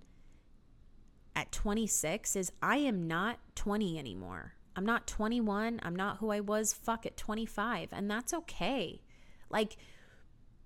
at 1.36 1.52
26 1.52 2.36
is 2.36 2.52
I 2.62 2.78
am 2.78 3.08
not 3.08 3.39
20 3.56 3.97
anymore. 3.99 4.54
I'm 4.75 4.86
not 4.86 5.08
21. 5.08 5.80
I'm 5.84 5.95
not 5.95 6.17
who 6.17 6.32
I 6.32 6.39
was 6.39 6.73
fuck 6.73 7.06
at 7.06 7.17
25 7.17 7.89
and 7.91 8.10
that's 8.10 8.34
okay. 8.34 9.02
Like 9.49 9.78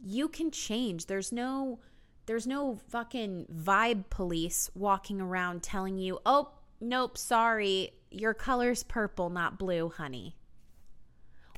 you 0.04 0.28
can 0.28 0.52
change. 0.52 1.06
There's 1.06 1.32
no 1.32 1.80
there's 2.26 2.48
no 2.48 2.80
fucking 2.90 3.48
vibe 3.54 4.10
police 4.10 4.70
walking 4.74 5.20
around 5.20 5.64
telling 5.64 5.98
you, 5.98 6.20
"Oh, 6.26 6.52
nope, 6.80 7.18
sorry. 7.18 7.94
Your 8.12 8.34
color's 8.34 8.84
purple, 8.84 9.30
not 9.30 9.58
blue, 9.58 9.90
honey." 9.90 10.36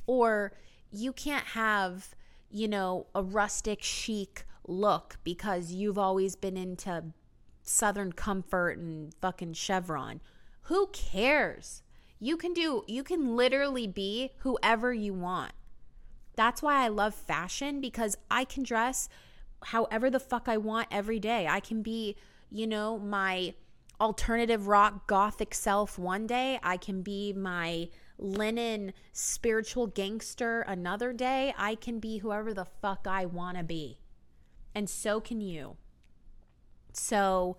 Or 0.06 0.52
you 0.90 1.12
can't 1.12 1.46
have, 1.46 2.14
you 2.50 2.68
know, 2.68 3.06
a 3.14 3.22
rustic 3.22 3.82
chic 3.82 4.44
look 4.66 5.18
because 5.24 5.72
you've 5.72 5.98
always 5.98 6.36
been 6.36 6.56
into 6.56 7.12
Southern 7.62 8.12
Comfort 8.12 8.78
and 8.78 9.12
fucking 9.14 9.54
Chevron. 9.54 10.20
Who 10.62 10.88
cares? 10.88 11.82
You 12.18 12.36
can 12.36 12.54
do, 12.54 12.84
you 12.86 13.04
can 13.04 13.36
literally 13.36 13.86
be 13.86 14.32
whoever 14.38 14.92
you 14.92 15.12
want. 15.12 15.52
That's 16.34 16.62
why 16.62 16.84
I 16.84 16.88
love 16.88 17.14
fashion 17.14 17.80
because 17.80 18.16
I 18.30 18.44
can 18.44 18.62
dress 18.62 19.08
however 19.66 20.10
the 20.10 20.20
fuck 20.20 20.48
I 20.48 20.56
want 20.56 20.88
every 20.90 21.20
day. 21.20 21.46
I 21.46 21.60
can 21.60 21.82
be, 21.82 22.16
you 22.50 22.66
know, 22.66 22.98
my 22.98 23.54
alternative 24.00 24.66
rock 24.66 25.06
gothic 25.06 25.54
self 25.54 25.98
one 25.98 26.26
day. 26.26 26.58
I 26.62 26.76
can 26.76 27.02
be 27.02 27.32
my 27.32 27.88
linen 28.18 28.92
spiritual 29.12 29.86
gangster 29.86 30.62
another 30.62 31.12
day. 31.12 31.54
I 31.56 31.74
can 31.74 32.00
be 32.00 32.18
whoever 32.18 32.52
the 32.52 32.64
fuck 32.64 33.06
I 33.06 33.26
want 33.26 33.58
to 33.58 33.64
be 33.64 33.98
and 34.76 34.90
so 34.90 35.20
can 35.20 35.40
you. 35.40 35.78
So, 36.92 37.56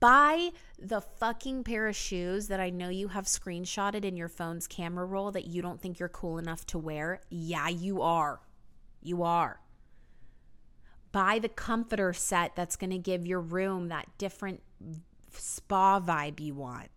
buy 0.00 0.50
the 0.76 1.00
fucking 1.00 1.62
pair 1.62 1.86
of 1.86 1.94
shoes 1.94 2.48
that 2.48 2.58
I 2.58 2.68
know 2.68 2.88
you 2.88 3.08
have 3.08 3.26
screenshotted 3.26 4.04
in 4.04 4.16
your 4.16 4.28
phone's 4.28 4.66
camera 4.66 5.06
roll 5.06 5.30
that 5.30 5.46
you 5.46 5.62
don't 5.62 5.80
think 5.80 6.00
you're 6.00 6.08
cool 6.08 6.36
enough 6.36 6.66
to 6.66 6.78
wear. 6.78 7.20
Yeah, 7.30 7.68
you 7.68 8.02
are. 8.02 8.40
You 9.00 9.22
are. 9.22 9.60
Buy 11.18 11.40
the 11.40 11.48
comforter 11.48 12.12
set 12.12 12.54
that's 12.54 12.76
going 12.76 12.90
to 12.90 12.98
give 12.98 13.26
your 13.26 13.40
room 13.40 13.88
that 13.88 14.06
different 14.18 14.62
spa 15.32 15.98
vibe 15.98 16.38
you 16.38 16.54
want. 16.54 16.90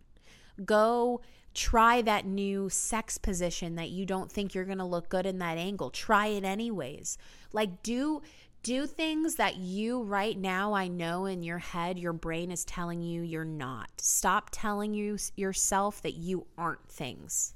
Go 0.63 1.21
try 1.55 2.03
that 2.03 2.27
new 2.27 2.69
sex 2.69 3.17
position 3.17 3.73
that 3.77 3.89
you 3.89 4.05
don't 4.05 4.31
think 4.31 4.53
you're 4.53 4.65
going 4.65 4.77
to 4.77 4.85
look 4.85 5.09
good 5.09 5.25
in 5.25 5.39
that 5.39 5.57
angle. 5.57 5.89
Try 5.89 6.27
it 6.27 6.43
anyways. 6.43 7.17
Like 7.51 7.81
do 7.81 8.21
do 8.61 8.85
things 8.85 9.37
that 9.37 9.57
you 9.57 10.03
right 10.03 10.37
now 10.37 10.73
I 10.73 10.87
know 10.87 11.25
in 11.25 11.41
your 11.41 11.57
head 11.57 11.97
your 11.97 12.13
brain 12.13 12.51
is 12.51 12.63
telling 12.63 13.01
you 13.01 13.23
you're 13.23 13.43
not. 13.43 13.89
Stop 13.97 14.49
telling 14.51 14.93
you 14.93 15.17
yourself 15.35 15.99
that 16.03 16.13
you 16.13 16.45
aren't 16.59 16.87
things. 16.87 17.55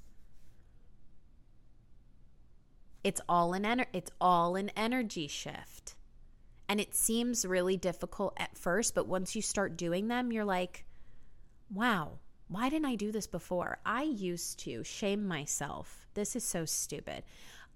It's 3.03 3.21
all 3.29 3.53
an 3.53 3.65
ener- 3.65 3.85
it's 3.93 4.09
all 4.19 4.55
an 4.55 4.71
energy 4.75 5.27
shift. 5.27 5.94
And 6.67 6.79
it 6.79 6.95
seems 6.95 7.45
really 7.45 7.77
difficult 7.77 8.33
at 8.37 8.57
first, 8.57 8.95
but 8.95 9.07
once 9.07 9.35
you 9.35 9.41
start 9.41 9.77
doing 9.77 10.07
them, 10.07 10.31
you're 10.31 10.45
like, 10.45 10.85
"Wow, 11.69 12.19
why 12.47 12.69
didn't 12.69 12.87
I 12.87 12.95
do 12.95 13.11
this 13.11 13.27
before?" 13.27 13.79
I 13.85 14.03
used 14.03 14.59
to 14.59 14.83
shame 14.83 15.27
myself. 15.27 16.07
This 16.15 16.35
is 16.35 16.43
so 16.43 16.65
stupid. 16.65 17.23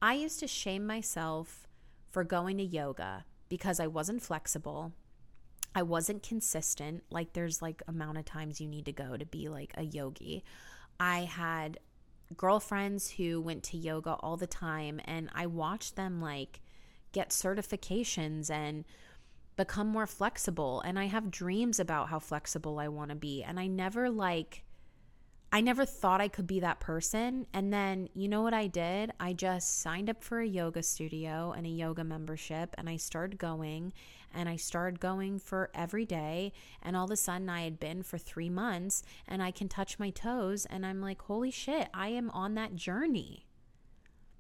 I 0.02 0.14
used 0.14 0.40
to 0.40 0.48
shame 0.48 0.88
myself 0.88 1.68
for 2.10 2.24
going 2.24 2.58
to 2.58 2.64
yoga 2.64 3.26
because 3.50 3.80
I 3.80 3.88
wasn't 3.88 4.22
flexible. 4.22 4.94
I 5.76 5.84
wasn't 5.84 6.24
consistent. 6.24 7.04
Like 7.10 7.34
there's 7.34 7.62
like 7.62 7.82
amount 7.88 8.18
of 8.18 8.26
times 8.26 8.60
you 8.60 8.68
need 8.68 8.86
to 8.86 8.92
go 8.92 9.18
to 9.18 9.26
be 9.26 9.50
like 9.50 9.74
a 9.78 9.84
yogi. 9.84 10.44
I 11.00 11.20
had 11.22 11.80
girlfriends 12.38 13.12
who 13.12 13.42
went 13.42 13.64
to 13.64 13.78
yoga 13.78 14.14
all 14.14 14.38
the 14.38 14.48
time 14.48 15.00
and 15.06 15.30
I 15.34 15.48
watched 15.48 15.96
them 15.96 16.22
like 16.22 16.62
get 17.12 17.30
certifications 17.30 18.50
and 18.50 18.86
become 19.56 19.88
more 19.88 20.08
flexible 20.08 20.82
and 20.82 20.98
I 20.98 21.06
have 21.06 21.32
dreams 21.32 21.80
about 21.80 22.10
how 22.10 22.20
flexible 22.20 22.80
I 22.80 22.88
want 22.88 23.10
to 23.10 23.16
be 23.16 23.44
and 23.44 23.60
I 23.60 23.68
never 23.68 24.10
like 24.10 24.64
I 25.52 25.62
never 25.62 25.84
thought 25.84 26.22
I 26.22 26.28
could 26.28 26.46
be 26.46 26.60
that 26.60 26.80
person. 26.80 27.48
And 27.54 27.74
then, 27.74 28.08
you 28.14 28.28
know 28.28 28.44
what 28.44 28.54
I 28.54 28.68
did? 28.68 29.12
I 29.20 29.34
just 29.34 29.82
signed 29.82 30.08
up 30.08 30.24
for 30.24 30.40
a 30.40 30.48
yoga 30.48 30.84
studio 30.84 31.56
and 31.58 31.66
a 31.66 31.70
yoga 31.70 32.04
membership, 32.04 32.76
and 32.78 32.88
I 32.88 32.98
started 32.98 33.40
going, 33.40 33.92
and 34.32 34.48
I 34.48 34.58
started 34.58 35.00
going 35.00 35.40
for 35.40 35.72
every 35.74 36.06
day. 36.06 36.54
And 36.84 36.96
all 36.96 37.06
of 37.06 37.12
a 37.12 37.16
sudden, 37.16 37.50
I 37.50 37.64
had 37.64 37.80
been 37.80 38.04
for 38.04 38.20
three 38.20 38.50
months, 38.50 39.02
and 39.28 39.42
I 39.42 39.50
can 39.50 39.68
touch 39.68 39.98
my 39.98 40.12
toes, 40.12 40.68
and 40.68 40.86
I'm 40.86 41.02
like, 41.02 41.24
holy 41.24 41.52
shit, 41.52 41.90
I 41.96 42.10
am 42.10 42.30
on 42.30 42.54
that 42.54 42.76
journey. 42.76 43.48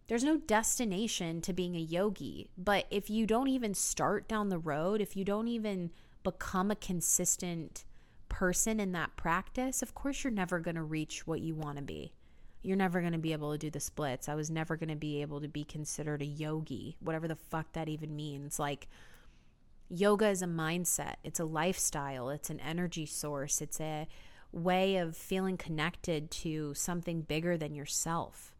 There's 0.09 0.23
no 0.23 0.37
destination 0.37 1.39
to 1.41 1.53
being 1.53 1.75
a 1.75 1.79
yogi, 1.79 2.49
but 2.57 2.87
if 2.89 3.11
you 3.11 3.27
don't 3.27 3.47
even 3.47 3.75
start 3.75 4.27
down 4.27 4.49
the 4.49 4.57
road, 4.57 5.01
if 5.01 5.15
you 5.15 5.23
don't 5.23 5.47
even 5.47 5.91
become 6.23 6.71
a 6.71 6.75
consistent 6.75 7.85
person 8.27 8.79
in 8.79 8.91
that 8.93 9.15
practice, 9.17 9.83
of 9.83 9.93
course 9.93 10.23
you're 10.23 10.33
never 10.33 10.59
going 10.59 10.77
to 10.77 10.81
reach 10.81 11.27
what 11.27 11.41
you 11.41 11.53
want 11.53 11.77
to 11.77 11.83
be. 11.83 12.11
You're 12.63 12.75
never 12.75 13.01
going 13.01 13.13
to 13.13 13.19
be 13.19 13.33
able 13.33 13.51
to 13.51 13.59
do 13.59 13.69
the 13.69 13.79
splits. 13.79 14.27
I 14.27 14.33
was 14.33 14.49
never 14.49 14.75
going 14.75 14.89
to 14.89 14.95
be 14.95 15.21
able 15.21 15.41
to 15.41 15.47
be 15.47 15.63
considered 15.63 16.23
a 16.23 16.25
yogi, 16.25 16.97
whatever 17.01 17.27
the 17.27 17.35
fuck 17.35 17.73
that 17.73 17.87
even 17.87 18.15
means. 18.15 18.57
Like, 18.57 18.87
yoga 19.89 20.29
is 20.29 20.41
a 20.41 20.47
mindset, 20.47 21.17
it's 21.23 21.39
a 21.39 21.45
lifestyle, 21.45 22.31
it's 22.31 22.49
an 22.49 22.59
energy 22.61 23.05
source, 23.05 23.61
it's 23.61 23.79
a 23.79 24.07
way 24.51 24.97
of 24.97 25.15
feeling 25.15 25.55
connected 25.55 26.31
to 26.31 26.73
something 26.73 27.21
bigger 27.21 27.57
than 27.57 27.75
yourself. 27.75 28.55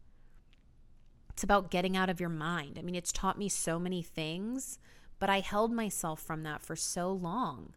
It's 1.30 1.42
about 1.42 1.70
getting 1.70 1.96
out 1.96 2.10
of 2.10 2.20
your 2.20 2.28
mind. 2.28 2.76
I 2.78 2.82
mean, 2.82 2.94
it's 2.94 3.12
taught 3.12 3.38
me 3.38 3.48
so 3.48 3.78
many 3.78 4.02
things, 4.02 4.78
but 5.18 5.30
I 5.30 5.40
held 5.40 5.72
myself 5.72 6.20
from 6.20 6.42
that 6.42 6.62
for 6.62 6.76
so 6.76 7.12
long. 7.12 7.74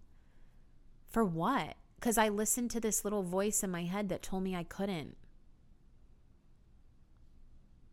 For 1.07 1.23
what? 1.23 1.75
because 2.03 2.17
I 2.17 2.27
listened 2.27 2.69
to 2.71 2.81
this 2.81 3.05
little 3.05 3.23
voice 3.23 3.63
in 3.63 3.71
my 3.71 3.85
head 3.85 4.09
that 4.09 4.21
told 4.21 4.43
me 4.43 4.57
I 4.57 4.65
couldn't. 4.65 5.15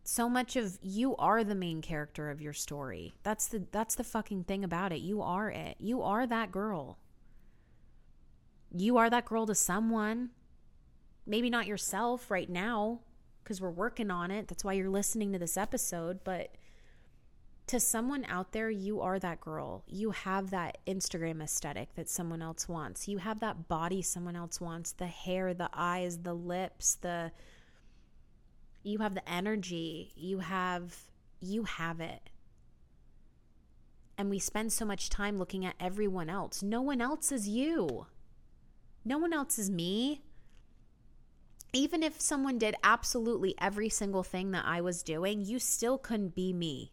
So 0.02 0.28
much 0.28 0.56
of 0.56 0.80
you 0.82 1.14
are 1.14 1.44
the 1.44 1.54
main 1.54 1.80
character 1.80 2.28
of 2.28 2.42
your 2.42 2.52
story. 2.52 3.14
That's 3.22 3.46
the 3.46 3.62
that's 3.70 3.94
the 3.94 4.02
fucking 4.02 4.44
thing 4.44 4.64
about 4.64 4.90
it. 4.90 4.98
You 4.98 5.22
are 5.22 5.48
it. 5.48 5.76
You 5.78 6.02
are 6.02 6.26
that 6.26 6.50
girl. 6.50 6.98
You 8.76 8.96
are 8.96 9.08
that 9.10 9.26
girl 9.26 9.46
to 9.46 9.54
someone. 9.54 10.30
Maybe 11.24 11.48
not 11.48 11.68
yourself 11.68 12.32
right 12.32 12.50
now 12.50 13.02
because 13.50 13.60
we're 13.60 13.68
working 13.68 14.12
on 14.12 14.30
it. 14.30 14.46
That's 14.46 14.62
why 14.62 14.74
you're 14.74 14.88
listening 14.88 15.32
to 15.32 15.38
this 15.40 15.56
episode, 15.56 16.20
but 16.22 16.54
to 17.66 17.80
someone 17.80 18.24
out 18.26 18.52
there, 18.52 18.70
you 18.70 19.00
are 19.00 19.18
that 19.18 19.40
girl. 19.40 19.82
You 19.88 20.12
have 20.12 20.50
that 20.50 20.78
Instagram 20.86 21.42
aesthetic 21.42 21.96
that 21.96 22.08
someone 22.08 22.42
else 22.42 22.68
wants. 22.68 23.08
You 23.08 23.18
have 23.18 23.40
that 23.40 23.66
body 23.66 24.02
someone 24.02 24.36
else 24.36 24.60
wants, 24.60 24.92
the 24.92 25.08
hair, 25.08 25.52
the 25.52 25.68
eyes, 25.72 26.18
the 26.18 26.32
lips, 26.32 26.94
the 26.94 27.32
you 28.84 28.98
have 28.98 29.16
the 29.16 29.28
energy. 29.28 30.12
You 30.14 30.38
have 30.38 30.96
you 31.40 31.64
have 31.64 32.00
it. 32.00 32.30
And 34.16 34.30
we 34.30 34.38
spend 34.38 34.72
so 34.72 34.84
much 34.84 35.10
time 35.10 35.38
looking 35.38 35.66
at 35.66 35.74
everyone 35.80 36.30
else. 36.30 36.62
No 36.62 36.82
one 36.82 37.00
else 37.00 37.32
is 37.32 37.48
you. 37.48 38.06
No 39.04 39.18
one 39.18 39.32
else 39.32 39.58
is 39.58 39.68
me. 39.68 40.22
Even 41.72 42.02
if 42.02 42.20
someone 42.20 42.58
did 42.58 42.74
absolutely 42.82 43.54
every 43.58 43.88
single 43.88 44.22
thing 44.22 44.50
that 44.50 44.64
I 44.66 44.80
was 44.80 45.02
doing, 45.02 45.40
you 45.40 45.58
still 45.58 45.98
couldn't 45.98 46.34
be 46.34 46.52
me. 46.52 46.92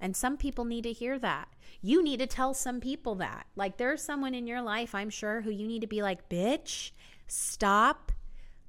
And 0.00 0.14
some 0.14 0.36
people 0.36 0.64
need 0.64 0.84
to 0.84 0.92
hear 0.92 1.18
that. 1.18 1.48
You 1.80 2.02
need 2.02 2.18
to 2.20 2.26
tell 2.26 2.54
some 2.54 2.80
people 2.80 3.14
that. 3.16 3.46
Like 3.56 3.78
there's 3.78 4.02
someone 4.02 4.34
in 4.34 4.46
your 4.46 4.62
life, 4.62 4.94
I'm 4.94 5.10
sure, 5.10 5.40
who 5.40 5.50
you 5.50 5.66
need 5.66 5.80
to 5.80 5.86
be 5.86 6.02
like, 6.02 6.28
bitch, 6.28 6.90
stop 7.26 8.12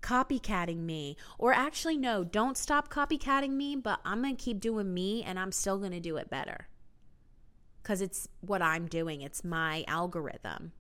copycatting 0.02 0.78
me. 0.78 1.18
Or 1.38 1.54
actually, 1.54 1.98
no, 1.98 2.24
don't 2.24 2.58
stop 2.58 2.90
copycatting 2.90 3.52
me, 3.52 3.76
but 3.76 4.00
I'm 4.06 4.22
going 4.22 4.36
to 4.36 4.44
keep 4.44 4.60
doing 4.60 4.94
me 4.94 5.24
and 5.24 5.38
I'm 5.38 5.52
still 5.52 5.78
going 5.78 5.92
to 5.92 6.00
do 6.00 6.18
it 6.18 6.30
better. 6.30 6.68
Because 7.82 8.02
it's 8.02 8.28
what 8.42 8.62
I'm 8.62 8.88
doing, 8.88 9.22
it's 9.22 9.44
my 9.44 9.86
algorithm, 9.88 10.74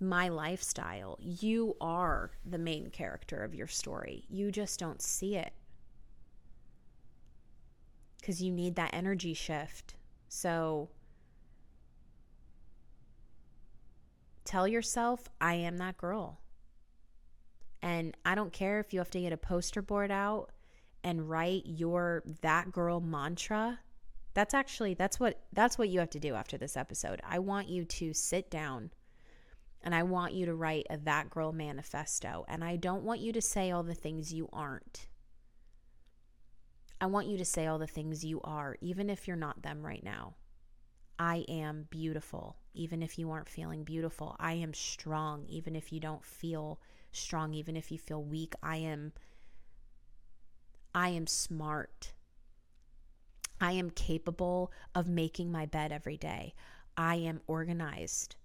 my 0.00 0.28
lifestyle. 0.28 1.18
You 1.20 1.76
are 1.80 2.30
the 2.44 2.58
main 2.58 2.90
character 2.90 3.42
of 3.42 3.54
your 3.54 3.66
story. 3.66 4.24
You 4.28 4.50
just 4.50 4.78
don't 4.78 5.02
see 5.02 5.36
it 5.36 5.52
because 8.20 8.42
you 8.42 8.52
need 8.52 8.76
that 8.76 8.90
energy 8.92 9.34
shift. 9.34 9.94
So 10.28 10.88
tell 14.44 14.66
yourself, 14.66 15.28
I 15.40 15.54
am 15.54 15.78
that 15.78 15.96
girl. 15.96 16.40
And 17.82 18.16
I 18.24 18.34
don't 18.34 18.52
care 18.52 18.78
if 18.78 18.92
you 18.92 19.00
have 19.00 19.10
to 19.10 19.20
get 19.20 19.32
a 19.32 19.38
poster 19.38 19.80
board 19.80 20.10
out 20.10 20.50
and 21.02 21.28
write 21.30 21.62
your 21.64 22.22
that 22.42 22.72
girl 22.72 23.00
mantra. 23.00 23.80
That's 24.34 24.54
actually 24.54 24.94
that's 24.94 25.18
what 25.18 25.40
that's 25.52 25.78
what 25.78 25.88
you 25.88 25.98
have 26.00 26.10
to 26.10 26.20
do 26.20 26.34
after 26.34 26.58
this 26.58 26.76
episode. 26.76 27.20
I 27.26 27.38
want 27.38 27.68
you 27.68 27.84
to 27.86 28.12
sit 28.12 28.50
down 28.50 28.90
and 29.82 29.94
I 29.94 30.02
want 30.02 30.34
you 30.34 30.46
to 30.46 30.54
write 30.54 30.86
a 30.90 30.98
that 30.98 31.30
girl 31.30 31.52
manifesto 31.52 32.44
and 32.48 32.62
I 32.62 32.76
don't 32.76 33.02
want 33.02 33.20
you 33.20 33.32
to 33.32 33.40
say 33.40 33.70
all 33.70 33.82
the 33.82 33.94
things 33.94 34.32
you 34.32 34.48
aren't. 34.52 35.08
I 37.00 37.06
want 37.06 37.28
you 37.28 37.38
to 37.38 37.44
say 37.44 37.66
all 37.66 37.78
the 37.78 37.86
things 37.86 38.24
you 38.24 38.40
are, 38.42 38.76
even 38.82 39.08
if 39.08 39.26
you're 39.26 39.36
not 39.36 39.62
them 39.62 39.84
right 39.84 40.04
now. 40.04 40.34
I 41.18 41.44
am 41.48 41.86
beautiful, 41.90 42.56
even 42.74 43.02
if 43.02 43.18
you 43.18 43.30
aren't 43.30 43.48
feeling 43.48 43.84
beautiful. 43.84 44.36
I 44.38 44.54
am 44.54 44.74
strong, 44.74 45.44
even 45.48 45.76
if 45.76 45.92
you 45.92 46.00
don't 46.00 46.24
feel 46.24 46.80
strong, 47.12 47.54
even 47.54 47.76
if 47.76 47.90
you 47.90 47.98
feel 47.98 48.22
weak. 48.22 48.54
I 48.62 48.76
am 48.76 49.12
I 50.94 51.10
am 51.10 51.26
smart. 51.26 52.12
I 53.60 53.72
am 53.72 53.90
capable 53.90 54.72
of 54.94 55.08
making 55.08 55.52
my 55.52 55.66
bed 55.66 55.92
every 55.92 56.16
day. 56.16 56.54
I 56.96 57.16
am 57.16 57.42
organized. 57.46 58.36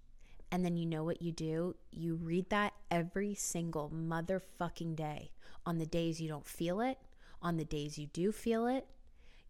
And 0.50 0.64
then 0.64 0.76
you 0.76 0.86
know 0.86 1.04
what 1.04 1.22
you 1.22 1.32
do? 1.32 1.76
You 1.90 2.14
read 2.14 2.50
that 2.50 2.72
every 2.90 3.34
single 3.34 3.90
motherfucking 3.90 4.96
day. 4.96 5.32
On 5.64 5.78
the 5.78 5.86
days 5.86 6.20
you 6.20 6.28
don't 6.28 6.46
feel 6.46 6.80
it, 6.80 6.98
on 7.42 7.56
the 7.56 7.64
days 7.64 7.98
you 7.98 8.06
do 8.06 8.32
feel 8.32 8.66
it 8.66 8.86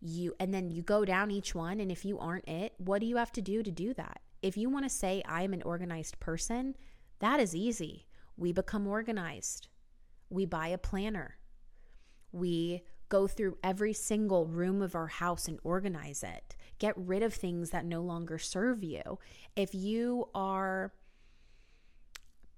you 0.01 0.35
and 0.39 0.53
then 0.53 0.71
you 0.71 0.83
go 0.83 1.05
down 1.05 1.31
each 1.31 1.55
one 1.55 1.81
and 1.81 1.91
if 1.91 2.05
you 2.05 2.19
aren't 2.19 2.47
it 2.47 2.75
what 2.77 3.01
do 3.01 3.07
you 3.07 3.17
have 3.17 3.33
to 3.33 3.41
do 3.41 3.63
to 3.63 3.71
do 3.71 3.95
that? 3.95 4.21
If 4.43 4.57
you 4.57 4.69
want 4.69 4.85
to 4.85 4.91
say 4.91 5.23
i'm 5.27 5.53
an 5.53 5.63
organized 5.63 6.21
person 6.21 6.77
that 7.19 7.41
is 7.41 7.55
easy. 7.55 8.07
We 8.37 8.53
become 8.53 8.87
organized. 8.87 9.69
We 10.29 10.45
buy 10.45 10.69
a 10.69 10.79
planner. 10.79 11.37
We 12.31 12.83
go 13.09 13.27
through 13.27 13.57
every 13.63 13.93
single 13.93 14.47
room 14.47 14.83
of 14.83 14.95
our 14.95 15.07
house 15.07 15.49
and 15.49 15.59
organize 15.63 16.23
it 16.23 16.57
get 16.79 16.95
rid 16.97 17.23
of 17.23 17.33
things 17.33 17.71
that 17.71 17.85
no 17.85 18.01
longer 18.01 18.39
serve 18.39 18.83
you 18.83 19.19
if 19.55 19.75
you 19.75 20.29
are 20.35 20.93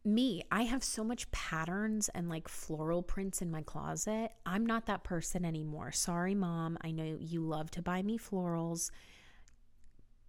me, 0.09 0.43
I 0.51 0.63
have 0.63 0.83
so 0.83 1.05
much 1.05 1.31
patterns 1.31 2.09
and 2.15 2.29
like 2.29 2.49
floral 2.49 3.03
prints 3.03 3.43
in 3.43 3.51
my 3.51 3.63
closet. 3.63 4.33
I'm 4.47 4.65
not 4.65 4.87
that 4.87 5.05
person 5.05 5.45
anymore. 5.45 5.93
Sorry, 5.93 6.35
mom. 6.35 6.79
I 6.83 6.91
know 6.91 7.17
you 7.21 7.43
love 7.43 7.71
to 7.73 7.83
buy 7.83 8.03
me 8.03 8.19
florals. 8.19 8.91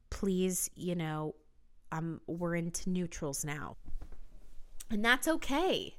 Please, 0.09 0.69
you 0.75 0.95
know, 0.95 1.35
um, 1.91 2.21
we're 2.27 2.55
into 2.55 2.89
neutrals 2.89 3.45
now. 3.45 3.77
And 4.91 5.03
that's 5.03 5.27
okay. 5.27 5.95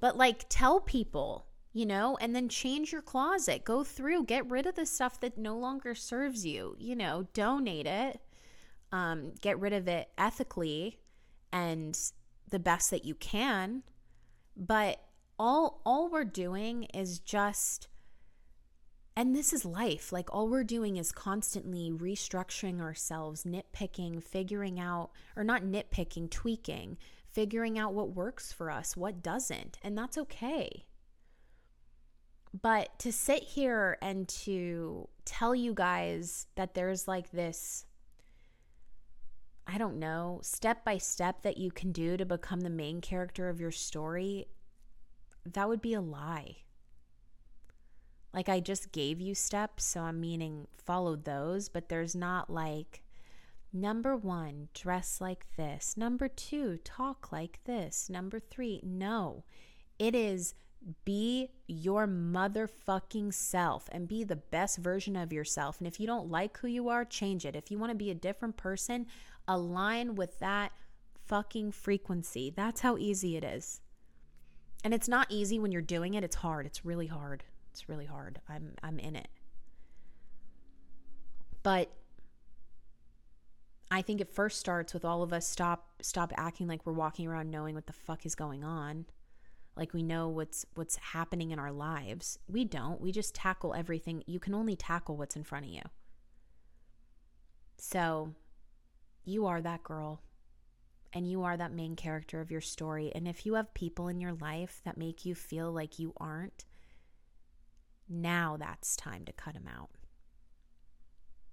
But 0.00 0.16
like, 0.16 0.46
tell 0.48 0.80
people, 0.80 1.46
you 1.78 1.86
know, 1.86 2.18
and 2.20 2.34
then 2.34 2.48
change 2.48 2.92
your 2.92 3.02
closet. 3.02 3.64
Go 3.64 3.84
through, 3.84 4.24
get 4.24 4.50
rid 4.50 4.66
of 4.66 4.74
the 4.74 4.86
stuff 4.86 5.20
that 5.20 5.38
no 5.38 5.56
longer 5.56 5.94
serves 5.94 6.44
you, 6.44 6.74
you 6.78 6.96
know, 6.96 7.26
donate 7.34 7.86
it, 7.86 8.20
um, 8.92 9.32
get 9.40 9.58
rid 9.58 9.72
of 9.72 9.86
it 9.88 10.08
ethically 10.18 10.98
and 11.52 11.98
the 12.48 12.58
best 12.58 12.90
that 12.90 13.04
you 13.04 13.14
can 13.14 13.82
but 14.56 15.00
all 15.38 15.80
all 15.84 16.10
we're 16.10 16.24
doing 16.24 16.84
is 16.94 17.18
just 17.18 17.88
and 19.16 19.34
this 19.34 19.52
is 19.52 19.64
life 19.64 20.12
like 20.12 20.32
all 20.34 20.48
we're 20.48 20.64
doing 20.64 20.96
is 20.96 21.12
constantly 21.12 21.90
restructuring 21.90 22.80
ourselves 22.80 23.44
nitpicking 23.44 24.22
figuring 24.22 24.80
out 24.80 25.10
or 25.36 25.44
not 25.44 25.62
nitpicking 25.62 26.30
tweaking 26.30 26.96
figuring 27.30 27.78
out 27.78 27.94
what 27.94 28.14
works 28.14 28.52
for 28.52 28.70
us 28.70 28.96
what 28.96 29.22
doesn't 29.22 29.78
and 29.82 29.96
that's 29.96 30.18
okay 30.18 30.84
but 32.62 32.98
to 33.00 33.12
sit 33.12 33.42
here 33.42 33.98
and 34.00 34.28
to 34.28 35.08
tell 35.24 35.54
you 35.54 35.74
guys 35.74 36.46
that 36.56 36.74
there's 36.74 37.06
like 37.06 37.30
this 37.30 37.84
I 39.70 39.76
don't 39.76 39.98
know, 39.98 40.40
step 40.42 40.82
by 40.82 40.96
step 40.96 41.42
that 41.42 41.58
you 41.58 41.70
can 41.70 41.92
do 41.92 42.16
to 42.16 42.24
become 42.24 42.60
the 42.60 42.70
main 42.70 43.02
character 43.02 43.50
of 43.50 43.60
your 43.60 43.70
story, 43.70 44.46
that 45.44 45.68
would 45.68 45.82
be 45.82 45.92
a 45.92 46.00
lie. 46.00 46.56
Like 48.32 48.48
I 48.48 48.60
just 48.60 48.92
gave 48.92 49.20
you 49.20 49.34
steps, 49.34 49.84
so 49.84 50.00
I'm 50.00 50.20
meaning 50.20 50.68
follow 50.78 51.16
those, 51.16 51.68
but 51.68 51.90
there's 51.90 52.14
not 52.14 52.48
like 52.48 53.02
number 53.70 54.16
one, 54.16 54.68
dress 54.72 55.20
like 55.20 55.44
this. 55.58 55.98
Number 55.98 56.28
two, 56.28 56.78
talk 56.78 57.30
like 57.30 57.60
this. 57.64 58.08
Number 58.08 58.40
three, 58.40 58.80
no. 58.82 59.44
It 59.98 60.14
is 60.14 60.54
be 61.04 61.50
your 61.66 62.06
motherfucking 62.06 63.34
self 63.34 63.88
and 63.92 64.08
be 64.08 64.24
the 64.24 64.36
best 64.36 64.78
version 64.78 65.16
of 65.16 65.32
yourself. 65.32 65.78
And 65.78 65.86
if 65.86 66.00
you 66.00 66.06
don't 66.06 66.30
like 66.30 66.58
who 66.58 66.68
you 66.68 66.88
are, 66.88 67.04
change 67.04 67.44
it. 67.44 67.56
If 67.56 67.70
you 67.70 67.78
want 67.78 67.90
to 67.90 67.96
be 67.96 68.10
a 68.10 68.14
different 68.14 68.56
person, 68.56 69.06
align 69.46 70.14
with 70.14 70.38
that 70.38 70.72
fucking 71.26 71.72
frequency. 71.72 72.52
That's 72.54 72.80
how 72.80 72.96
easy 72.96 73.36
it 73.36 73.44
is. 73.44 73.80
And 74.84 74.94
it's 74.94 75.08
not 75.08 75.26
easy 75.28 75.58
when 75.58 75.72
you're 75.72 75.82
doing 75.82 76.14
it. 76.14 76.24
It's 76.24 76.36
hard. 76.36 76.64
It's 76.64 76.84
really 76.84 77.08
hard. 77.08 77.44
It's 77.72 77.88
really 77.88 78.06
hard. 78.06 78.40
I'm 78.48 78.74
I'm 78.82 78.98
in 78.98 79.16
it. 79.16 79.28
But 81.62 81.90
I 83.90 84.02
think 84.02 84.20
it 84.20 84.32
first 84.32 84.60
starts 84.60 84.94
with 84.94 85.04
all 85.04 85.22
of 85.22 85.32
us 85.32 85.46
stop 85.46 85.88
stop 86.00 86.32
acting 86.36 86.68
like 86.68 86.86
we're 86.86 86.92
walking 86.92 87.26
around 87.26 87.50
knowing 87.50 87.74
what 87.74 87.86
the 87.86 87.92
fuck 87.92 88.24
is 88.24 88.34
going 88.34 88.62
on 88.62 89.06
like 89.78 89.94
we 89.94 90.02
know 90.02 90.28
what's 90.28 90.66
what's 90.74 90.96
happening 90.96 91.52
in 91.52 91.58
our 91.58 91.72
lives. 91.72 92.38
We 92.48 92.64
don't. 92.64 93.00
We 93.00 93.12
just 93.12 93.34
tackle 93.34 93.74
everything. 93.74 94.24
You 94.26 94.40
can 94.40 94.54
only 94.54 94.76
tackle 94.76 95.16
what's 95.16 95.36
in 95.36 95.44
front 95.44 95.66
of 95.66 95.70
you. 95.70 95.82
So, 97.78 98.34
you 99.24 99.46
are 99.46 99.62
that 99.62 99.84
girl 99.84 100.20
and 101.12 101.30
you 101.30 101.44
are 101.44 101.56
that 101.56 101.72
main 101.72 101.94
character 101.96 102.40
of 102.40 102.50
your 102.50 102.60
story. 102.60 103.12
And 103.14 103.28
if 103.28 103.46
you 103.46 103.54
have 103.54 103.72
people 103.72 104.08
in 104.08 104.20
your 104.20 104.34
life 104.34 104.80
that 104.84 104.98
make 104.98 105.24
you 105.24 105.34
feel 105.34 105.72
like 105.72 105.98
you 105.98 106.12
aren't, 106.18 106.64
now 108.08 108.56
that's 108.58 108.96
time 108.96 109.24
to 109.26 109.32
cut 109.32 109.54
them 109.54 109.68
out. 109.68 109.90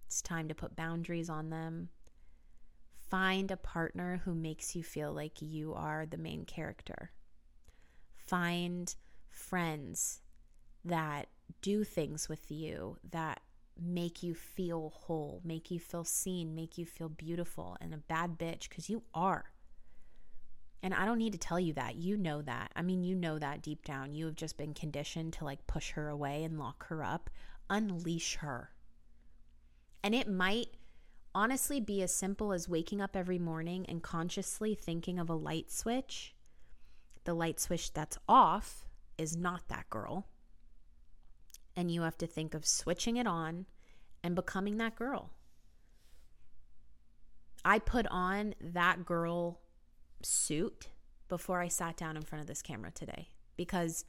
It's 0.08 0.22
time 0.22 0.48
to 0.48 0.56
put 0.56 0.76
boundaries 0.76 1.30
on 1.30 1.52
them. 1.52 1.90
Find 3.10 3.52
a 3.52 3.58
partner 3.58 4.22
who 4.26 4.34
makes 4.34 4.76
you 4.76 4.84
feel 4.84 5.14
like 5.14 5.42
you 5.42 5.74
are 5.76 6.06
the 6.06 6.18
main 6.18 6.44
character 6.46 7.12
find 8.26 8.94
friends 9.30 10.22
that 10.84 11.28
do 11.62 11.84
things 11.84 12.30
with 12.30 12.52
you 12.52 12.98
that 13.12 13.42
make 13.82 14.24
you 14.24 14.34
feel 14.34 14.94
whole, 14.96 15.42
make 15.44 15.70
you 15.70 15.80
feel 15.80 16.04
seen, 16.04 16.56
make 16.56 16.78
you 16.78 16.86
feel 16.86 17.10
beautiful 17.10 17.76
and 17.82 17.94
a 17.94 17.98
bad 17.98 18.38
bitch 18.38 18.70
because 18.70 18.90
you 18.90 19.04
are. 19.14 19.46
And 20.82 20.94
I 20.94 21.06
don't 21.06 21.18
need 21.18 21.34
to 21.34 21.40
tell 21.40 21.60
you 21.60 21.74
that. 21.74 21.96
You 21.96 22.16
know 22.16 22.44
that. 22.44 22.72
I 22.76 22.84
mean, 22.84 23.04
you 23.04 23.16
know 23.16 23.40
that 23.40 23.64
deep 23.64 23.84
down. 23.84 24.14
You 24.14 24.28
have 24.28 24.36
just 24.36 24.56
been 24.58 24.74
conditioned 24.74 25.34
to 25.34 25.46
like 25.46 25.66
push 25.66 25.92
her 25.92 26.10
away 26.10 26.44
and 26.44 26.60
lock 26.60 26.86
her 26.88 27.04
up. 27.04 27.30
Unleash 27.70 28.36
her. 28.36 28.70
And 30.04 30.14
it 30.14 30.30
might 30.30 30.68
honestly 31.34 31.80
be 31.80 32.04
as 32.04 32.14
simple 32.14 32.54
as 32.54 32.70
waking 32.70 33.02
up 33.02 33.16
every 33.16 33.40
morning 33.40 33.86
and 33.90 34.04
consciously 34.04 34.76
thinking 34.76 35.18
of 35.18 35.30
a 35.30 35.34
light 35.34 35.72
switch 35.72 36.35
the 37.26 37.34
light 37.34 37.60
switch 37.60 37.94
that's 37.94 38.18
off 38.30 38.86
is 39.18 39.36
not 39.36 39.68
that 39.68 39.90
girl. 39.90 40.28
And 41.76 41.92
you 41.92 42.04
have 42.04 42.18
to 42.20 42.28
think 42.28 42.54
of 42.54 42.66
switching 42.66 43.18
it 43.18 43.28
on 43.28 43.66
and 44.24 44.36
becoming 44.36 44.78
that 44.78 44.96
girl. 44.96 45.32
I 47.66 47.80
put 47.80 48.06
on 48.08 48.54
that 48.62 49.06
girl 49.06 49.60
suit 50.22 50.90
before 51.28 51.62
I 51.62 51.68
sat 51.68 51.98
down 51.98 52.16
in 52.16 52.24
front 52.24 52.42
of 52.42 52.48
this 52.48 52.62
camera 52.62 52.92
today 52.92 53.30
because 53.58 54.06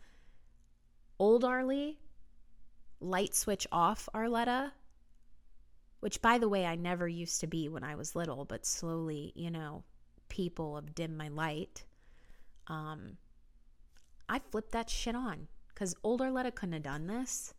old 1.18 1.44
Arlie, 1.44 1.98
light 3.00 3.34
switch 3.34 3.66
off 3.72 4.08
Arletta, 4.14 4.72
which 6.00 6.20
by 6.20 6.38
the 6.38 6.48
way, 6.48 6.66
I 6.66 6.76
never 6.76 7.08
used 7.08 7.40
to 7.40 7.46
be 7.46 7.68
when 7.68 7.82
I 7.82 7.94
was 7.94 8.14
little, 8.14 8.44
but 8.44 8.66
slowly, 8.66 9.32
you 9.34 9.50
know, 9.50 9.82
people 10.28 10.74
have 10.76 10.94
dimmed 10.94 11.16
my 11.16 11.28
light 11.28 11.84
um, 12.68 13.16
I 14.28 14.40
flipped 14.50 14.72
that 14.72 14.90
shit 14.90 15.14
on 15.14 15.48
because 15.68 15.94
old 16.02 16.20
Arletta 16.20 16.54
couldn't 16.54 16.74
have 16.74 16.82
done 16.82 17.06
this. 17.06 17.54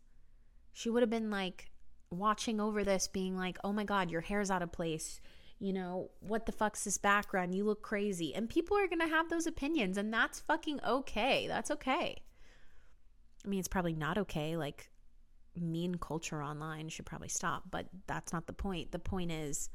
She 0.72 0.90
would 0.90 1.02
have 1.02 1.10
been 1.10 1.30
like 1.30 1.70
watching 2.10 2.60
over 2.60 2.84
this, 2.84 3.08
being 3.08 3.36
like, 3.36 3.58
oh 3.64 3.72
my 3.72 3.84
God, 3.84 4.10
your 4.10 4.20
hair's 4.20 4.50
out 4.50 4.62
of 4.62 4.72
place. 4.72 5.20
You 5.58 5.72
know, 5.72 6.10
what 6.20 6.46
the 6.46 6.52
fuck's 6.52 6.84
this 6.84 6.98
background? 6.98 7.54
You 7.54 7.64
look 7.64 7.82
crazy. 7.82 8.34
And 8.34 8.48
people 8.48 8.76
are 8.76 8.86
going 8.86 9.00
to 9.00 9.08
have 9.08 9.28
those 9.28 9.46
opinions, 9.46 9.98
and 9.98 10.12
that's 10.12 10.40
fucking 10.40 10.80
okay. 10.86 11.46
That's 11.48 11.70
okay. 11.72 12.22
I 13.44 13.48
mean, 13.48 13.58
it's 13.58 13.68
probably 13.68 13.94
not 13.94 14.18
okay. 14.18 14.56
Like, 14.56 14.90
mean 15.56 15.96
culture 15.96 16.42
online 16.42 16.88
should 16.88 17.06
probably 17.06 17.28
stop, 17.28 17.64
but 17.70 17.86
that's 18.06 18.32
not 18.32 18.46
the 18.46 18.52
point. 18.52 18.92
The 18.92 18.98
point 18.98 19.32
is, 19.32 19.68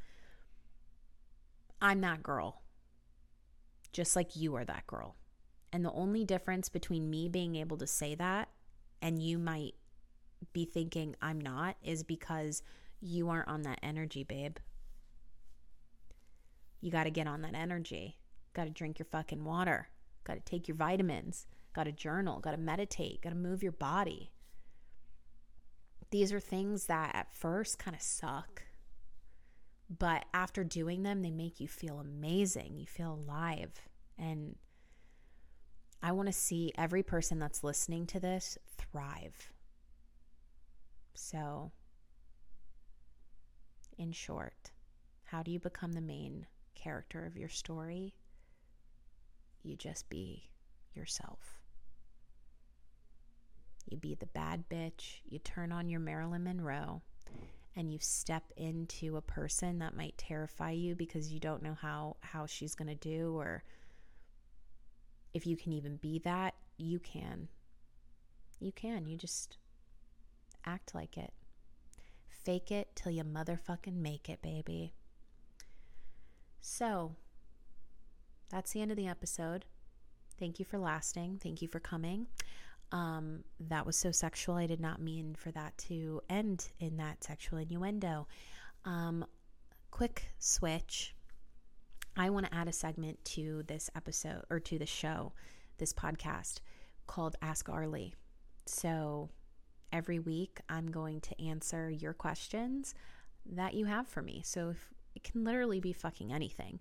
I'm 1.81 1.99
that 2.01 2.23
girl, 2.23 2.61
just 3.91 4.15
like 4.15 4.35
you 4.35 4.55
are 4.55 4.65
that 4.65 4.87
girl. 4.87 5.15
And 5.73 5.83
the 5.83 5.91
only 5.91 6.23
difference 6.23 6.69
between 6.69 7.09
me 7.09 7.27
being 7.27 7.55
able 7.55 7.77
to 7.77 7.87
say 7.87 8.13
that 8.15 8.49
and 9.01 9.21
you 9.21 9.39
might 9.39 9.73
be 10.53 10.65
thinking 10.65 11.15
I'm 11.19 11.41
not 11.41 11.77
is 11.83 12.03
because 12.03 12.61
you 13.01 13.27
aren't 13.29 13.49
on 13.49 13.63
that 13.63 13.79
energy, 13.81 14.23
babe. 14.23 14.57
You 16.79 16.91
got 16.91 17.05
to 17.05 17.11
get 17.11 17.27
on 17.27 17.41
that 17.41 17.55
energy. 17.55 18.17
Got 18.53 18.65
to 18.65 18.69
drink 18.69 18.99
your 18.99 19.07
fucking 19.07 19.43
water. 19.43 19.89
Got 20.25 20.35
to 20.35 20.39
take 20.41 20.67
your 20.67 20.77
vitamins. 20.77 21.47
Got 21.73 21.85
to 21.85 21.91
journal. 21.91 22.39
Got 22.39 22.51
to 22.51 22.57
meditate. 22.57 23.21
Got 23.21 23.31
to 23.31 23.35
move 23.35 23.63
your 23.63 23.71
body. 23.71 24.31
These 26.11 26.31
are 26.31 26.39
things 26.39 26.85
that 26.85 27.15
at 27.15 27.33
first 27.33 27.79
kind 27.79 27.95
of 27.95 28.01
suck. 28.01 28.63
But 29.89 30.25
after 30.33 30.63
doing 30.63 31.01
them, 31.03 31.23
they 31.23 31.31
make 31.31 31.59
you 31.59 31.67
feel 31.67 31.99
amazing. 31.99 32.77
You 32.77 32.85
feel 32.85 33.13
alive. 33.13 33.81
And 34.19 34.55
I 36.05 36.11
want 36.11 36.27
to 36.27 36.33
see 36.33 36.73
every 36.77 37.01
person 37.01 37.39
that's 37.39 37.63
listening 37.63 38.05
to 38.07 38.19
this 38.19 38.57
thrive. 38.77 39.53
So, 41.13 41.71
in 43.97 44.11
short, 44.11 44.71
how 45.23 45.43
do 45.43 45.49
you 45.49 45.61
become 45.61 45.93
the 45.93 46.01
main 46.01 46.45
character 46.75 47.25
of 47.25 47.37
your 47.37 47.47
story? 47.47 48.15
You 49.63 49.77
just 49.77 50.09
be 50.09 50.49
yourself. 50.93 51.61
You 53.89 53.95
be 53.95 54.15
the 54.15 54.25
bad 54.25 54.65
bitch, 54.69 55.21
you 55.23 55.39
turn 55.39 55.71
on 55.71 55.87
your 55.87 56.01
Marilyn 56.01 56.43
Monroe, 56.43 57.01
and 57.77 57.93
you 57.93 57.99
step 58.01 58.51
into 58.57 59.15
a 59.15 59.21
person 59.21 59.79
that 59.79 59.95
might 59.95 60.17
terrify 60.17 60.71
you 60.71 60.95
because 60.95 61.31
you 61.31 61.39
don't 61.39 61.63
know 61.63 61.77
how, 61.81 62.17
how 62.19 62.45
she's 62.45 62.75
going 62.75 62.89
to 62.89 62.95
do 62.95 63.37
or 63.37 63.63
if 65.33 65.47
you 65.47 65.57
can 65.57 65.71
even 65.73 65.97
be 65.97 66.19
that, 66.19 66.55
you 66.77 66.99
can. 66.99 67.47
You 68.59 68.71
can. 68.71 69.05
You 69.05 69.17
just 69.17 69.57
act 70.65 70.95
like 70.95 71.17
it. 71.17 71.33
Fake 72.29 72.71
it 72.71 72.89
till 72.95 73.11
you 73.11 73.23
motherfucking 73.23 73.95
make 73.95 74.29
it, 74.29 74.41
baby. 74.41 74.93
So, 76.61 77.15
that's 78.49 78.71
the 78.71 78.81
end 78.81 78.91
of 78.91 78.97
the 78.97 79.07
episode. 79.07 79.65
Thank 80.39 80.59
you 80.59 80.65
for 80.65 80.77
lasting. 80.77 81.39
Thank 81.41 81.61
you 81.61 81.67
for 81.67 81.79
coming. 81.79 82.27
Um, 82.91 83.43
that 83.59 83.85
was 83.85 83.95
so 83.95 84.11
sexual. 84.11 84.55
I 84.55 84.67
did 84.67 84.79
not 84.79 85.01
mean 85.01 85.35
for 85.35 85.51
that 85.51 85.77
to 85.89 86.21
end 86.29 86.69
in 86.79 86.97
that 86.97 87.23
sexual 87.23 87.59
innuendo. 87.59 88.27
Um, 88.85 89.25
quick 89.89 90.29
switch. 90.37 91.15
I 92.15 92.29
want 92.29 92.45
to 92.45 92.53
add 92.53 92.67
a 92.67 92.73
segment 92.73 93.23
to 93.25 93.63
this 93.67 93.89
episode 93.95 94.43
or 94.49 94.59
to 94.59 94.77
the 94.77 94.85
show, 94.85 95.33
this 95.77 95.93
podcast 95.93 96.59
called 97.07 97.35
Ask 97.41 97.69
Arlie. 97.69 98.13
So 98.65 99.29
every 99.91 100.19
week 100.19 100.59
I'm 100.69 100.91
going 100.91 101.21
to 101.21 101.43
answer 101.43 101.89
your 101.89 102.13
questions 102.13 102.93
that 103.45 103.73
you 103.73 103.85
have 103.85 104.07
for 104.07 104.21
me. 104.21 104.41
So 104.45 104.69
if, 104.69 104.89
it 105.15 105.23
can 105.23 105.43
literally 105.43 105.79
be 105.79 105.93
fucking 105.93 106.31
anything. 106.31 106.79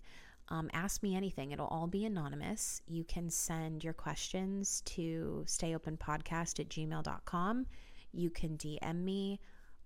Um, 0.49 0.69
ask 0.75 1.03
me 1.03 1.17
anything. 1.17 1.53
It'll 1.53 1.67
all 1.67 1.87
be 1.87 2.05
anonymous. 2.05 2.83
You 2.87 3.05
can 3.05 3.31
send 3.31 3.83
your 3.85 3.95
questions 3.95 4.83
to 4.87 5.45
stayopenpodcast 5.47 6.61
at 6.61 6.69
gmail.com. 6.69 7.67
You 8.13 8.31
can 8.31 8.59
DM 8.59 9.03
me 9.03 9.41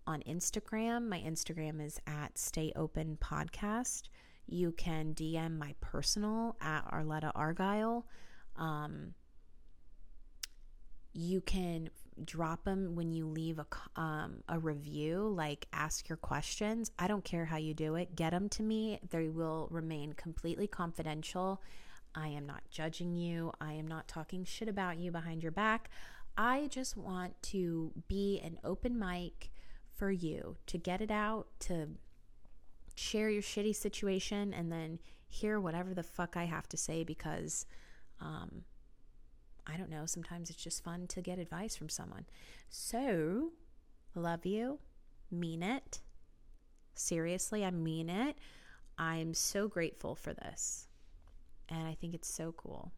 on 0.06 0.22
Instagram. 0.22 1.08
My 1.08 1.20
Instagram 1.20 1.84
is 1.84 2.00
at 2.06 2.34
stayopenpodcast. 2.34 4.02
You 4.46 4.72
can 4.72 5.14
DM 5.14 5.58
my 5.58 5.74
personal 5.80 6.56
at 6.60 6.90
Arletta 6.90 7.32
Argyle. 7.34 8.06
Um, 8.56 9.14
you 11.12 11.40
can 11.40 11.90
drop 12.24 12.64
them 12.64 12.94
when 12.94 13.12
you 13.12 13.26
leave 13.26 13.58
a, 13.58 14.00
um, 14.00 14.42
a 14.48 14.58
review, 14.58 15.28
like 15.28 15.66
ask 15.72 16.08
your 16.08 16.16
questions. 16.16 16.90
I 16.98 17.08
don't 17.08 17.24
care 17.24 17.44
how 17.44 17.56
you 17.56 17.74
do 17.74 17.96
it. 17.96 18.16
Get 18.16 18.30
them 18.30 18.48
to 18.50 18.62
me. 18.62 19.00
They 19.10 19.28
will 19.28 19.68
remain 19.70 20.12
completely 20.12 20.66
confidential. 20.66 21.62
I 22.14 22.28
am 22.28 22.46
not 22.46 22.62
judging 22.70 23.14
you. 23.14 23.52
I 23.60 23.74
am 23.74 23.86
not 23.86 24.08
talking 24.08 24.44
shit 24.44 24.68
about 24.68 24.98
you 24.98 25.10
behind 25.10 25.42
your 25.42 25.52
back. 25.52 25.90
I 26.38 26.68
just 26.68 26.96
want 26.96 27.40
to 27.44 27.92
be 28.08 28.40
an 28.42 28.58
open 28.64 28.98
mic 28.98 29.50
for 29.96 30.10
you 30.10 30.56
to 30.66 30.78
get 30.78 31.00
it 31.00 31.10
out, 31.10 31.48
to 31.60 31.88
share 32.96 33.30
your 33.30 33.42
shitty 33.42 33.76
situation, 33.76 34.52
and 34.52 34.72
then 34.72 34.98
hear 35.28 35.60
whatever 35.60 35.94
the 35.94 36.02
fuck 36.02 36.36
I 36.36 36.44
have 36.44 36.68
to 36.70 36.76
say 36.76 37.04
because 37.04 37.66
um, 38.20 38.64
I 39.66 39.76
don't 39.76 39.90
know. 39.90 40.06
Sometimes 40.06 40.50
it's 40.50 40.62
just 40.62 40.82
fun 40.82 41.06
to 41.08 41.20
get 41.20 41.38
advice 41.38 41.76
from 41.76 41.88
someone. 41.88 42.26
So, 42.68 43.52
love 44.14 44.44
you, 44.44 44.78
mean 45.30 45.62
it. 45.62 46.00
Seriously, 46.94 47.64
I 47.64 47.70
mean 47.70 48.08
it. 48.08 48.36
I'm 48.98 49.34
so 49.34 49.68
grateful 49.68 50.14
for 50.14 50.32
this. 50.32 50.88
And 51.68 51.86
I 51.86 51.94
think 51.94 52.14
it's 52.14 52.28
so 52.32 52.52
cool 52.52 52.92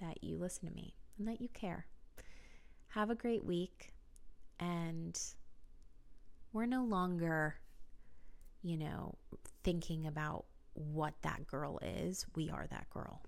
that 0.00 0.22
you 0.22 0.36
listen 0.36 0.68
to 0.68 0.74
me 0.74 0.94
and 1.18 1.28
that 1.28 1.40
you 1.40 1.48
care. 1.48 1.86
Have 2.88 3.10
a 3.10 3.14
great 3.14 3.44
week. 3.44 3.92
And 4.58 5.18
we're 6.52 6.66
no 6.66 6.84
longer, 6.84 7.54
you 8.62 8.76
know, 8.76 9.14
thinking 9.64 10.06
about 10.06 10.44
what 10.74 11.14
that 11.22 11.46
girl 11.46 11.78
is. 11.82 12.26
We 12.34 12.50
are 12.50 12.66
that 12.70 12.88
girl. 12.90 13.22